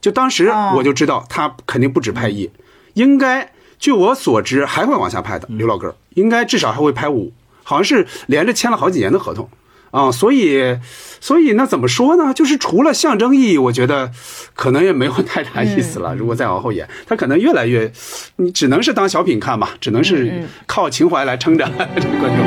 [0.01, 0.73] 就当时哦。
[0.77, 2.51] 我就知道他肯定不止拍一，
[2.95, 5.47] 应该据我所知还会往下拍的。
[5.51, 5.95] 刘老根儿。
[6.15, 7.33] 应该至少还会拍五，
[7.65, 9.49] 好像是连着签了好几年的合同
[9.93, 10.77] 啊，所以
[11.21, 12.35] 所以那怎么说呢？
[12.35, 14.11] 就是除了象征意义，我觉得
[14.55, 16.15] 可能也没有太大意思了。
[16.17, 17.93] 如果再往后演，他可能越来越，
[18.37, 22.43] 你只能是当小品看吧，只能是靠情怀来撑着 这个观众。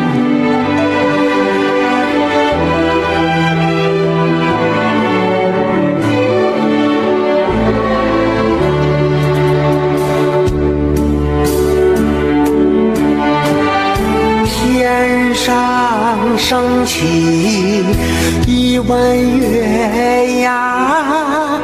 [14.48, 17.35] 天上升起一
[18.88, 21.60] 弯月呀，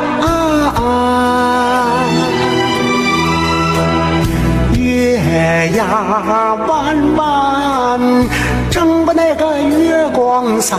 [4.75, 5.17] 月
[5.75, 8.27] 呀弯弯，
[8.71, 10.77] 正把那个月光洒。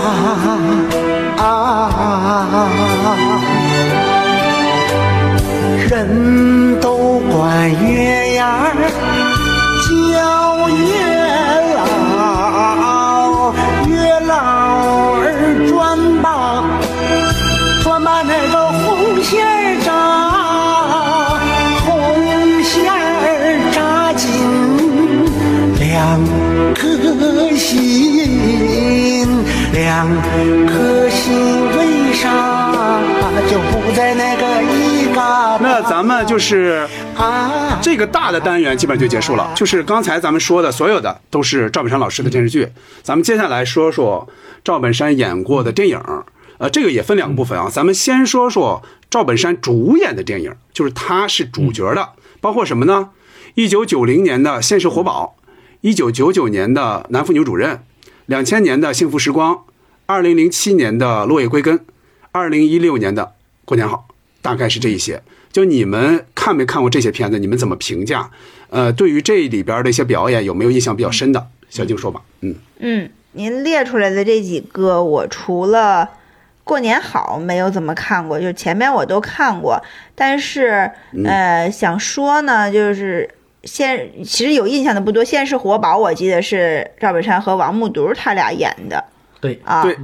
[30.04, 31.32] 两颗心
[31.76, 33.00] 为啥
[33.48, 35.58] 就不在那个一嘎达？
[35.60, 37.78] 那咱们就是啊！
[37.80, 42.68] 这个大的单元基本上就结束了，就是刚才咱们说的所有的都是赵本山老师的电视剧。
[43.04, 44.28] 咱们接下来说说
[44.64, 46.00] 赵本山演过的电影，
[46.58, 47.68] 呃，这个也分两个部分啊。
[47.70, 52.08] 咱们先说说赵本山主演的电影，就是他是主角的，
[52.40, 53.10] 包括什么呢？
[53.54, 55.36] 一九九零年的《现实活宝》，
[55.80, 57.76] 一九九九年的《男妇女主任》，
[58.26, 59.54] 两千年的《幸福时光》，
[60.06, 61.78] 二零零七年的《落叶归根》，
[62.32, 63.22] 二零一六年的
[63.64, 64.06] 《过年好》，
[64.42, 65.22] 大概是这一些。
[65.52, 67.38] 就你们看没看过这些片子？
[67.38, 68.30] 你们怎么评价？
[68.70, 71.46] 呃，对于这里边的一些表演，有没有印象比较深的？
[71.68, 72.22] 小静说吧。
[72.40, 76.08] 嗯嗯，您列出来的这几个，我除了
[76.64, 79.82] 过年好没有怎么看过，就前面我都看过。
[80.14, 80.90] 但是
[81.24, 83.28] 呃，想说呢，就是
[83.64, 85.22] 现其实有印象的不多。
[85.26, 89.04] 《现世活宝》我记得是赵本山和王木渎他俩演的
[89.43, 89.82] 对，啊。
[89.82, 89.94] 对，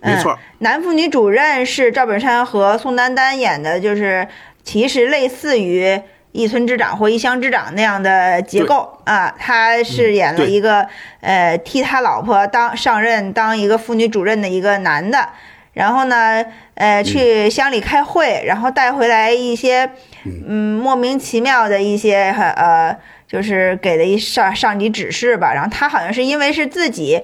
[0.00, 0.38] 没错嗯。
[0.58, 4.26] 男妇女主任是赵本山和宋丹丹演的，就是
[4.64, 6.00] 其实类似于
[6.32, 9.34] 一村之长或一乡之长那样的结构啊。
[9.38, 10.88] 他是演了一个、
[11.20, 15.28] 呃替他老婆当上任当一个妇女主任的一个男的，
[15.74, 16.44] 然后呢
[16.74, 19.90] 呃去乡里开会，然后带回来一些
[20.24, 22.96] 嗯莫名其妙的一些呃
[23.26, 27.20] 就是给的一上上级指示吧，然后他好像是因为是自己。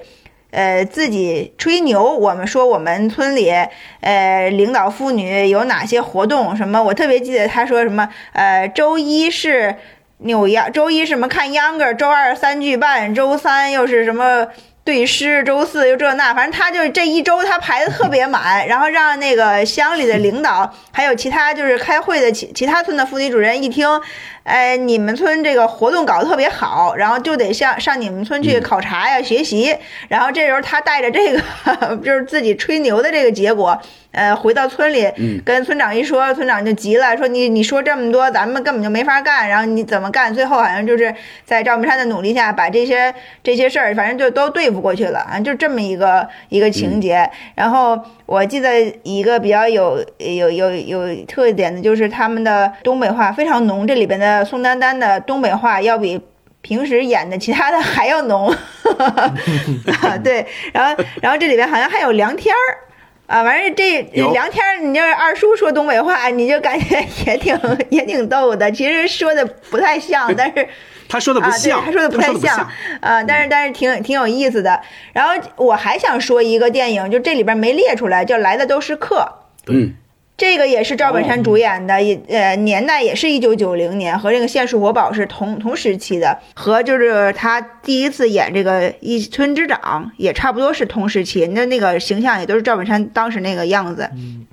[0.53, 3.51] 呃，自己吹牛，我们说我们村里，
[4.01, 6.55] 呃，领导妇女有哪些活动？
[6.55, 6.83] 什么？
[6.83, 9.75] 我特别记得他说什么，呃，周一是
[10.19, 14.47] 扭秧，周一什么看秧歌，周二三句半，周三又是什么
[14.85, 23.87] 对诗，周四又这那，反正他就是这一周他排的特别满，然后让那个乡里的领导还有其他就是开会的其其他村的妇女主任一听，
[24.43, 29.73] 哎，你们村这个活动搞得特别好，然后就得上上你们村去考察呀、学习。
[30.09, 33.81] 然后这时候他带着这个 就是自己吹牛的这个结果，
[34.13, 35.05] 呃，回到村里
[35.43, 40.33] 跟村长一说，村长就急了，说你你说这么多，咱们根本就没法干，然后你怎么干？
[40.33, 41.13] 最后好像就是
[41.43, 43.13] 在赵本山的努力下，把这些
[43.43, 47.29] 这些事儿，反正就都对付过去了啊，就这么一个一个情节。
[47.55, 48.69] 然后我记得
[49.03, 56.21] 一个比较有有有有特点的，就是他们的东北话非常浓，这里边的宋丹丹的东北话要比。
[56.65, 58.47] 平时演的其他的还要浓，
[60.01, 62.79] 啊，对，然后然后这里边好像还有梁天儿，
[63.25, 67.57] 啊，完事儿这有梁天儿，你就是二叔说东北话，你就感觉 也挺
[67.89, 70.67] 也挺逗的，其实说的不太像，但是
[71.07, 72.57] 他说的不像，他说的不太像，
[73.01, 74.79] 啊，但是但是挺挺有意思的。
[75.13, 79.17] 然后我还想说一个电影，就这里边没列出来，叫《来的都是客》。
[79.67, 79.93] 嗯，
[80.35, 94.09] 这个也是赵本山主演的，也呃年代也是一九九零年，和这个《现实活宝》是同同时期的，和就是他第一次演这个一村之长也差不多是同时期，那那个形象也都是赵本山当时那个样子。
[94.15, 94.47] 嗯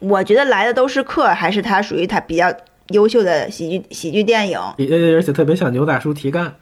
[0.00, 2.54] 我觉得来的都是客，还是他属于他比较
[2.90, 4.60] 优秀的喜剧喜剧电影。
[4.76, 6.54] 也而且特别像牛大叔提干，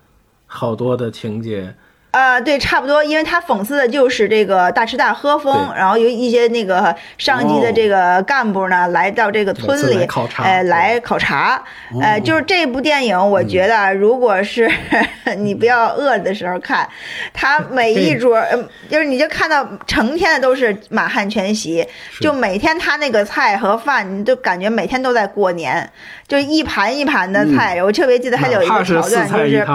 [0.46, 1.74] 好多的情节。
[2.16, 11.62] 啊，对，差不多，因为他讽刺的就是这个大吃大喝风，然后有一些那个上级的这个干部呢，来到这个村里来考察呃，来考察，
[12.00, 14.66] 呃，就是这部电影，我觉得啊如果是
[15.36, 16.88] 你不要饿的时候看，
[17.34, 21.86] 他每 一桌，嗯，就是你就看到成天的都是满汉全席，
[22.22, 25.86] 就每天他那个菜和饭，你就感觉每天都在过年，
[26.26, 29.66] 就一盘一盘的菜，我特别记得还有一个桥段，就是。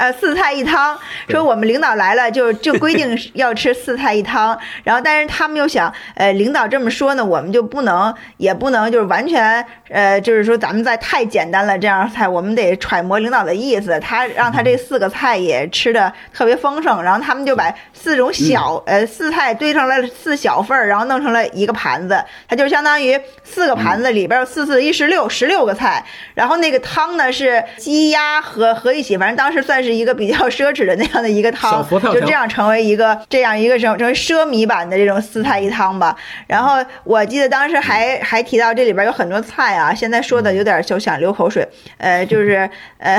[0.00, 0.98] 呃，四菜一汤，
[1.28, 26.02] 说我们领导来了就就规定 要吃四菜一汤，然后但是他们又想，呃，领导这么说呢，我们就不能也不能就是完全呃，就是说咱们再太简单了这样菜，我们得揣摩领导的意思，他让他这四个菜也吃的特别丰盛，然后他们就把四种小、呃四菜堆成了四小份儿，然后弄成了一个盘子，它就相当于四个盘子里边有四四一十六十六个菜，
[26.32, 36.16] 然后那个汤呢是鸡鸭合合一起，反正当时算是一个比较 奢侈的那样的一个汤就这样成为一个这样一个成成为奢靡版的这种四菜一汤吧。
[36.46, 41.66] 然后我记得当时还还提到这里边有很多菜啊，现在说的有点就想流口水，
[41.98, 42.68] 呃，就是
[42.98, 43.18] 呃。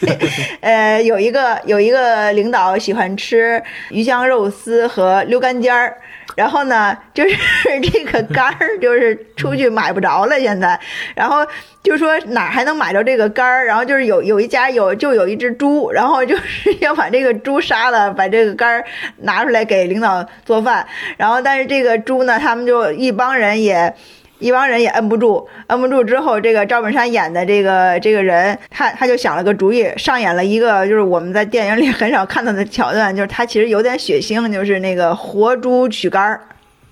[0.62, 5.94] 呃，有一个有一个领导喜欢吃鱼香肉丝和溜干尖儿，
[6.36, 7.36] 然后呢，就是
[7.82, 10.78] 这个肝儿就是出去买不着了，现在，
[11.14, 11.46] 然后
[11.82, 18.84] 就说哪还能买着这个肝儿，然后就是有有一家有就有一只猪，然后就是 要把这个猪杀了，把这个肝儿
[19.18, 20.86] 拿出来给领导做饭，
[21.16, 23.94] 然后但是这个猪呢，他们就一帮人也。
[24.40, 36.40] 一帮人也摁不住，摁不住之后，这个赵本山演的这个这个人，他他就想了个主意，上演了一个就是我们在电影里很少看到的桥段，就是他其实有点血腥，就是那个活猪取肝儿。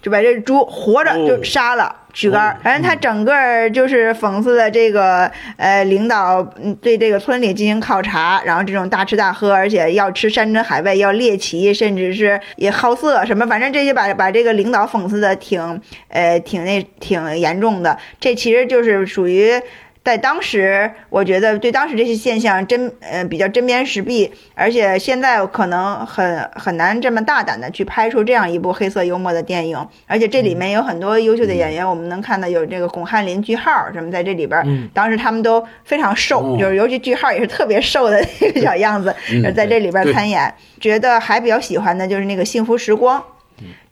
[0.01, 1.93] 就把这猪活着就杀了。
[2.19, 17.97] 举杆儿，反正他整个儿就是讽刺的这个呃领导嗯对这个村里进行考察，然后这种大吃大喝，而且要吃山珍海味，要猎奇，甚至是也好色什么，反正这些把把这个领导讽刺的挺呃挺那挺严重的。
[18.19, 19.53] 这其实就是属于。
[20.09, 29.76] 在当时，我觉得对当时这些现象真呃比较针砭时弊，而且现在可能很很难这么大胆的去拍出这样一部黑色幽默的电影，
[30.06, 39.14] 而且这里面有很多优秀的演员，我们能看到有这个巩汉林、句号什么在这里边，当时他们都非常瘦，就是尤其句号也是特别瘦的那个小样子，
[39.55, 43.22] 在这里边参演，觉得还比较喜欢的就是那个幸福时光。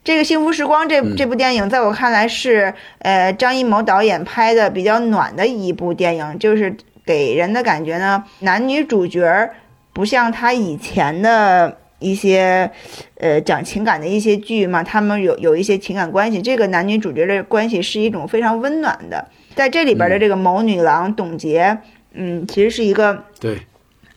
[0.07, 6.73] 这个《幸福时光》这这部电影，在我看来是，呃，张艺谋导演拍的比较暖的一部电影，就是
[7.05, 9.51] 给人的感觉呢，男女主角
[9.91, 12.71] 不像他以前的一些，
[13.15, 19.27] 呃，讲情感的一些剧嘛，他们有有一些情感关系，这个男女主角的关系是一种非常温暖的。
[19.55, 21.77] 在这里边的这个谋女郎董洁，
[22.13, 23.57] 嗯，其实是一个对，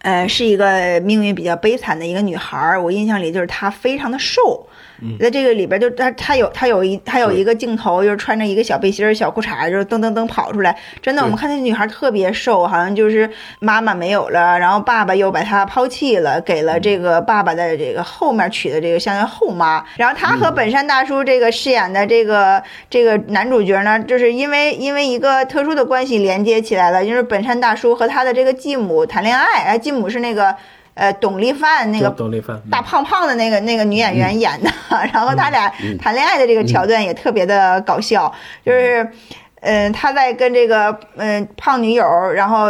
[0.02, 2.80] 呃，是一个命运比较悲惨的一个女孩儿。
[2.80, 4.68] 我印象里就是她非常的瘦。
[5.18, 10.76] 在这个里边，就他他有他有一他有一个镜头，就是穿着一个小背心儿、小裤衩，就是噔噔噔跑出来。
[11.00, 13.28] 真的，我们看那女孩特别瘦，好像就是
[13.60, 19.84] 妈妈没有了，然后爸爸又把她抛弃了，给了这个爸爸的这个后面娶的这个相当于后妈。
[19.96, 30.54] 然后她和本山大叔这个饰演的这个这个男主角呢，就是因为因为一个特殊的关系连接起来了，就是本山大叔和他的这个继母谈恋爱，哎，继母是那个。
[31.00, 34.70] 呃，董丽范那个董丽范大胖胖的那个那个女演员演的，
[35.14, 38.30] 然后他俩谈恋爱的这个桥段也特别的搞笑，
[38.62, 39.10] 就是，
[39.62, 42.04] 嗯，他在跟这个嗯胖女友，
[42.34, 42.66] 然后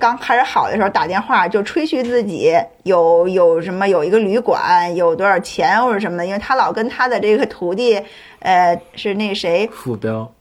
[0.00, 2.54] 刚开始好的时候打电话就吹嘘自己
[2.84, 8.00] 有有什么有一个旅馆，有多少钱或者什么的，因为他老跟他的这个徒弟，
[8.38, 10.32] 呃，是那谁傅彪。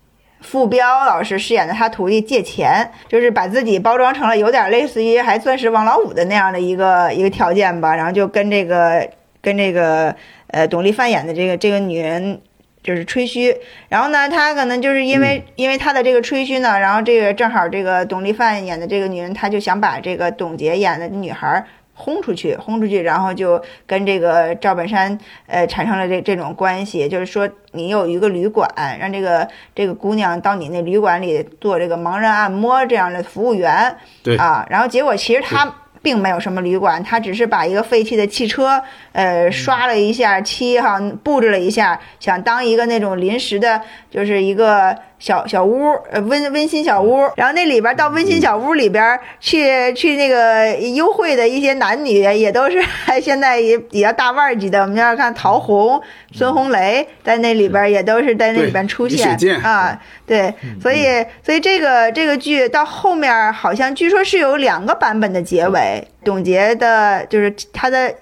[0.44, 9.10] 傅彪老师饰演的他徒弟借钱，就是把自己包装成了有点类似于还算是王老五的那样的一个一个条件吧，然后就跟这个
[9.42, 10.14] 跟这个
[10.48, 12.40] 呃董丽范演的这个这个女人
[12.84, 13.56] 就是吹嘘，
[13.88, 21.66] 然后呢，他可能就是因为因为他的这个吹嘘呢，然后这个正好这个董丽范演的这个女人，她就想把这个董洁演的女孩。
[21.94, 28.68] 轰出去，轰出去，然后就跟这个赵本山，呃，产生了这这种关系，就是说你有一个旅馆，
[29.00, 34.36] 让这个这个姑娘到你那旅馆里做这个盲人按摩这样的服务员，对。
[34.38, 35.72] 啊，然后结果其实他
[36.02, 44.98] 并没有什么旅馆，他只是把一个废弃的汽车，呃，刷了一下漆哈，布置了一下，想当一个那种临时的，就是一个。
[45.24, 52.84] 小小屋，呃，温温馨小屋，然后那里边到温馨小屋里边去去那个幽会的一些男女，也都是
[53.22, 54.82] 现在也比较大腕儿级的。
[54.82, 56.02] 我们要看陶虹、
[56.34, 59.34] 孙红雷在那里边也都是在那里边出现
[59.64, 59.98] 啊，
[60.28, 68.14] 对，所以所以这个这个剧到后面好像据说是有两个版本的结尾，董洁的就是他的。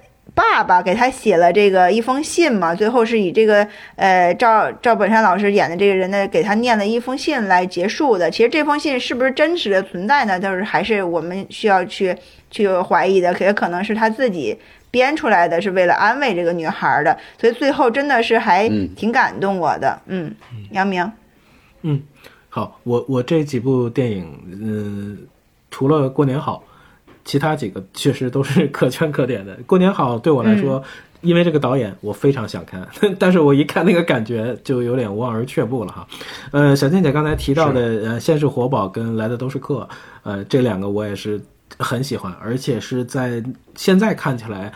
[0.41, 3.65] 爸爸给他写了这个一封信嘛，最后是以这个
[3.95, 8.29] 呃赵赵本山老师演的这个人呢，给他念了一封信来结束的。
[8.29, 10.39] 其实这封信是不是真实的存在呢？
[10.39, 12.15] 就是还是我们需要去
[12.49, 14.57] 去怀疑的，也可能是他自己
[14.89, 17.15] 编出来的，是为了安慰这个女孩的。
[17.39, 20.01] 所以最后真的是还挺感动我的。
[20.07, 20.33] 嗯，
[20.71, 21.11] 杨明，
[21.83, 22.01] 嗯，
[22.49, 24.25] 好，我我这几部电影，
[24.59, 25.19] 嗯，
[25.69, 26.63] 除了过年好。
[27.25, 29.57] 其他几个确实都是可圈可点的。
[29.67, 30.83] 过年好对我来说，
[31.21, 32.87] 因为这个导演我非常想看，
[33.19, 36.07] 但是我一看那个感觉就有点望而却步了哈。
[36.51, 39.87] 呃，小静姐刚才提到的呃《现世活宝》跟《来的都是客》，
[40.23, 41.39] 呃，这两个我也是
[41.77, 43.43] 很喜欢，而且是在
[43.75, 44.71] 现在看起来。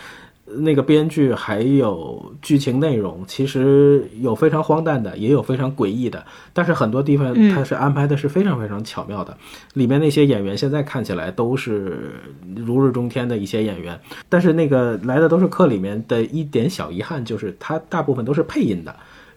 [0.45, 6.23] 那个编剧还有剧情内容，其实有非常荒诞的，也有非常诡异的，
[6.53, 9.35] 但是很多地方它是安排的是非常非常巧妙的。
[9.73, 12.11] 里面那些演员现在看起来都是
[12.55, 13.99] 如日中天的一些演员，
[14.29, 18.95] 但是那个来的都是客里面的一点小遗憾就是它大部分都是配音的。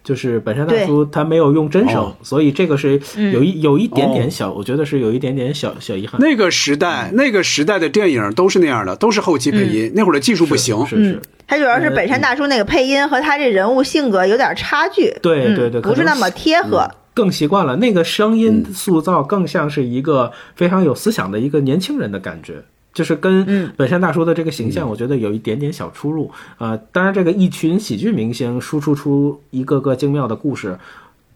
[0.09, 2.99] 就是本山大叔他没有用真声，所以这个是
[3.31, 6.19] 有一有一点点小，我觉得是有一点点小小遗憾。
[6.19, 9.91] 那个时代，那个时代的电影都是那样的，都是后期配音。
[9.93, 11.21] 那会儿的技术不行，是是。
[11.45, 16.89] 他主要是本山大叔那个配音和他这人物性格有点差距，对对对，不是那么贴合。
[17.13, 22.63] 更习惯了那个声音塑造，更像是一个非常有思想的一个年轻人的感觉。
[22.93, 26.31] 就是跟本山大叔的这个形象，我觉得有一点点小出入。
[26.57, 30.77] 呃，当然，这个一群喜剧明星输出出一个个精妙的故事，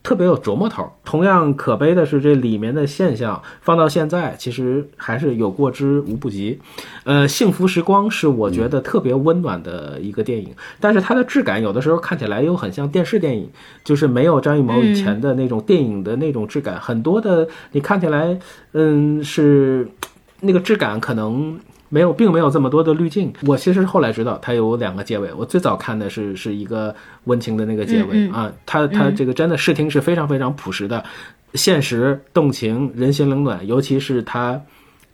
[0.01, 0.89] 特别有琢磨头儿。
[1.05, 6.59] 同样可悲的是，这里面的现象放到现在，其实还是有过之无不及。
[7.03, 10.49] 呃，幸福时光是我觉得特别温暖的一个电影，
[10.79, 13.49] 但是它的质感有的时候看起来又很像电视电影，
[13.83, 16.79] 就是没有张艺谋以前的那种电影的那种质感。
[16.79, 18.37] 很多的你看起来，
[18.73, 19.87] 嗯，是
[20.43, 21.59] 那个质感可能。
[21.89, 23.31] 没有，并没有这么多的滤镜。
[23.45, 25.31] 我其实后来知道，它有两个结尾。
[25.31, 26.95] 我最早看的是是一个
[27.25, 31.05] 温情的那个结尾嗯嗯啊，它它这个真的视听是非常非常朴实的，
[31.53, 34.59] 现实、动情、人心冷暖，尤其是他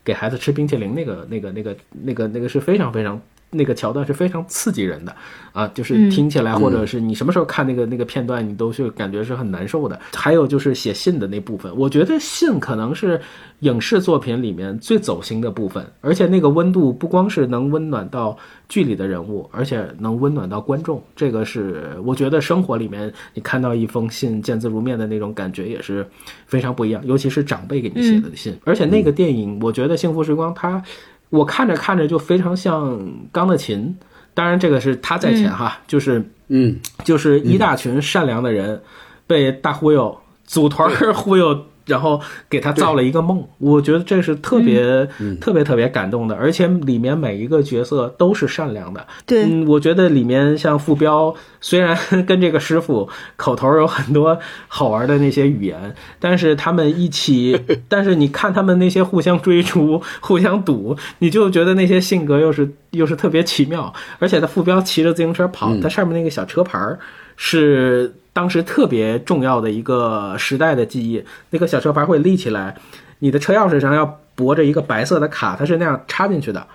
[0.06, 3.22] 给孩子吃冰淇淋那个那个那个那个那个是非常非常。
[3.52, 5.16] 那个桥段是非常刺激人的
[5.54, 10.00] 啊，就是嗯听起来，或者是你什么时候看那个那个片段，你都是感觉是很难受的。
[10.14, 13.20] 还有就是写信的那部分，我觉得信可能是
[13.62, 21.02] 影视作品里面最走心的部分，而且那个温度不光是能温暖到剧里的人物，而且能温暖到观众。
[21.16, 26.08] 这个是我觉得生活里面你看到一封信见字如面的那种感觉也是
[26.46, 28.56] 非常不一样，尤其是长辈给你写的信。
[28.64, 30.84] 而且那个电影，我觉得《幸福时光》它。
[31.30, 32.92] 我看着看着就非常像
[33.32, 33.96] 《钢的琴》，
[34.34, 38.82] 当然这个是他在前哈，就是嗯，就是一大群善良的人
[39.28, 43.44] 被大忽悠组团忽悠，然后给他造了一个梦。
[43.57, 45.06] 我觉得这是特别、
[45.41, 49.06] 特别特别感动的，而且里面每一个角色都是善良的。
[49.26, 57.60] 对嗯，我觉得里面像傅彪，虽然跟这个师傅 口头有很多好玩的那些语言，但是他们一起，
[57.90, 63.91] 但是你看他们那些互相追逐、互相赌，你就觉得那些性格又是又是特别奇妙。
[64.20, 66.99] 而且他傅彪骑着自行车跑，他上面那个小车牌儿
[67.36, 71.24] 是当时特别重要的一个时代的记忆。
[71.50, 72.76] 那个小车牌会立起来，
[73.20, 76.66] 你的车钥匙上要驳着一个白色的卡，它是那样插进去的。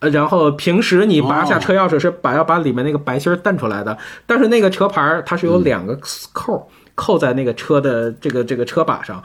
[0.00, 5.98] 呃，然后平时你拔下车钥匙是把要把里面那个白芯儿蹬出来的，但是那个车牌它是有两个
[6.32, 9.20] 扣扣在那个车的这个这个车把上，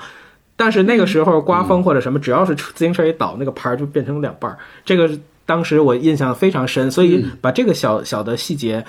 [0.55, 4.57] 但是那个时候刮风或者什么，只要是自行车一倒，那个牌就变成两半儿。
[4.83, 5.07] 这个
[5.45, 8.83] 当时我印象非常深，所以把这个小小的细节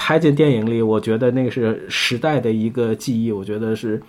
[0.00, 4.00] 拍进电影里，我觉得那个是时代的一个记忆，我觉得是。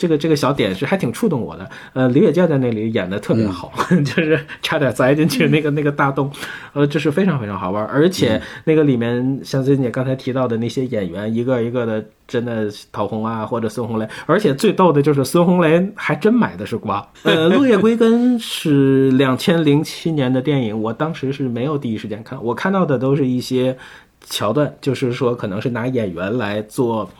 [0.00, 3.70] 这个这个小点是还挺触动我的，呃，李雪健在那里演的特别好，
[4.02, 6.32] 就是差点栽进去那个那个大洞，
[6.72, 17.06] 呃，这是非常非常好玩，而且那个里面像最近你刚才提到的那些演员，一个一个的真的陶虹啊或者孙红雷，而且最逗的就是孙红雷还真买的是瓜。
[17.24, 23.76] 呃，《落叶归根》是两千零七年的电影，我当时是没有第一时间看，我看到的都是一些
[24.24, 27.10] 桥段，就是说可能是拿演员来做。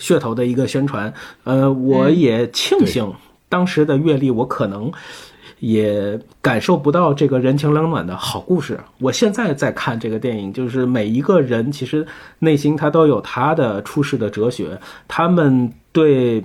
[0.00, 1.12] 噱头的一个宣传，
[1.42, 3.12] 呃，我也庆幸
[3.48, 4.92] 当时的阅历，我可能
[5.58, 8.78] 也感受不到这个人情冷暖的好故事。
[9.00, 12.06] 我现在在看这个电影，就是每一个人其实
[12.38, 14.78] 内心他都有他的处世的哲学，
[15.08, 16.44] 他们对。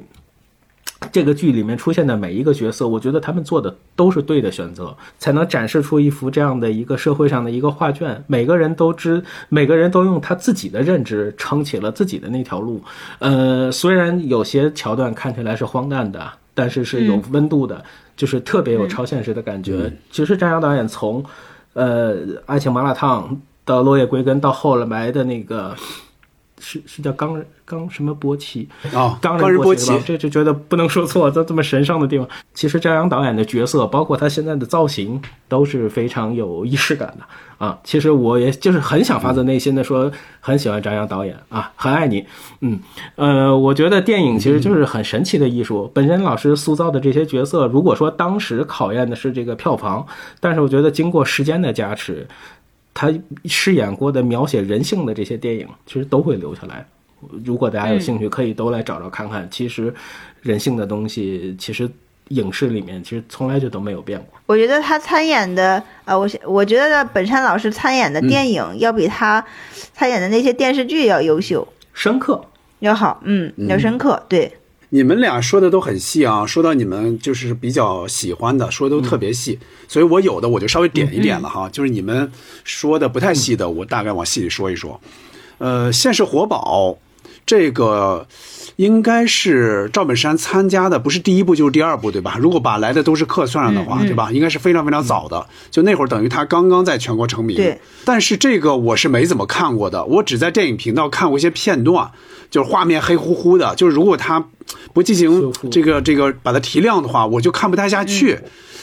[1.11, 8.23] 这个剧里面出现的每一个角色，我觉得他们做的都是对的选择，才能展示出一幅这样的一个社会上的一个画卷。
[8.27, 12.81] 每个人都知，每个人都用他自己的认知撑起了自己的那条路。
[13.19, 17.83] 呃，虽然有些桥段看起来是荒诞的，但是是有温度的，
[18.15, 19.91] 就是特别有超现实的感觉。
[20.11, 21.23] 其实张扬导演从
[21.73, 22.15] 呃
[22.45, 23.29] 《爱情麻辣烫》
[23.65, 25.75] 到《落叶归根》到后来的那个。
[26.63, 37.77] 是是叫冈人冈什么波奇啊冈冈仁波齐这就觉得不能说错，在这么神圣的地方，其实张扬导演的角色，包括他现在的造型，都是非常有仪式感的啊。
[37.83, 40.09] 其实我也就是很想发自内心的说，
[40.39, 42.25] 很喜欢张扬导演啊，很爱你。
[42.61, 42.79] 嗯，
[43.15, 45.91] 呃，我觉得电影其实就是很神奇的艺术。
[45.93, 50.05] 本身老师塑造的这些角色，如果说当时考验的是这个票房，
[50.39, 52.25] 但是我觉得经过时间的加持。
[52.93, 53.11] 他
[53.45, 56.85] 饰演过的描写人性的这些电影，其实都会留下来。
[57.43, 59.47] 如果大家有兴趣，可以都来找找看看。
[59.49, 59.93] 其实，
[60.41, 61.89] 人性的东西，其实
[62.29, 64.27] 影视里面其实从来就都没有变过。
[64.45, 69.43] 我觉得他参演的，呃，我我觉得本山老师参演的电影要比他
[69.93, 72.43] 参演的那些电视剧要优秀、深刻、
[72.79, 74.51] 要好，嗯，要深刻，对。
[74.93, 79.57] 你们俩说的都很细啊，说到你们就是比较喜欢的，说的都特别细，
[79.87, 82.31] 所以我有的我就稍微点一点了哈，就是你们
[82.63, 85.01] 说的不太细的，我大概往细里说一说。
[85.57, 86.95] 呃，现世活宝
[87.43, 88.27] 这个
[88.77, 92.37] 应该是赵本山参加的，不是第一部就是第二部对吧？
[92.39, 94.31] 如果把来的都是客算上的话，对吧？
[94.31, 97.55] 应该是非常非常早的，就那会儿等于他刚刚在全国成名。
[97.55, 97.79] 对。
[98.05, 102.11] 但是这个我是没怎么看过的，我只在电影频道看过一些片段，
[102.49, 104.45] 就是画面黑乎乎的，就是如果他
[104.93, 108.39] 不进行这个这个把它提亮的话，我就看不太下去。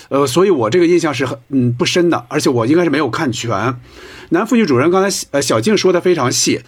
[0.08, 3.76] 呃，所以我这个印象是很嗯不深的，而且我应该是没有看全。
[4.30, 6.62] 男副女主任刚才呃小静说的非常细，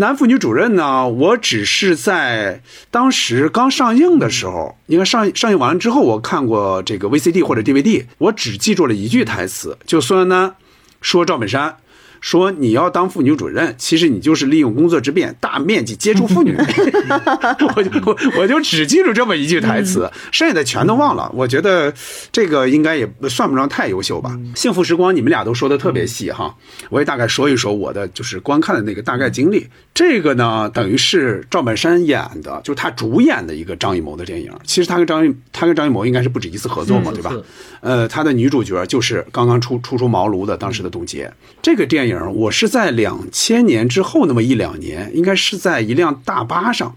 [0.00, 10.54] 男妇女主任呢，我只是在当时刚上映的时候，应该上上映完了之后，我看过这个 VCD 或者 DVD，我只记住了一句台词，就孙楠
[11.02, 11.76] 说赵本山。
[12.20, 16.54] 说你要当妇女主任，其实你就是利用工作之便大面积接触妇女。
[17.74, 21.30] 我就我我就只记住这么一句台词，剩下的全都忘了。
[21.34, 21.92] 我觉得
[22.30, 24.38] 这个应该也算不上太优秀吧。
[24.54, 26.54] 幸福时光，你们俩都说的特别细哈，
[26.90, 29.66] 我也大概说一说我的就是观看的那个大概经历。
[29.94, 34.52] 这个呢，等于是赵本山演的，就是他主演的一个张艺谋的电影。
[34.64, 37.32] 其实他跟张艺他跟张艺谋应该是不止一次合作嘛，对吧？
[37.80, 41.32] 呃，他的女主角就是刚刚出初出茅庐的当时的董洁。
[41.62, 46.96] 这个电影我是在两千年之后那么一两年，应该是在一辆大巴上，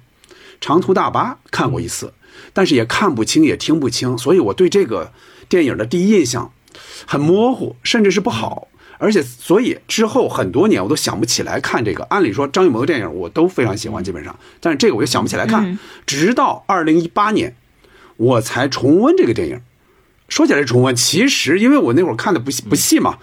[0.60, 2.14] 长途大巴看过一次，
[2.52, 5.14] 但是也看不清也听不清，所以我对这个
[5.48, 6.52] 电影的第一印象
[7.06, 8.68] 很模糊，甚至是不好。
[9.00, 12.06] 而且，所以之后很多年我都想不起来看这个。
[12.06, 15.78] 按理说张艺谋的电影我都非常喜欢，基本上，但是这个我就想不起来看。
[16.06, 17.56] 直到二零一八年，
[18.16, 19.60] 我才重温这个电影。
[20.30, 23.18] 说起来重温，其实因为我那会儿看的不不细嘛，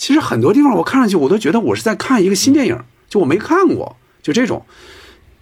[0.00, 4.64] 其实很多地方我看上去我都觉得我是在看一个新电影，就我没看过，就这种，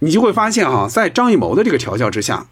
[0.01, 2.49] 你就会发现哈，在张艺谋的这个调教之下，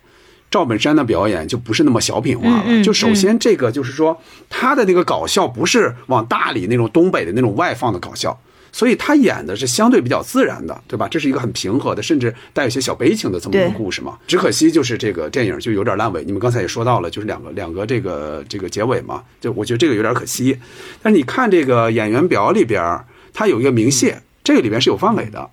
[0.48, 2.62] 赵本山的表演就不是那么小品化了。
[2.64, 8.38] 嗯嗯就首先这个就是说他的那个搞笑不是往大理那种东北的那种外放的搞笑。
[8.72, 11.08] 所以他演的是相对比较自然的，对吧？
[11.08, 14.18] 这是一个很平和的，甚至带有些小悲情的这么一个故事嘛。
[14.26, 16.22] 只可惜就是这个电影就有点烂尾。
[16.24, 20.58] 你们刚才也说到了，就是两个两个这个这个结尾嘛，就我觉得这个有点可惜。
[21.02, 25.50] 但是你看这个演员表里边儿，它有一个明谢，这个里边是有范伟的，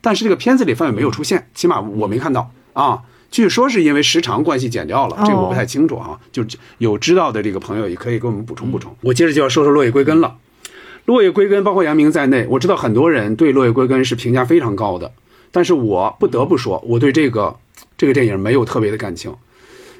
[0.00, 3.02] 但是这个片子里范伟没有出现，起码我没看到啊。
[3.28, 6.18] 据说是因为时长关系剪掉了，这个我不太清楚啊。
[6.30, 6.44] 就
[6.78, 8.96] 有知道的这个朋友也可以给我们补充补充。
[9.00, 10.36] 我接着就要说说落叶归根了。
[11.06, 15.10] 落叶归根，包括杨明在内，我知道很多人对落叶归根是评价非常高的，
[15.50, 17.56] 但是我不得不说，我对这个
[17.96, 19.34] 这个电影没有特别的感情。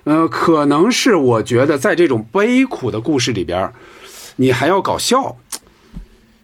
[0.05, 3.73] 呃，可能是我觉得在这种悲苦的故事里边，
[4.37, 5.37] 你还要搞笑，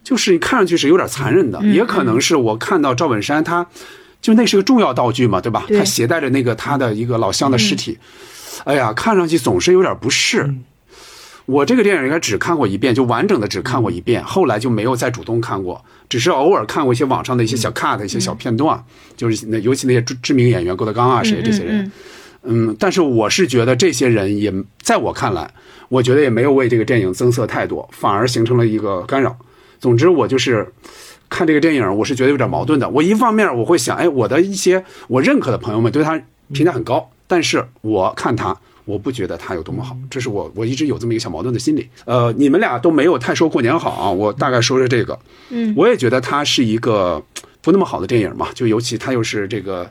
[0.03, 3.67] 就是你看上去是有点残忍的，也可能是我看到赵本山他，
[4.21, 5.65] 就那是个重要道具嘛，对吧？
[5.69, 7.99] 对他携带着那个他的一个老乡的尸体，
[8.65, 10.55] 哎呀，看上去总是有点不适。
[11.47, 18.83] 我这个电影应该只看过一遍，就完整的只看过一遍，后来就没有再主动看过，只是偶尔看过一些网上的一些小 cut、一些小片段，
[19.17, 21.93] 就是那尤其那些知知名演员郭德纲啊谁这些人，
[22.45, 25.51] 嗯，但是我是觉得这些人也在我看来，
[25.89, 29.37] 我觉得也没有为这个电影增色太多，反而形成了一个干扰。
[29.81, 30.73] 总之，我就是
[31.29, 32.89] 看这个电影，我是觉得有点矛盾的。
[32.89, 38.57] 我一方面我会想，哎，我的一些我认可的朋友们对他评价很高，但是我看他。
[38.85, 41.89] 我不觉得他有多么好，这是我我一直有这么一个小矛盾的心理。
[42.05, 45.19] 呃，你们俩都没有太说过年好啊，我大概说说这个。
[45.51, 47.23] 嗯，我也觉得它是一个
[47.61, 49.89] 不那么好的电影嘛，就尤其他又是这个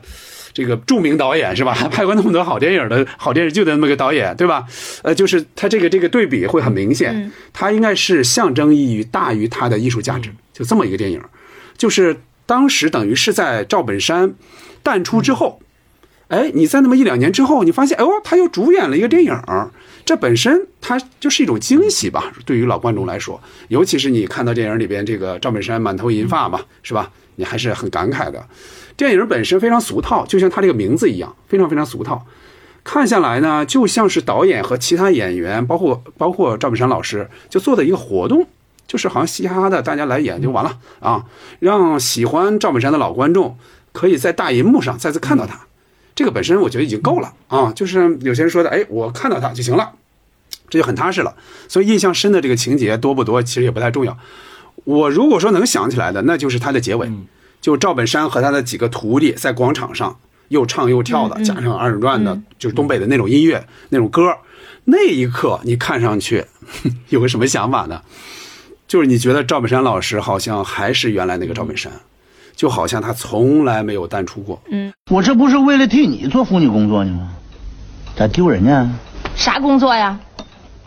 [0.52, 1.72] 这个著名导演是吧？
[1.90, 4.66] 拍过那么多好电影的好电视剧的那么个导演，对吧？
[5.02, 11.18] 呃，就是他这个这个对比会很明显，他应该是象征意义大于他的艺术价值，就这么一个电影。
[11.78, 14.34] 就是当时等于是在赵本山
[14.82, 15.60] 淡出之后。
[16.32, 19.70] 哎，你在那么一两年之后，你发现，哎呦，他又主演了一个电影儿，
[20.02, 22.32] 这本身它就是一种惊喜吧？
[22.46, 23.38] 对于老观众来说，
[23.68, 27.10] 尤其是你看到电影里边这个赵本山满头银发嘛，是吧？
[27.36, 28.42] 你还是很感慨的。
[28.96, 32.24] 电影本身非常俗套，就像他这个名字一样，非常非常俗套。
[32.82, 38.46] 看下来呢，就像是导演和其他演员，包括包括赵本山老师，就做的一个活动，
[38.86, 41.26] 就是好像嘻嘻哈哈的，大家来演就完了啊，
[41.60, 43.58] 让喜欢赵本山的老观众
[43.92, 45.66] 可以在大银幕上再次看到他。
[46.22, 49.90] 这个本身我觉得已经够了啊，就是有些人说的，哎，我看到他就行了，
[50.70, 51.34] 这就很踏实了。
[51.66, 54.16] 所以印象深的这个情节多不多，其实也不太重要。
[54.84, 57.10] 我如果说能想起来的，那就是他的结尾，
[57.60, 60.16] 就赵本山和他的几个徒弟在广场上
[60.46, 64.36] 又唱又跳的，加上二人转的，就是东北的那种音乐、那种歌。
[64.84, 66.44] 那一刻，你看上去
[67.10, 68.02] 有个什么想法呢？
[68.86, 71.90] 就是你觉得赵本山老师好像还是原来那个赵本山。
[72.54, 74.60] 就好像他从来没有淡出过。
[74.70, 77.30] 嗯，我这不是为了替你做妇女工作呢吗？
[78.16, 78.90] 咋丢人呢？
[79.34, 80.18] 啥工作呀？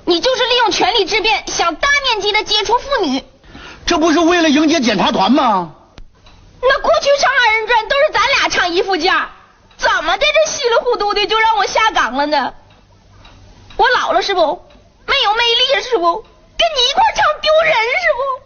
[0.06, 3.24] 你就是利用权力之便，想大面积的接触妇女。
[3.86, 5.74] 这不是为了迎接检查团吗？
[6.62, 9.30] 那过去唱二人转都是咱俩唱一副架，
[9.78, 12.54] 怎么的这稀里糊涂的就让我下岗了呢？
[13.78, 14.42] 我老了是不？
[15.08, 16.04] 没有魅力是不？
[16.04, 18.45] 跟你一块唱丢人是不？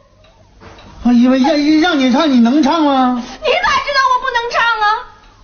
[1.09, 1.49] 啊，因为让
[1.81, 3.19] 让你唱，你能唱吗？
[3.19, 4.85] 你咋知道我不能唱啊？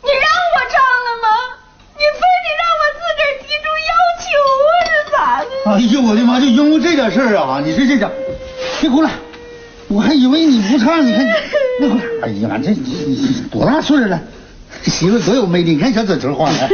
[0.03, 1.27] 你让我唱了吗？
[1.95, 4.27] 你非得让我自个儿提出要求
[4.61, 4.69] 啊？
[4.85, 5.71] 是咋的？
[5.71, 6.39] 哎呦我的妈！
[6.39, 7.59] 就因为这点事儿啊！
[7.65, 8.07] 你这这点，
[8.79, 9.09] 别哭了，
[9.87, 11.25] 我还以为你不唱，你看。
[11.81, 14.21] 那会儿，哎呀，这你多大岁数了？
[14.83, 16.69] 媳妇多有魅力，你看小嘴唇花的。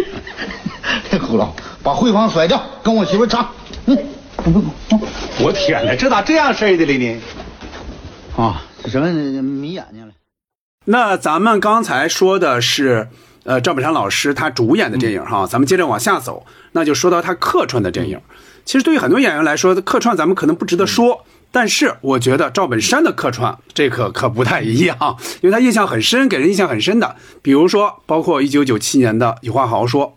[1.10, 1.50] 别哭了，
[1.82, 3.50] 把慧芳甩掉，跟我媳妇唱。
[3.86, 3.98] 嗯，
[4.36, 4.60] 不不
[4.90, 5.00] 不，
[5.40, 7.22] 我天哪，这咋这样式的了呢？
[8.38, 10.14] 啊，什么迷眼睛了？
[10.86, 13.10] 那咱们刚才说的是，
[13.44, 18.20] 呃，赵本山老师他主演的电影哈，咱们接着往下走，那就说到他客串的电影。
[18.66, 24.98] 其实对于很多演员来说，客串咱们可能不值得说，但是我觉得赵本山的客串这可可不太一样，
[25.42, 30.08] 因为他印象很深，给人印象很深的，比如说包括一九九七年的《有话好好说》，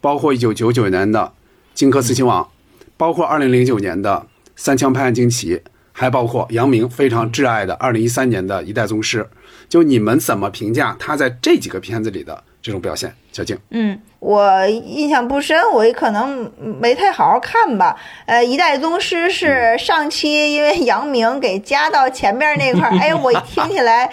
[0.00, 1.20] 包括一九九九年的
[1.74, 2.44] 《荆轲刺秦王》，
[2.96, 5.56] 包括二零零九年的《三枪拍案惊奇》，
[5.98, 9.22] 还包括杨明非常挚爱的二零一三年的《一代宗师》。
[9.66, 13.12] 就你们怎么评价他在这几个片子里的这种表现？
[13.32, 17.96] 小静，嗯，我印象不深，我可能没太好好看吧。
[18.26, 24.04] 呃，《一代宗师》是上期因为杨明给加到前面那块儿，哎，我听起来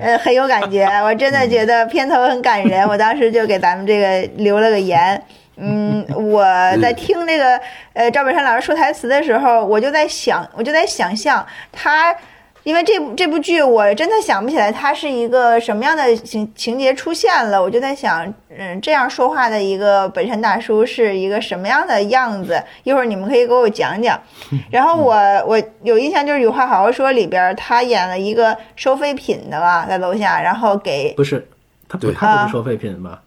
[0.00, 5.20] 呃很有感觉，我真的觉得片头很感人，我当时就给咱们这个留了个言。
[5.60, 6.42] 嗯，我
[6.80, 7.60] 在听这个
[7.94, 12.16] 呃赵本山老师说台词的时候，我就在想，我就在想象他。
[12.62, 22.62] 因为这部这部剧，我真的想不起来他是一个什么样的情情节出现了，我就在想，嗯，这样说话的一个本山大叔是一个什么样的样子？
[22.84, 24.20] 一会儿你们可以给我讲讲。
[24.70, 25.14] 然后我
[25.46, 31.48] 我有印象，就是《有话好好说》里边他演了一个收废品的吧，在楼下，然后给不是
[31.88, 33.22] 他不他不是收废品吧？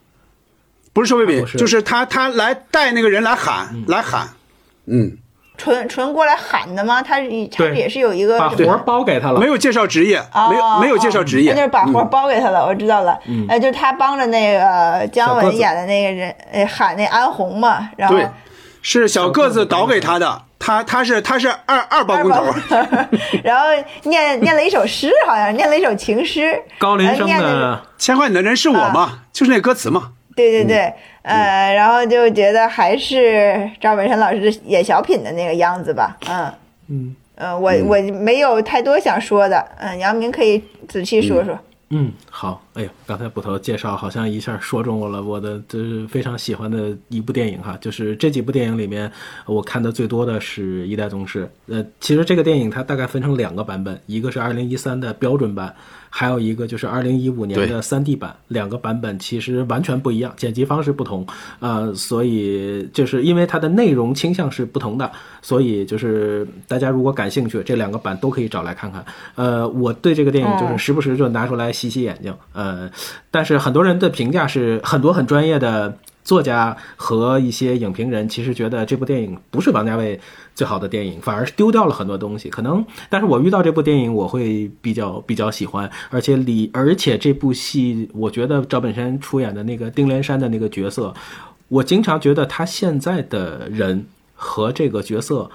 [0.94, 4.30] 不是收废品，就是他他来带那个人来喊来喊，
[4.86, 5.18] 嗯。
[5.56, 7.00] 纯纯过来喊的吗？
[7.00, 7.18] 他
[7.56, 12.66] 他也是有一个把活包给他了，没有介绍职业，没有没有介绍职业，那就是把活包给他了。
[12.66, 13.18] 我知道了，
[13.48, 18.16] 哎，就是他帮着那个姜文演的那个人，哎，喊那安红嘛，然后。
[18.16, 18.28] 对，
[18.82, 22.44] 是小个子导给他的，他他是他是二二包工头，
[23.44, 23.68] 然后
[24.06, 30.10] 念念了一首诗，好像念了一首情诗，高林生的牵挂你的人是我嘛，就是那歌词嘛。
[30.36, 36.54] 对对对，呃，然后就觉得还是赵本山老师演小品的那个样子吧，嗯
[36.90, 41.58] 嗯呃，我我没有太多想说的，嗯，杨明可以仔细说说。
[41.96, 49.12] 嗯，好，哎呦，刚才捕头介绍好像一下说中我了，我的就是非常喜欢的一部电影哈，就是这几部电影里面，
[49.46, 51.48] 我看的最多的是一代宗师。
[51.68, 55.76] 呃，其实这个电影它大概分成两个版本，一个是二零一三的标准版。
[56.16, 61.26] 还有一个就是二零一五年的三 D 版，两个版本其实完全不一样，剪辑方式不同，
[61.60, 65.12] 呃，所以就是因为它的内容倾向是不同的，
[65.42, 69.04] 所以就是大家如果感兴趣，这两个版都可以找来看看。
[69.34, 72.88] 呃，我对这个电影就是时不时就拿出来洗洗眼睛，呃，
[73.32, 75.98] 但是很多人的评价是很多很专业的。
[76.24, 80.20] 作家和一些影评人其实觉得这部电影不是王家卫
[80.56, 82.50] 最好的电影，反而是丢掉了很多东西。
[82.50, 91.14] 可能，但是我遇到这部电影，我会比较比较喜欢，而且李而且这部戏，我觉得赵本山出演的那个丁连山的那个角色，
[91.68, 95.52] 我经常觉得他现在的人和这个角色。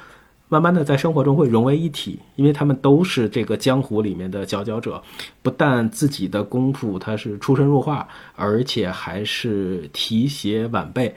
[0.51, 5.03] 慢慢的，在生活中会融为一体，因为他们都是这个江湖里面的佼佼者，
[5.43, 11.15] 不但自己的功夫他是出神入化，而且还是提携晚辈，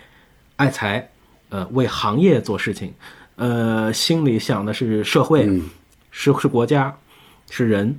[0.57, 1.09] 爱才，
[1.47, 2.93] 呃，为行业做事情，
[3.37, 5.49] 呃，心里想的是社会，
[6.11, 6.93] 是是国家，
[7.49, 7.97] 是人，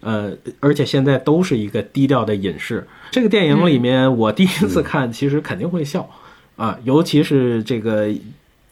[0.00, 2.84] 呃，而且现在都是一个低调的隐士。
[3.12, 6.10] 这个电影里面，我第一次看，其实肯定会笑，
[6.56, 8.12] 啊，尤其是这个。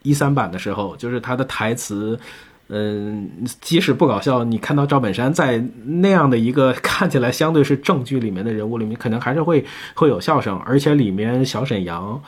[0.02, 2.18] 一三版的时候，就是他的台词，
[2.68, 3.28] 嗯，
[3.60, 9.64] 即使不搞笑，你看到赵本山在那样的一个 看起来相对是正剧里面的人物里面，可能还是会
[9.94, 12.22] 会有笑声，而且里面小沈阳，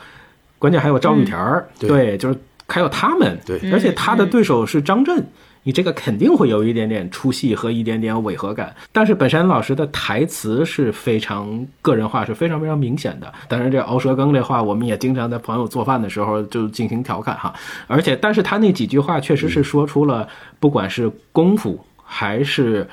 [0.59, 2.37] 关键还有赵玉田儿，对，就是
[2.67, 5.25] 还有他们，对，而且他的对手是张震。
[5.63, 13.33] 你这个肯定会有一点点出戏和一点点违和感，但是本山老师的台词是非常个人化，是非常非常明显的。
[13.47, 17.53] 当然，这熬舌根这话，我们也经常在朋友做饭的时候就进行调侃哈。
[17.87, 20.27] 而且，但是他那几句话确实是说出了，
[20.59, 22.85] 不管是功夫还是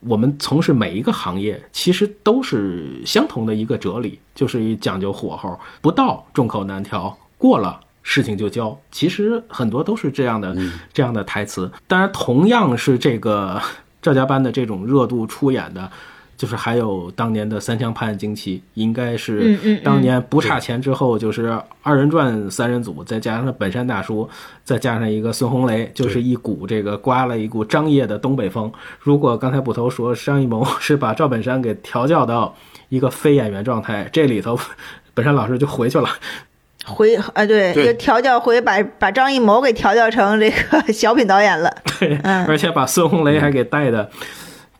[0.00, 7.80] 我们从事每一个行业，其实都是相同的一个哲理，就是讲究火候，不到众口难调，过了。
[8.10, 10.56] 事情就交，其实很多都是这样的，
[10.94, 11.70] 这样的台词。
[11.86, 13.60] 当然，同样是这个
[14.00, 15.90] 赵家班的这种热度出演的，
[16.34, 24.26] 就是还有当年的《三枪拍案惊奇》，应该是当年不差钱之后，就是二人转三人组，再加上本山大叔，
[24.64, 28.72] 再加上一个孙红雷，就是一股这个刮了一股张掖的东北风。
[28.98, 32.56] 如果刚才捕头说张艺谋 是把赵本山给调教到
[32.88, 34.58] 一个非演员状态，这里头
[35.12, 36.08] 本山老师就回去了。
[36.88, 41.72] 回啊，对，就调教回把把张艺谋给调教成这个 小品导演了。
[42.00, 44.10] 对，而且把孙红雷还给带的，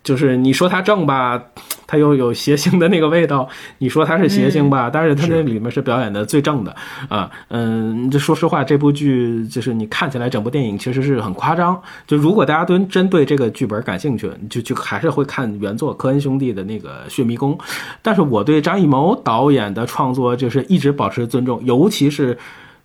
[0.02, 1.42] 就是你说他正吧，
[1.88, 3.48] 它又有谐星的那个味道。
[3.78, 6.76] 你说它是谐星吧，但是它那里面是表演的最正的
[7.08, 7.28] 啊。
[7.48, 11.82] 嗯，这说实话，这部剧就是你看起来整部电影其实是很夸张。
[12.06, 17.56] 就如果大家都针对这个剧本感兴趣，就就还是会看原作科恩兄弟的那个《血迷宫》。
[18.02, 22.36] 但是我对张艺谋导演的创作就是一直保持尊重，尤其是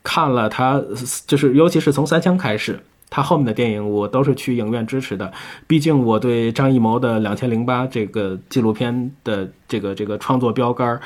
[0.01, 0.81] 看了他，
[1.27, 2.79] 就是尤其是从三枪开始。
[3.15, 5.31] 他后面的电影我都是去影院支持的，
[5.67, 10.99] 毕竟我对张艺谋的《两千零八》这个纪录片的这个这个创作标杆，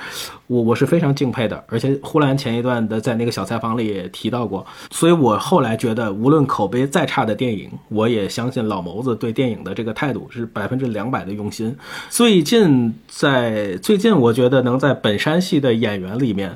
[0.47, 1.61] 我我是非常敬佩的。
[1.67, 11.75] 而且呼兰前一段的在那个小采访里也提到过，所以我后来觉得，无论口碑再差的电影，我也相信老谋子对电影的这个态度是百分之两百的用心。
[12.09, 16.55] 最近在最近，我觉得能在本山系的演员里面。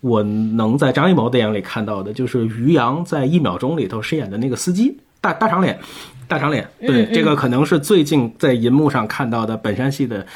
[0.00, 5.78] 我能在张艺谋电影里看到的，就是于洋在《一秒钟》里头饰演的那个司机，大大长脸，
[6.26, 6.66] 大长脸。
[6.80, 10.26] 对，这个可能是最近在银幕上看到的本山系的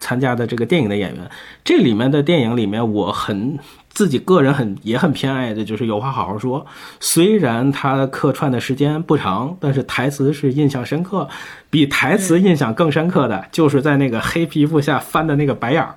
[0.00, 1.30] 参加的这个电影的演员。
[1.64, 3.58] 这里面的电影里面，我很
[3.90, 6.66] 自己个人很也很偏爱的，就是有话好好说。
[7.00, 11.28] 虽然他客串的时间不长，但是台词是印象深刻。
[11.70, 15.94] 比台词印象更深刻的就是在那个黑皮肤下翻的那个白眼儿，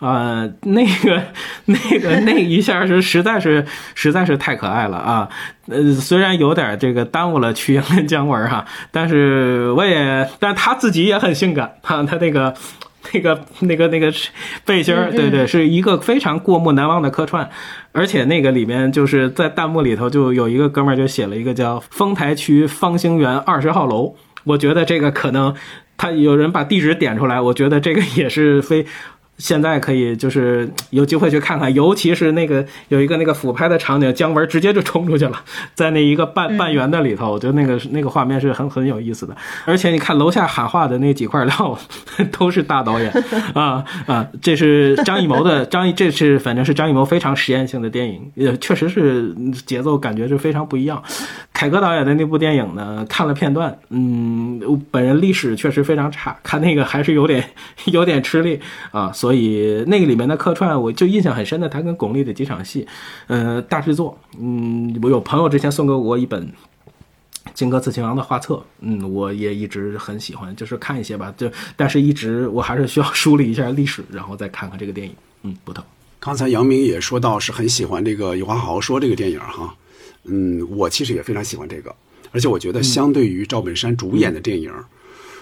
[0.00, 1.22] 啊，那个
[1.66, 3.64] 那个那一下是 实在是
[3.94, 5.28] 实在是太可爱了啊！
[5.68, 12.52] 呃，虽然有点这个耽误了曲莹跟姜文哈，但是我也，但他自己也很性感哈，他那个
[13.12, 14.12] 那个那个那个
[14.64, 17.48] 背心儿，对对，是一个非常过目难忘的客串，
[17.92, 24.14] 而且那个里面就是在弹幕里头就有一个哥们儿就写了一个叫“丰台区方兴园二十号楼”。
[24.44, 25.54] 我觉得这个可能，
[25.96, 28.86] 他有人把地址点出来，我觉得这个也是非。
[29.42, 35.42] 现在可以就是有机会去看看，尤其是那个有一个那个俯拍的场景，姜文直接就冲出去了，
[35.74, 39.36] 在那一个半 半圆的里头，我觉得那个那个画面是很很有意思的。
[39.64, 41.76] 而且你看楼下喊话的那几块料，
[42.30, 43.12] 都是大导演
[43.52, 44.24] 啊啊！
[44.40, 49.34] 这是张艺谋的 张艺，这是反正是张艺谋非常实验性的电影，也确实是
[49.66, 51.02] 节奏感觉是非常不一样。
[51.62, 54.60] 凯歌导演的那部电影呢，看了片段，嗯，
[54.90, 57.48] 本人历史确实非常差， 看那个还是有点
[57.86, 58.58] 有点吃力
[58.90, 59.84] 啊，所以。
[59.86, 62.84] 那个里面的客串，我就印象很深的，他跟巩俐的几场戏，
[63.28, 66.44] 呃，大制作，嗯，我有朋友之前送给我一本
[67.54, 75.14] 《荆轲刺秦王》的画册，嗯，我也一直很喜欢，就是看一些吧，就但是一直我还是需要梳理一下历史，然后再看看这个电影，
[75.44, 75.84] 嗯，不疼。
[76.18, 79.72] 刚才杨明也说到是很喜欢这个《有话好好说》这个电影哈，
[80.24, 81.94] 嗯，我其实也非常喜欢这个，
[82.30, 84.72] 而且我觉得相对于赵本山主演的电影，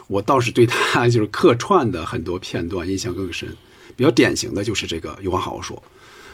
[0.07, 3.48] 我倒是对他 就是客串的很多片段印象更深。
[3.97, 5.82] 比较典型的就是这个，有话好好说，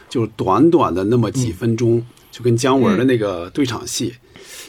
[0.07, 2.01] 就是短短的那么几分钟，
[2.31, 4.13] 就跟姜文的那个对场戏，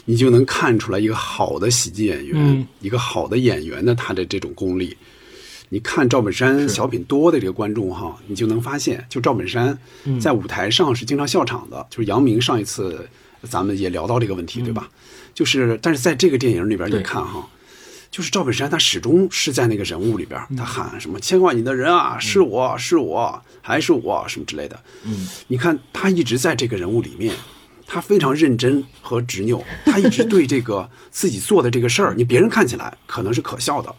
[0.03, 4.97] 你就能看出来一个好的喜剧演员，一个好的演员的他的这种功力。
[5.69, 9.77] 你看赵本山小品多的这个观众哈，你就能发现，就赵本山
[10.19, 11.85] 在舞台上是经常笑场的。
[11.89, 13.07] 就是杨明上一次
[13.43, 14.89] 咱们也聊到这个问题，对吧？
[15.33, 17.47] 就是，但是在这个电影里边，你看哈。
[18.11, 24.81] 就是赵本山，他始终是在那个人物里边，他喊什么“牵挂你的人啊，是我是我还是我”什么之类的。
[25.03, 27.35] 嗯，你看他一直在这个人物里面，
[27.85, 33.93] 他非常认真和执拗，他一直对这个自己做的这个事儿，你别人看起来可能是可笑的。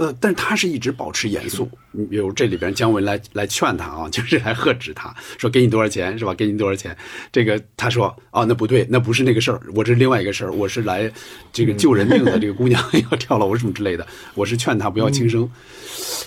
[0.00, 1.70] 呃，但是他是一直保持严肃。
[1.92, 6.32] 你比如这里边姜文来来劝他啊， 就是来喝止他，说给你多少钱是吧？
[6.32, 6.96] 给你多少钱？
[7.30, 11.12] 这个他说啊，那不对，那不是那个事儿，我这是另外一个事儿，我是来
[11.52, 12.38] 这个救人命的。
[12.38, 12.82] 这个姑娘
[13.12, 15.46] 要跳楼什么之类的，我是劝他不要轻生。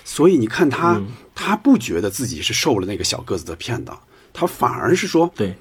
[0.06, 1.02] 所以你看他，
[1.34, 3.98] 他不觉得自己是受了那个小个子的骗的，
[4.32, 5.52] 他反而是说对。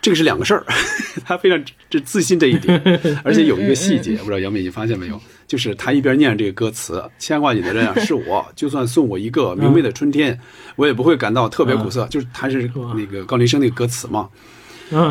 [0.00, 0.64] 这个是两个事儿，
[1.26, 1.60] 他非常
[1.90, 2.80] 这自信这一点，
[3.24, 5.20] 而且有一个细节，不知道杨美你发现没有？
[5.48, 10.38] 就是他一边念这个歌词“牵挂你的人啊 是我，就算送我一个明媚的春天，
[10.76, 14.28] 我也不会感到特别苦涩。”就是他是那个高林生那个歌词嘛，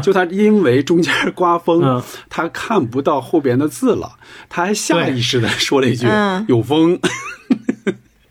[0.01, 6.07] 就他因为中间刮风，他看不到后边的字了，他还下意识的 说了一句
[6.47, 6.97] “有风，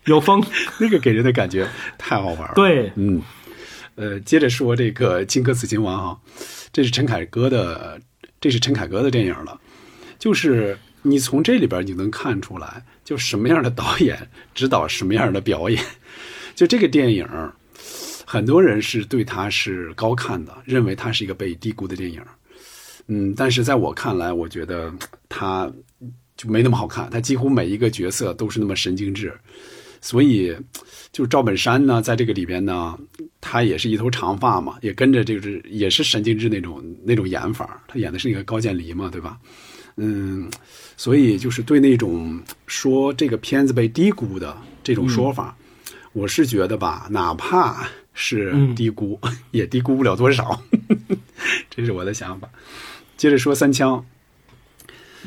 [0.05, 0.43] 有风
[0.79, 1.67] ”，那个给人的感觉
[1.97, 2.53] 太好玩了。
[2.55, 3.21] 对，嗯。
[3.95, 6.19] 呃，接着说这个《荆轲刺秦王》哈，
[6.71, 7.99] 这是陈凯歌的，
[8.39, 9.59] 这是陈凯歌的电影了。
[10.19, 14.17] 就是你从这里边你能看出来，就什么样的导演
[14.53, 15.83] 指导什么样的表演。
[16.55, 17.27] 就这个电影，
[18.25, 22.21] 很多人是对他是高看的，认为他是一个被低估的电影。
[23.07, 24.93] 嗯，但是在我看来，我觉得
[25.29, 25.71] 他
[26.35, 27.09] 就没那么好看。
[27.09, 29.33] 他几乎每一个角色都是那么神经质，
[30.01, 30.55] 所以。
[31.13, 32.95] 就赵本山呢，在这个里边呢，
[33.41, 37.81] 他也是一头长发嘛，也跟着就是也是神经质那种那种演法。
[37.87, 39.39] 他演的是那个高渐离嘛，对吧？
[39.95, 40.47] 嗯，
[40.97, 45.55] 所以就是对那种说这个片子被低估的这种说法，
[46.11, 49.19] 我是觉得吧，哪怕是嗯低估，
[49.51, 50.63] 也低估不了多少，
[51.69, 52.49] 这是我的想法。
[53.15, 54.03] 接着说三枪，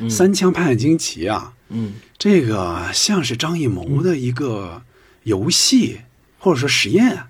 [0.09, 4.83] 三枪拍案惊奇啊，嗯这个像是张艺谋的一个
[5.23, 6.01] 游戏、
[6.37, 7.29] 或者说实验啊。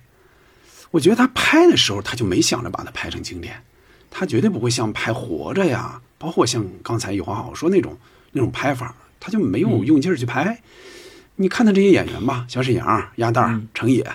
[0.91, 3.63] 我觉得他拍的时候，他就没想着把它拍成经典，
[4.09, 7.97] 他绝对不会像拍《活着》呀，包括像刚才有话好说那种
[8.32, 10.60] 那种拍法，他就没有用劲儿去拍。
[11.36, 14.06] 你看他这些演员吧，小沈阳、鸭蛋儿、程野，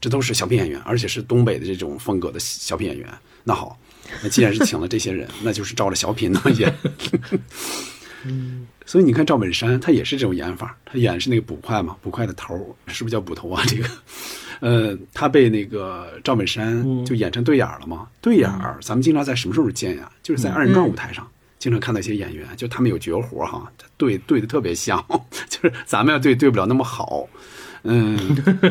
[0.00, 3.08] 这都是小品演员，而且是东北的这种风格的小品演员。
[3.44, 3.78] 那好，
[4.22, 6.74] 那既然是请了这些人，那就是照着小品那么演。
[8.84, 13.62] 所以你看赵本山，他也是这种演法，他演是那个捕快嘛，捕快的头儿是不是叫捕头啊？
[13.66, 13.88] 这个，
[14.60, 18.08] 呃，他被那个赵本山就演成对眼儿了嘛。
[18.20, 20.10] 对眼儿，咱们经常在什么时候见呀？
[20.22, 21.28] 就是在二人转舞台上，
[21.62, 24.98] 经常看到一些演员，就他们有绝活哈，对对的特别像，
[25.48, 27.28] 就是咱们要对对不了那么好。
[27.84, 28.18] 嗯，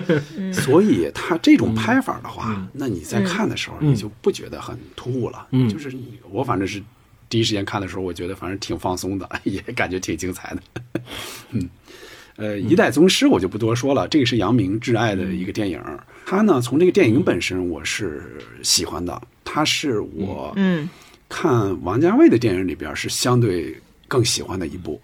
[0.51, 5.47] 所以他这种拍法的话，那你在看的时候，你就不觉得很突兀了。
[5.51, 5.89] 嗯就是
[6.29, 6.83] 我反正是
[7.29, 10.61] 第一时间看的时候，我觉得反正挺放松的， 也感觉挺精彩的。
[11.51, 11.69] 嗯，
[12.35, 15.81] 呃，一代宗师我就不多说了，这个是杨明挚爱的一个电影。
[16.25, 20.89] 他呢，从这个电影本身我是喜欢的，他是我嗯
[21.31, 23.73] 看王家卫的电影里边是相对
[24.07, 25.01] 更喜欢的一部。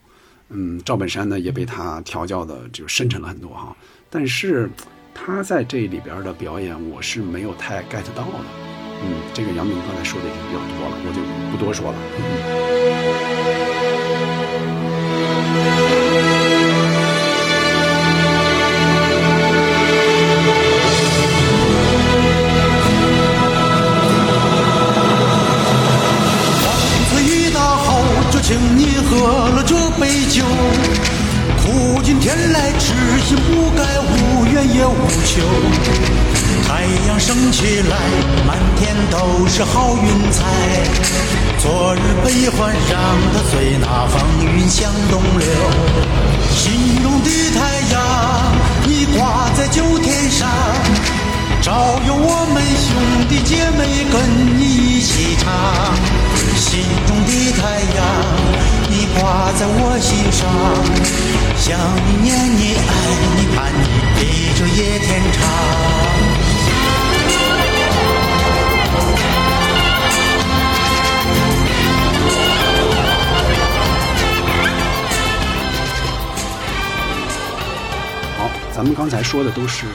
[0.50, 3.76] 嗯，赵本山呢也被他调教的就深沉了很多哈，
[4.10, 4.70] 但是
[5.14, 8.40] 他在这里边的表演我是没有太 get 到的。
[9.02, 11.22] 嗯，这个杨明刚才说的已经比较多了，我就
[11.52, 11.98] 不多说了。
[16.04, 16.07] 嗯
[28.48, 30.46] 请你喝了这杯酒。
[31.62, 32.94] 苦尽天来，痴
[33.26, 35.42] 心不改，无怨也无求。
[36.66, 37.98] 太阳升起来，
[38.48, 40.46] 满天都是好运彩。
[41.60, 43.02] 昨日悲欢，让
[43.34, 45.46] 它随那风云向东流。
[46.56, 47.60] 心中的太
[47.92, 48.02] 阳，
[48.88, 50.48] 你挂在九天上。
[51.62, 55.52] 照耀我们兄弟姐妹跟你一起唱，
[56.58, 57.98] 心中的太阳，
[58.90, 60.50] 你挂在我心上，
[61.56, 62.90] 想你念你爱
[63.38, 63.86] 你盼你
[64.18, 64.20] 比
[64.58, 65.40] 这野天长。
[78.38, 79.86] 好，咱们刚才说的都是，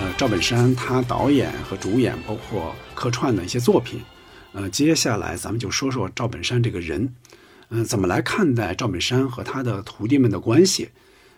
[0.00, 4.02] 呃，赵本山他导演和主演，包括客串的一些作品。
[4.52, 7.14] 呃，接下来咱们就说说赵本山这个人，
[7.70, 10.88] 嗯、怎么来看待赵本山和他的徒弟们的关系？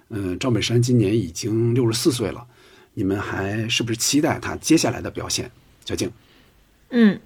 [0.08, 2.44] 嗯、赵本山今年已经六十四岁了，
[2.94, 5.50] 你们还是不是期待他接下来的表现？
[5.84, 6.10] 小静，
[6.90, 7.18] 嗯，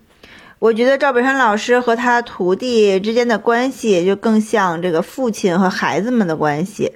[0.58, 6.92] 我觉得赵本山老师和他徒弟之间的关系就更像这个父亲和孩子们的关系。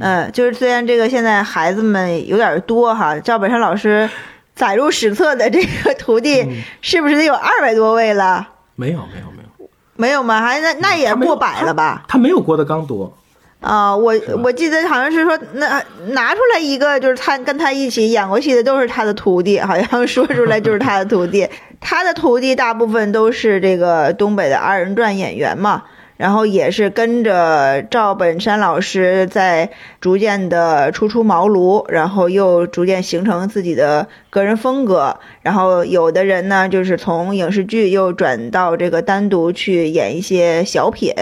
[0.00, 4.10] 嗯，就是虽然这个现在孩子们有点多哈，赵本山老师
[4.54, 8.48] 载入史册的这个徒弟是不是得有二百多位了？
[8.76, 10.40] 没有没有没有，没有吗？
[10.40, 12.04] 还那那也过百了吧？
[12.08, 13.16] 他没有郭德纲多。
[13.60, 21.48] 啊、我我记得好像是说，那拿出来一个，就是他跟他一起演过戏的都是他的徒弟，好像说出来就是他的徒弟。
[21.80, 25.82] 他的徒弟大部分都是这个东北的二人转演员嘛，
[26.16, 29.70] 然后也是跟着赵本山老师在
[30.00, 35.18] 逐渐的初出茅庐，然后又逐渐形成自己的个人风格。
[35.42, 41.12] 然后有的人呢，就是从影视剧又转到这个单独去演一些小品。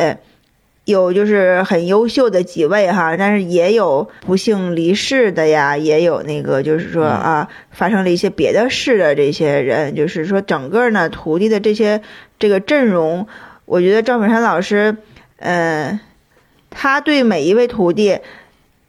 [0.85, 12.02] 有就是很优秀的几位哈，但是也有不幸离世的呀，也有那个就是说啊，发生了一些别的事的这些人，就是说整个呢徒弟的这些
[12.40, 13.28] 这个阵容，
[13.72, 14.94] 我觉得赵本山老师，
[15.38, 15.98] 嗯、
[16.68, 18.18] 他对每一位徒弟，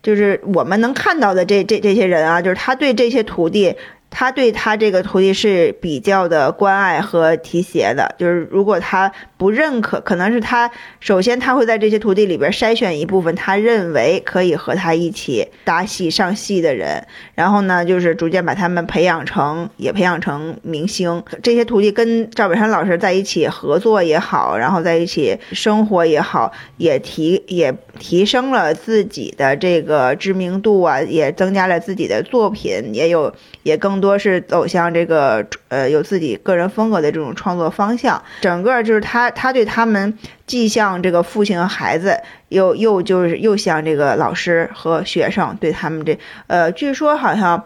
[0.02, 3.78] 就是我们能看到的这这这些人啊，就是他对这些徒弟。
[4.16, 10.70] 他对他这个徒弟是比较的关爱和提携的，就是如果他不认可，可能是他
[11.00, 17.04] 首先他会在这些徒弟里边筛选一部分他认为可以和他一起搭戏上戏的人，
[17.34, 21.24] 然后呢，就是逐渐把他们培养成，也培养成明星。
[21.42, 33.34] 这些徒弟跟赵本山老师在一起合作也好，然后在一起生活也好，也提也提升了自己的这个知名度啊，也增加了自己的作品，也有
[33.64, 38.22] 也更多是走向这个呃有自己个人风格的这种创作方向。
[38.42, 42.20] 整个就是他他对他们既像这个父亲和孩子，
[42.50, 47.64] 又又就是又像这个老师和学生对他们这呃，据说好像。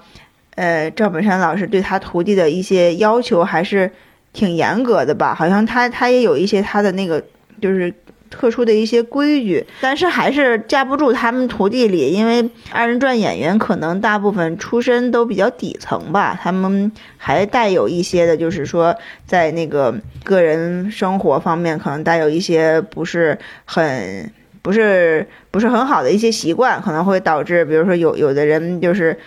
[0.57, 3.91] 呃，赵本山老师对他徒弟的一些要求还是
[4.33, 5.35] 挺严格的吧？
[5.35, 7.23] 好像他他也有一些他的那个
[7.61, 7.93] 就是
[8.29, 18.95] 特殊的一些规矩，但是还是架不住他们徒弟里，因为二人转演员可能大部分出身都比较底层吧，他们还带有一些的，就是说
[19.25, 24.31] 在那个个人生活方面，可能带有一些不是很。
[24.59, 29.17] 不是不是很好的一些习惯，可能会导致，比如说有有的人就是，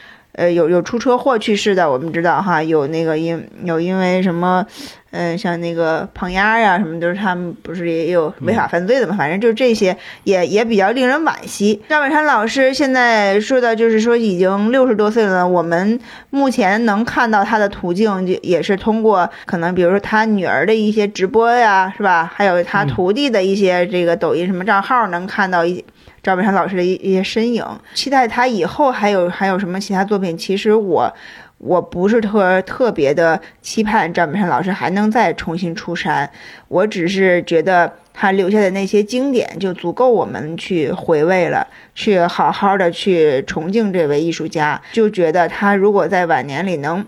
[0.40, 4.66] 呃，有有出车祸去世的，我们知道哈，有那个因有因为什么，
[5.10, 9.94] 嗯、像那个胖丫呀什么，都是他们不是也有违法犯罪的嘛，反正就这些
[10.24, 11.82] 也也比较令人惋惜。
[11.90, 16.00] 赵本山老师现在说的就是说已经六十多岁了，我们
[16.30, 22.32] 目前能看到他的途径就也是通过可能比如说他女儿的一些直播呀，是吧？
[22.34, 25.84] 还有他徒弟的一些这个抖音什么账号能看到一。
[26.22, 27.64] 赵本山老师的一一些身影，
[27.94, 30.36] 期待他以后还有还有什么其他作品。
[30.36, 31.12] 其实我
[31.58, 36.30] 我不是特特别的期盼赵本山老师还能再重新出山，
[36.68, 44.80] 我只是觉得他留下的那些经典就足够我们去回味了，去好好的去崇敬这位艺术家。
[44.92, 47.04] 就觉得他如果在晚年里能。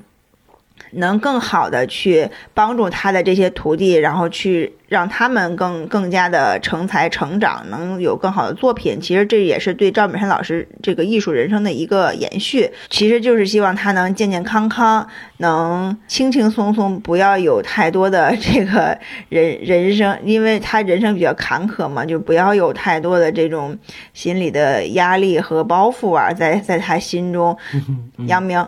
[0.92, 9.00] 能更好的去帮助他的这些徒弟，然后去让他们更更加的成才成长，能有更好的作品。
[9.00, 12.70] 其实这也是对赵本山老师这个艺术人生的一个延续。
[12.90, 15.06] 其实就是希望他能健健康康，
[15.38, 18.98] 能轻轻松松，不要有太多的这个
[19.28, 23.76] 人 人生，因为他人生比较坎坷嘛，就不要有太多的这种
[24.12, 27.56] 心理的压力和包袱啊，在在他心中。
[28.26, 28.62] 杨明。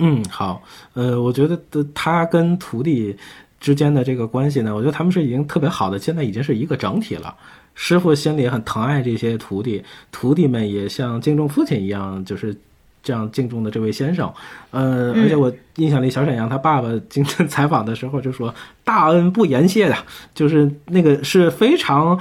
[0.00, 0.62] 嗯，好，
[0.94, 1.60] 呃，我觉得
[1.94, 3.14] 他跟徒弟
[3.60, 7.34] 之间的这个关系呢，我觉得他们是已经特别好的，现在已经是一个整体了。
[7.74, 12.56] 师傅心里很疼爱这些徒弟，徒弟们也像敬重父亲一样，就是
[13.02, 14.32] 这样敬重的这位先生。
[14.70, 18.54] 呃，而且我印象里，小沈阳他爸爸今天采访的时候就说
[18.84, 19.96] ：“大恩不言谢的，
[20.34, 22.18] 就是那个是非常，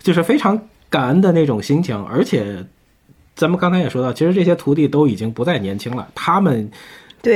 [0.00, 0.58] 就是非常
[0.88, 2.64] 感恩的那种心情。”而且，
[3.34, 6.70] 咱们刚才也说到，其实这些徒弟都已经不再年轻了，他们。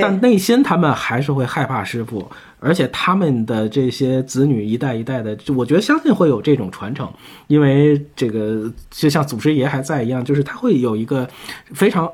[0.00, 7.10] 但内心他们还是会害怕师傅，而且他们的这些子女一代一代的，我觉得相信会有这种传承，
[7.46, 11.28] 因为这个就像祖师爷还在一样，就是他会有一个
[11.72, 12.10] 非常。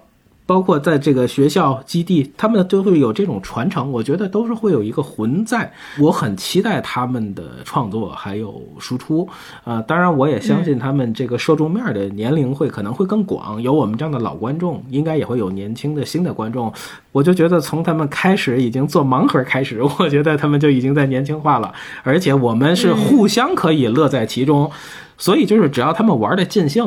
[0.46, 5.70] 包括在这个学校基地，他们都会有这种传承，我觉得都是会有一个魂在。
[5.98, 9.28] 我很期待他们的创作还有输出，
[9.64, 16.72] 呃，当然我也相信他们这个受众面的年龄会可能会更广，有我们这样的老观众，应该也会有年轻的新的观众。
[17.10, 21.74] 我就觉得从他们开始已经做盲盒开始，我觉得他们就已经在年轻化了，
[22.04, 24.70] 而且我们是互相可以乐在其中，
[25.18, 26.86] 所以就是只要他们玩的尽兴。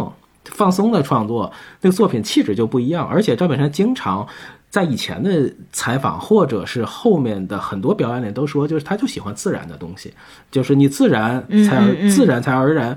[0.52, 1.52] 放松的创作，
[1.82, 3.08] 那个作品气质就不一样。
[3.08, 4.28] 而且赵本山经常
[4.70, 10.14] 在以前的采访，或者是后面的很多表演里都说，就是他就喜欢自然的东西，
[10.52, 12.96] 就是你自然才自然才而然。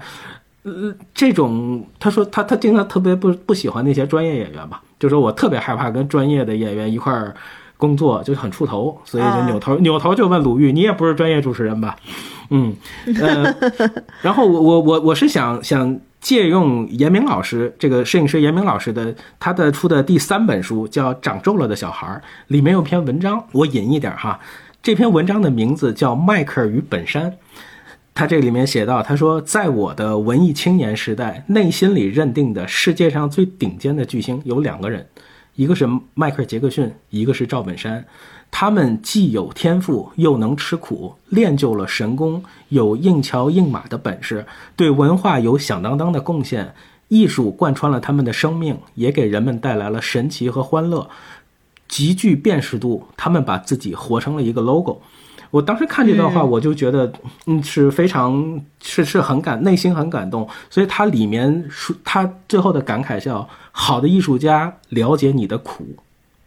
[0.65, 7.35] 呃，这种他说他他经常特别不不喜欢那些专业演员吧，就说我特别害怕跟专业的演员一块儿
[7.77, 11.97] 工作，就很出头，所以就扭头扭头就问鲁豫，你也不是专业主持人吧？
[12.51, 12.77] 嗯，
[13.19, 13.55] 呃，
[14.20, 15.99] 然后我我我我是想想。
[16.23, 22.07] 借用严明老师这个摄影师严明老师的他的出的第三本书叫《长皱了的小孩》，
[22.47, 24.39] 里面有篇文章，我引一点哈。
[24.81, 27.31] 这篇文章的名字叫《迈克尔与本山》。
[28.15, 35.05] 他这里面写到，他说，在我的文艺青年时代，内心里认定的世界上最顶尖的巨星有两个人，
[35.57, 38.05] 一个是迈克尔·杰克逊，一个是赵本山。
[38.55, 44.47] 他们既有天赋，又能吃苦，练就了神功，有硬桥硬马的本事，
[44.77, 46.74] 对文化有响当当的贡献。
[47.09, 51.09] 艺术贯穿了他们的生命，也给人们带来了神奇和欢乐，
[51.89, 53.09] 极具辨识度。
[53.16, 55.01] 他们把自己活成了一个 logo。
[55.51, 57.12] 我当时看这段话，我就觉得，
[57.47, 60.49] 嗯，是非常是是很感，内心很感动。
[60.70, 65.85] 所以它里面说，他最后的感慨叫：好的艺术家了解你的苦，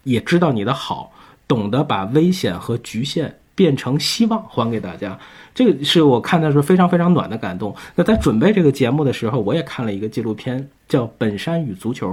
[0.03, 1.11] 也知道你的好。
[1.47, 5.17] 懂得把危险和局限变成希望还给大家，
[5.53, 7.76] 这个是我看的时候非常非常暖的感动。
[7.95, 12.09] 那在准备这个节目的时候，我也看了一个纪录片，叫《本山与足球》。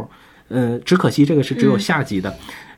[0.48, 2.34] 嗯，只可惜这个是只有下集的。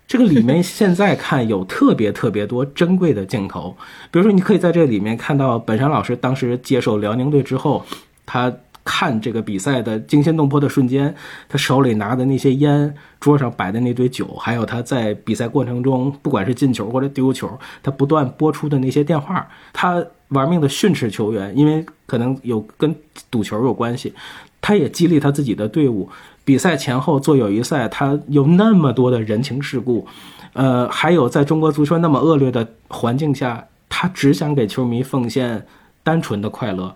[0.06, 3.76] 这个里面现在看有特别特别多珍贵的镜头，
[4.10, 7.84] 比如说你可以在这里面看到本山老师当时接手辽宁队之后，
[8.24, 8.54] 他
[8.84, 11.14] 看这个比赛的惊心动魄的瞬间，
[11.48, 22.94] 他手里拿的那些烟，桌上摆的那堆酒，还有他在比赛过程中，不管是进球或者丢球，他不断播出的那些电话，他玩命的训斥球员，因为可能有跟
[23.30, 24.12] 赌球有关系，
[24.60, 26.08] 他也激励他自己的队伍。
[26.44, 30.06] 比赛前后做友谊赛，他有那么多的人情世故，
[30.52, 35.64] 呃，还有在中国足球那么恶劣的环境下，他只想给球迷奉献
[36.02, 36.94] 单纯的快乐。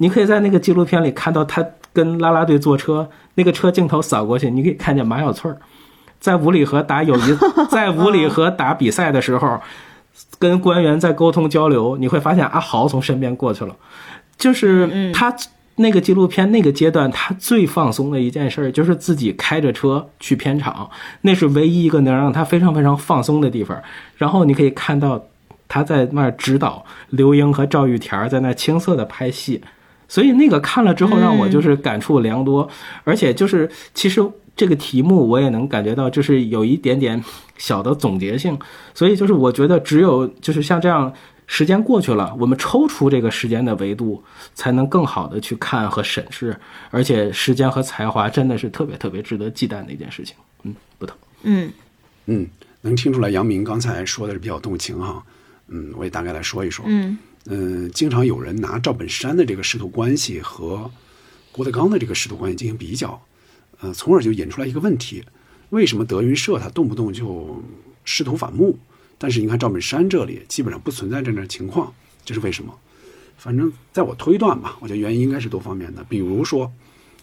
[0.00, 1.62] 你可以在那个纪录片里看到他
[1.92, 5.58] 跟啦啦队坐车，那个车镜头扫过去，你可以看见马小翠儿
[6.18, 7.36] 在五里河打友谊，
[7.70, 9.60] 在五里河打比赛的时候，
[10.38, 13.76] 跟官员在沟通交流，你会发现阿豪从身边过去了，
[14.38, 15.34] 就是他。
[15.76, 20.90] 那个纪录片那个阶段，他最放松的一件事儿就是自己开着车去片场，
[21.22, 23.80] 那是唯一一个能让他非常非常放松的地方。
[24.18, 25.24] 然后你可以看到
[25.68, 29.62] 他在那儿指导刘英和赵玉田在那青涩的拍戏，
[30.10, 32.68] 所以那个看了之后让我就是感触良多。
[33.04, 34.20] 而且就是其实
[34.54, 37.24] 这个题目我也能感觉到，就是有一点点
[37.56, 38.58] 小的总结性。
[38.92, 41.10] 所以就是我觉得只有就是像这样。
[41.52, 44.22] 时间过去了，我们抽出这个时间的维度，
[44.54, 46.56] 才能更好的去看和审视。
[46.92, 50.36] 而且，时间和才华真的是特别特别值得忌惮的一件事情。
[50.62, 51.16] 嗯，不疼。
[51.42, 51.68] 嗯
[52.26, 52.46] 嗯，
[52.82, 55.20] 能听出来杨明刚才说的是比较动情哈。
[55.66, 56.84] 嗯，我也大概来说一说。
[56.86, 57.18] 嗯
[57.52, 60.88] 嗯，经常有人拿赵本山的这个师徒关系和
[61.50, 63.20] 郭德纲的这个师徒关系进行比较，
[63.80, 65.24] 呃，从而就引出来一个问题：
[65.70, 67.60] 为什么德云社他动不动就
[68.04, 68.78] 师徒反目？
[69.18, 71.92] 但是你看赵本山这里基本上不存在这样的情况，
[72.24, 72.72] 这是为什么？
[73.36, 76.04] 反正在我推断吧，我觉得原因应该是多方面的。
[76.04, 76.72] 比如说，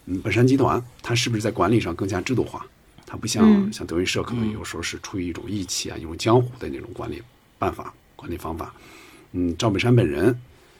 [0.08, 2.66] 嗯，本山集团它是不是在管理上更加制度化？
[3.06, 7.24] 它不像像德云社，可能有时候是出于一种义气啊，一种江湖的那种管理
[7.58, 8.74] 办法、管理方法。
[9.32, 10.40] 嗯，赵本山本人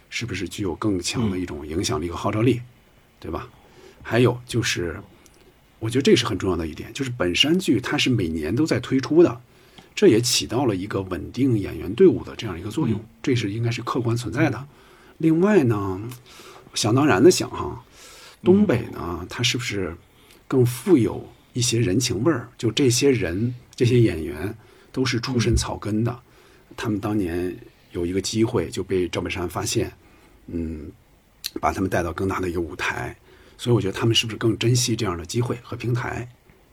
[0.10, 2.62] 是不是具有更强的一种影响力和号召力，
[3.20, 3.50] 对吧？
[4.02, 5.00] 还有就是，
[5.80, 9.42] 我觉得这是很重要的一点，就是本山剧它是每年都在推出的。
[9.94, 14.68] 这也起到了一个稳定演员队伍的这样一个作用，这是应该是客观存在的。
[15.18, 16.00] 另外呢，
[16.76, 17.84] 想当然的想哈，
[18.44, 19.98] 东北呢，它是不是
[20.48, 22.48] 更富有一些人情味儿？
[22.60, 24.56] 就这些人，这些演员
[24.92, 26.20] 都是出身草根的，
[26.76, 27.58] 他们当年
[27.92, 29.92] 有一个机会就被赵本山发现，
[30.48, 30.92] 嗯，
[31.60, 33.16] 把他们带到更大的一个舞台，
[33.58, 36.28] 所以我觉得他们是不是更珍惜这样的机会和平台？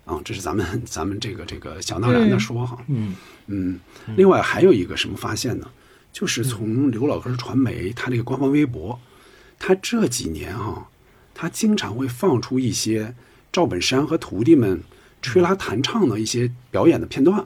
[0.05, 3.15] 啊，这是咱们咱们这个这个想当然的说哈，嗯
[3.47, 3.81] 嗯，
[4.17, 5.71] 另外还有一个什么发现呢？
[6.13, 9.01] 就是从刘老根传媒他这个官方微博，
[9.59, 10.89] 他这几年哈，
[11.35, 13.15] 他经常会放出一些
[13.51, 14.83] 赵本山和徒弟们
[15.23, 17.45] 吹拉弹唱的一些表演的片段，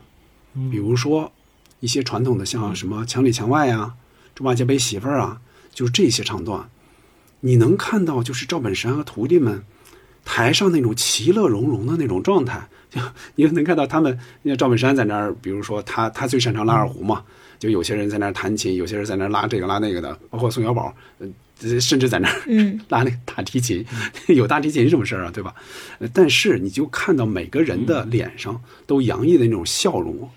[0.71, 1.33] 比如说
[1.81, 3.95] 一些传统的像什么墙里墙外呀、
[4.35, 5.41] 猪八戒背媳妇儿啊，
[5.73, 6.69] 就是这些唱段，
[7.41, 9.63] 你能看到就是赵本山和徒弟们。
[10.25, 13.01] 台上那种其乐融融的那种状态， 就
[13.37, 17.25] 你能看到他们，那赵本山在那儿，比如说他他最擅长拉二胡嘛，
[17.59, 22.35] 就有些人在那儿弹琴，有些人在那儿拉这个拉那个的，包括宋小宝，呃，甚至在那儿
[22.91, 23.83] 拉那个大提琴，
[24.29, 25.55] 有大提琴什么事儿啊，对吧？
[26.13, 30.29] 但是你就看到每个人的脸上都洋溢的那种笑容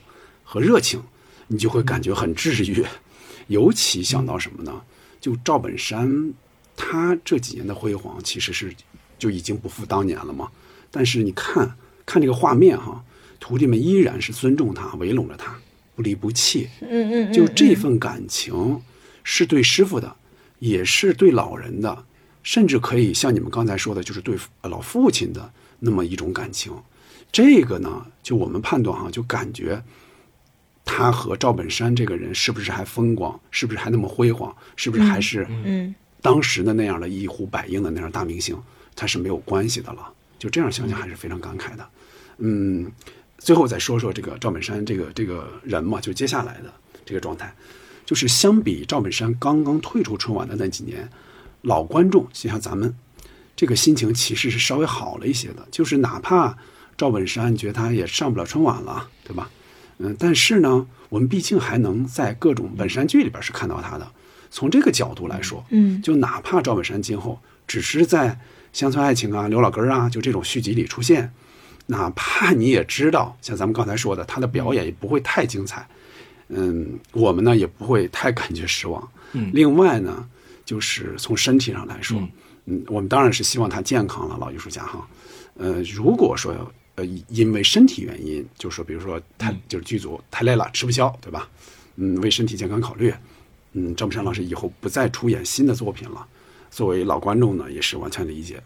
[0.42, 1.04] 和热情，
[1.52, 2.86] 你就会感觉很治愈。
[3.48, 4.82] 尤其想到什么呢？
[5.20, 6.34] 就赵本山，
[6.76, 8.74] 他这几年的辉煌其实是。
[9.22, 10.50] 就已经不复当年了嘛。
[10.90, 13.06] 但是你看看这个画面哈，
[13.40, 15.56] 徒弟们依然是尊重他，围拢着他，
[15.96, 16.68] 不离不弃。
[16.82, 18.82] 嗯嗯，就这份感情，
[19.24, 20.16] 是对师傅的，
[20.58, 22.04] 也是对老人的，
[22.42, 26.74] 甚至可以像你们刚才说的，就是对老父亲的那么一种感情。
[27.32, 29.80] 这个呢，就我们判断哈，就感觉
[30.86, 38.58] 他和赵本山这个人是不是还风光，是不是还那么辉煌，是不是还是嗯当时的那样的一呼百应的那样大明星。
[38.94, 41.90] 他是没有关系的了，就这样想想还是非常感慨的。
[42.40, 42.92] 嗯，
[43.38, 46.72] 最后再说说这个赵本山这个这个人嘛，就接下来的
[47.06, 47.52] 这个状态，
[48.06, 51.10] 就是相比赵本山刚刚退出春晚的那几年，
[51.62, 52.94] 老观众就像咱们，
[53.56, 55.66] 这个心情其实是稍微好了一些的。
[55.72, 56.56] 就是哪怕
[56.98, 59.50] 赵本山觉得他也上不了春晚了，对吧？
[60.02, 64.12] 嗯，但是呢，我们毕竟还能在各种本山剧里边是看到他的。
[64.50, 68.40] 从这个角度来说，嗯，就哪怕赵本山今后只是在。
[68.74, 71.30] 乡村爱情啊，刘老根啊，就这种续集里出现，
[71.88, 75.86] 哪怕你也知道，像咱们刚才说的，他的表演也不会太精彩，
[76.48, 79.06] 嗯，我们呢也不会太感觉失望。
[79.34, 80.26] 嗯，另外呢，
[80.64, 82.26] 就是从身体上来说，
[82.64, 85.06] 嗯，我们当然是希望他健康了，老艺术家哈。
[85.58, 86.56] 呃，如果说
[86.96, 91.50] 呃因为身体原因，就是说比如说太就是剧组太累了，吃不消，对吧？
[91.96, 93.14] 嗯，为身体健康考虑，
[93.74, 96.26] 嗯，赵本山老师以后不再出演新的作品了。
[96.70, 98.62] 作为老观众呢，也是完全理解。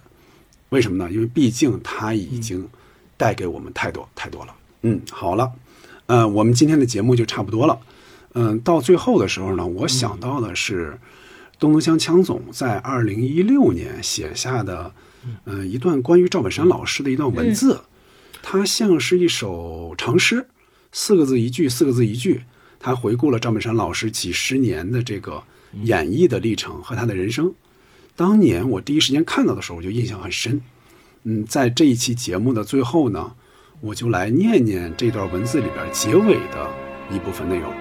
[0.69, 1.11] 为什么呢？
[1.11, 2.67] 因为毕竟他已经
[3.17, 4.55] 带给我们太多太多了。
[4.81, 5.51] 嗯，好了，
[6.05, 7.79] 呃，我们今天的节目就差不多了。
[8.33, 10.99] 嗯，到最后的时候呢，我想到的是
[11.57, 14.93] 东东乡枪总在二零一六年写下的，
[15.45, 17.81] 嗯、一段关于赵本山老师的一段文字，
[18.47, 20.47] 它像是一首长诗，
[20.91, 22.43] 四个字一句，四个字一句。
[22.79, 25.41] 他回顾了赵本山老师几十年的这个
[25.81, 27.51] 演绎的历程和他的人生。
[28.15, 30.61] 当年我第一时间看到的时候，我就印象很深。
[31.23, 33.33] 嗯，在这一期节目的最后呢，
[33.81, 36.69] 我就来念念这段文字里边结尾的
[37.09, 37.73] 一部分内容。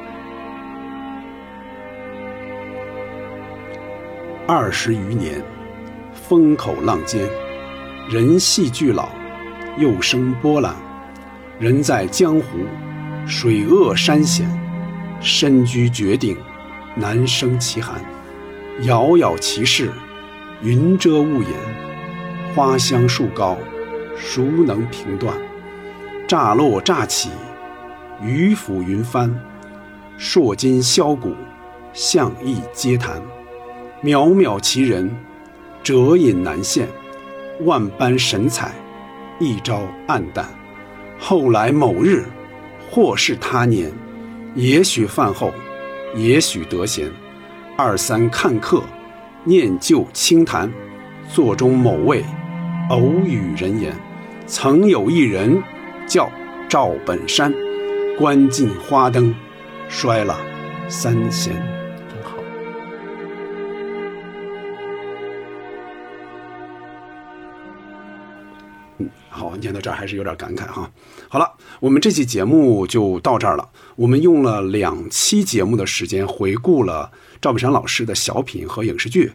[4.48, 5.44] 二十余年，
[6.26, 7.28] 风口浪尖，
[8.08, 9.10] 人戏俱老，
[9.78, 10.74] 又生波澜。
[11.59, 12.59] 人在江湖，
[13.26, 14.48] 水恶山险，
[15.20, 16.36] 身居绝顶，
[16.96, 18.01] 难生其寒。
[18.82, 19.90] 杳杳其事，
[20.62, 21.51] 云遮雾掩。
[22.55, 23.56] 花香树高，
[24.16, 25.34] 孰能评断？
[26.26, 27.30] 乍落乍起，
[28.22, 29.32] 鱼浮云翻。
[30.18, 31.34] 烁金箫鼓，
[31.92, 33.20] 象意皆谈。
[34.02, 35.16] 渺渺其人，
[35.82, 36.88] 折引难现。
[37.60, 38.72] 万般神采，
[39.39, 40.47] 一朝黯淡。
[41.19, 42.24] 后来某日，
[42.90, 43.90] 或是他年，
[44.55, 45.52] 也许饭后，
[46.15, 47.11] 也许得闲，
[47.77, 48.82] 二三看客，
[49.44, 50.70] 念旧轻谈，
[51.28, 52.24] 座中某位，
[52.90, 53.94] 偶语人言，
[54.47, 55.62] 曾有一人，
[56.06, 56.31] 叫
[56.69, 57.52] 赵本山，
[58.19, 59.35] 关尽花灯，
[59.89, 60.36] 摔了
[60.89, 61.84] 三弦。
[69.35, 70.89] 好，念到这儿还是有点感慨哈。
[71.28, 73.69] 好了，我们这期节目就到这儿了。
[73.97, 79.32] 我们用了两期节目的时间回顾了赵本山老师的小品和影视剧。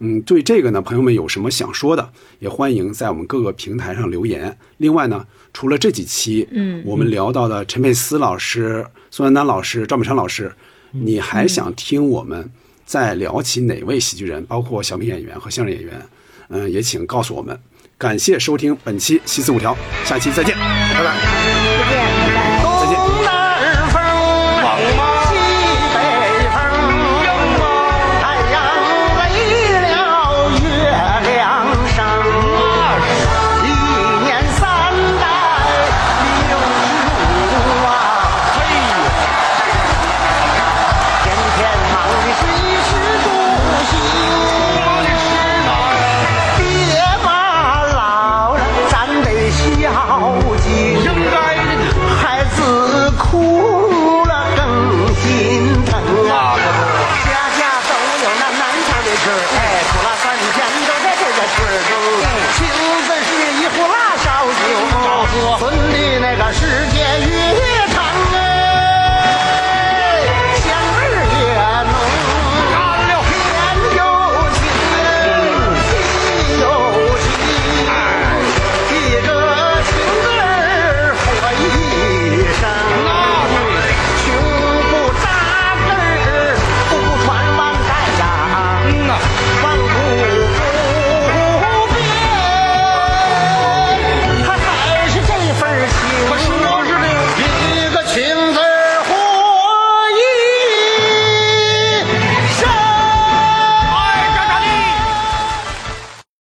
[0.00, 4.56] 嗯，对这个呢，朋友们有什么想说的，也欢迎在我们各个平台上留言。
[4.76, 10.52] 另外呢，除了这几期，嗯我们聊到的陈佩斯老师、宋丹丹老师、赵本山老师，
[10.92, 12.48] 你还想听我们
[12.84, 16.00] 再聊起哪位喜剧人，包括小品演员和相声演员？
[16.50, 17.58] 嗯，也请告诉我们。
[17.98, 19.74] 感谢收听本期《西四五条》，
[20.08, 21.77] 下期再见，拜拜。